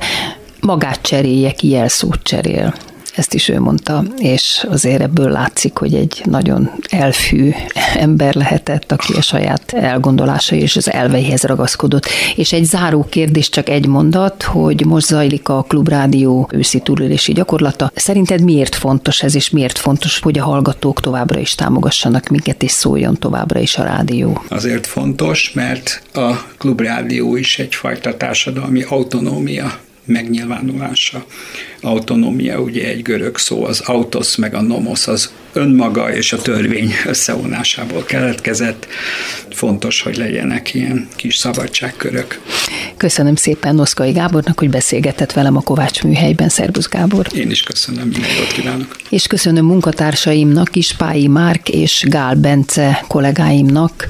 magát 0.66 1.02
cserélje, 1.02 1.52
ki 1.52 1.70
jelszót 1.70 2.20
cserél 2.24 2.74
ezt 3.16 3.34
is 3.34 3.50
ő 3.50 3.60
mondta, 3.60 4.04
és 4.18 4.66
azért 4.70 5.02
ebből 5.02 5.32
látszik, 5.32 5.78
hogy 5.78 5.94
egy 5.94 6.22
nagyon 6.26 6.72
elfű 6.90 7.52
ember 7.96 8.36
lehetett, 8.36 8.92
aki 8.92 9.14
a 9.14 9.22
saját 9.22 9.74
elgondolásai 9.74 10.60
és 10.60 10.76
az 10.76 10.92
elveihez 10.92 11.44
ragaszkodott. 11.44 12.06
És 12.36 12.54
egy 12.54 12.64
záró 12.64 13.06
kérdés, 13.10 13.50
csak 13.50 13.70
egy 13.70 13.88
mondat, 13.88 14.44
hogy 14.44 14.86
most 14.86 15.06
zajlik 15.06 15.50
a 15.50 15.66
Klubrádió 15.68 16.50
őszi 16.52 16.80
túlélési 16.80 17.34
gyakorlata. 17.34 17.92
Szerinted 17.96 18.42
miért 18.42 18.76
fontos 18.76 19.24
ez, 19.24 19.36
és 19.36 19.50
miért 19.50 19.78
fontos, 19.78 20.20
hogy 20.20 20.40
a 20.40 20.44
hallgatók 20.44 21.02
továbbra 21.02 21.40
is 21.40 21.56
támogassanak 21.56 22.28
minket, 22.28 22.64
és 22.64 22.72
szóljon 22.72 23.18
továbbra 23.18 23.60
is 23.60 23.78
a 23.78 23.84
rádió? 23.84 24.44
Azért 24.50 24.88
fontos, 24.88 25.52
mert 25.54 26.02
a 26.14 26.32
Klubrádió 26.58 27.36
is 27.36 27.60
egyfajta 27.60 28.18
társadalmi 28.18 28.82
autonómia 28.82 29.84
megnyilvánulása. 30.06 31.26
Autonómia 31.86 32.60
ugye 32.60 32.88
egy 32.88 33.02
görög 33.02 33.38
szó, 33.38 33.66
az 33.66 33.80
autos 33.80 34.36
meg 34.36 34.54
a 34.54 34.62
nomos, 34.62 35.08
az 35.08 35.30
önmaga 35.54 36.14
és 36.14 36.34
a 36.34 36.38
törvény 36.38 36.92
összevonásából 37.06 38.04
keletkezett. 38.04 38.88
Fontos, 39.50 40.02
hogy 40.02 40.18
legyenek 40.18 40.74
ilyen 40.74 41.08
kis 41.16 41.36
szabadságkörök. 41.36 42.40
Köszönöm 42.98 43.36
szépen 43.36 43.76
Noszkai 43.76 44.12
Gábornak, 44.12 44.60
hogy 44.60 44.70
beszélgetett 44.70 45.32
velem 45.32 45.56
a 45.58 45.62
Kovács 45.62 46.04
műhelyben. 46.04 46.50
Szerbusz 46.50 46.90
Gábor! 46.90 47.28
Én 47.36 47.50
is 47.50 47.64
köszönöm, 47.64 48.08
minden 48.08 48.32
jót 48.40 48.52
kívánok! 48.52 48.96
És 49.10 49.28
köszönöm 49.28 49.66
munkatársaimnak 49.66 50.76
is, 50.76 50.94
Pályi 50.94 51.28
Márk 51.28 51.70
és 51.70 52.06
Gál 52.08 52.36
Bence 52.36 53.04
kollégáimnak, 53.08 54.08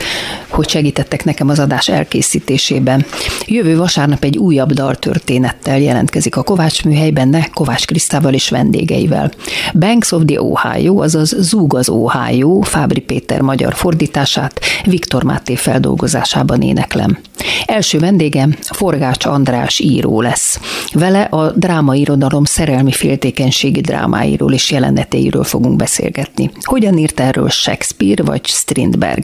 hogy 0.48 0.70
segítettek 0.70 1.24
nekem 1.24 1.50
az 1.50 1.60
adás 1.60 1.90
elkészítésében. 1.90 3.06
Jövő 3.46 3.78
vasárnap 3.78 4.24
egy 4.24 4.38
újabb 4.38 4.72
daltörténettel 4.72 5.80
jelentkezik 5.80 6.36
a 6.36 6.44
Kovács 6.44 6.84
műhelyben, 6.84 7.32
de 7.32 7.50
Kovács 7.54 7.65
Krisztával 7.86 8.34
és 8.34 8.50
vendégeivel. 8.50 9.32
Banks 9.74 10.12
of 10.12 10.22
the 10.26 10.42
Ohio, 10.42 11.02
azaz 11.02 11.36
Zúg 11.40 11.76
az 11.76 11.90
Ohio, 11.90 12.62
Fábri 12.62 13.00
Péter 13.00 13.42
magyar 13.42 13.74
fordítását 13.74 14.60
Viktor 14.84 15.24
Máté 15.24 15.56
feldolgozásában 15.56 16.62
éneklem. 16.62 17.18
Első 17.66 18.00
vendégem 18.00 18.56
Forgács 18.62 19.26
András 19.26 19.80
író 19.80 20.22
lesz. 20.22 20.60
Vele 20.94 21.22
a 21.22 21.52
drámairodalom 21.52 22.44
szerelmi 22.44 22.92
féltékenységi 22.92 23.82
drámáiról 23.82 24.54
és 24.54 24.72
jeleneteiről 24.72 25.44
fogunk 25.44 25.76
beszélgetni. 25.76 26.52
Hogyan 26.64 26.98
írt 26.98 27.20
erről 27.20 27.50
Shakespeare 27.50 28.24
vagy 28.24 28.46
Strindberg? 28.46 29.24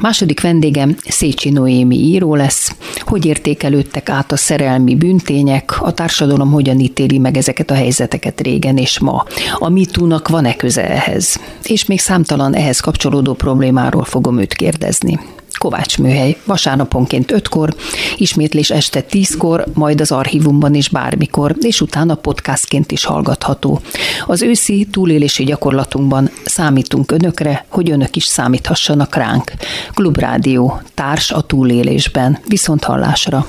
Második 0.00 0.40
vendégem 0.40 0.96
Szécsi 1.08 1.50
Noémi 1.50 1.96
író 1.96 2.34
lesz. 2.34 2.76
Hogy 2.98 3.26
értékelődtek 3.26 4.08
át 4.08 4.32
a 4.32 4.36
szerelmi 4.36 4.94
büntények, 4.94 5.82
a 5.82 5.92
társadalom 5.92 6.50
hogyan 6.50 6.78
ítéli 6.78 7.18
meg 7.18 7.36
ezeket 7.58 7.76
a 7.76 7.82
helyzeteket 7.82 8.40
régen 8.40 8.76
és 8.76 8.98
ma? 8.98 9.24
A 9.58 9.68
mitúnak 9.68 10.28
van-e 10.28 10.56
köze 10.56 10.88
ehhez? 10.88 11.40
És 11.62 11.84
még 11.84 12.00
számtalan 12.00 12.54
ehhez 12.54 12.80
kapcsolódó 12.80 13.34
problémáról 13.34 14.04
fogom 14.04 14.38
őt 14.38 14.54
kérdezni. 14.54 15.20
Kovács 15.58 15.98
műhely, 15.98 16.36
vasárnaponként 16.44 17.32
5-kor, 17.34 17.74
ismétlés 18.16 18.70
este 18.70 19.04
10-kor, 19.10 19.64
majd 19.74 20.00
az 20.00 20.10
archívumban 20.10 20.74
is 20.74 20.88
bármikor, 20.88 21.56
és 21.60 21.80
utána 21.80 22.14
podcastként 22.14 22.92
is 22.92 23.04
hallgatható. 23.04 23.80
Az 24.26 24.42
őszi 24.42 24.86
túlélési 24.90 25.44
gyakorlatunkban 25.44 26.30
számítunk 26.44 27.12
önökre, 27.12 27.64
hogy 27.68 27.90
önök 27.90 28.16
is 28.16 28.24
számíthassanak 28.24 29.14
ránk. 29.14 29.52
Klubrádió, 29.94 30.80
társ 30.94 31.30
a 31.30 31.40
túlélésben, 31.40 32.38
viszont 32.46 32.84
hallásra. 32.84 33.46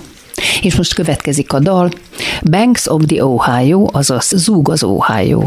És 0.62 0.76
most 0.76 0.94
következik 0.94 1.54
a 1.54 1.60
dal 1.60 1.92
Banks 2.44 2.88
of 2.88 3.04
the 3.06 3.26
Ohio, 3.26 3.88
azaz 3.92 4.34
Zúg 4.36 4.70
az 4.70 4.84
Ohio. 4.84 5.44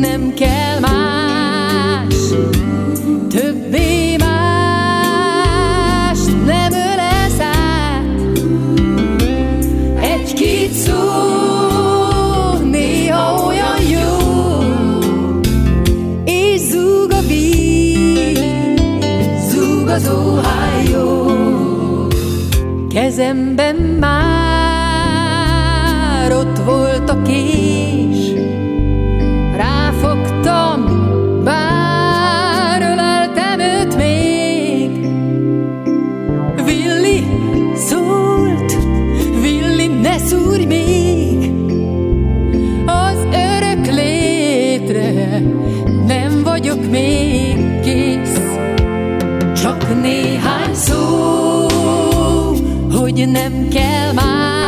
nem 0.00 0.34
kell 0.34 0.78
más, 0.80 2.14
többé 3.28 4.16
más 4.16 6.18
nem 6.46 6.72
ölesz. 6.72 7.40
Egy-két 10.00 10.72
szó 10.72 10.94
néha 12.70 13.44
olyan 13.46 13.80
jó, 13.90 14.16
és 16.24 16.60
zúg 16.60 17.12
a 17.12 17.20
víz, 17.26 18.40
zúg 19.50 19.88
az 19.88 20.08
Ohio. 20.08 21.26
Kezembe 22.88 23.67
hogy 53.18 53.28
nem 53.28 53.68
kell 53.68 54.12
már. 54.12 54.67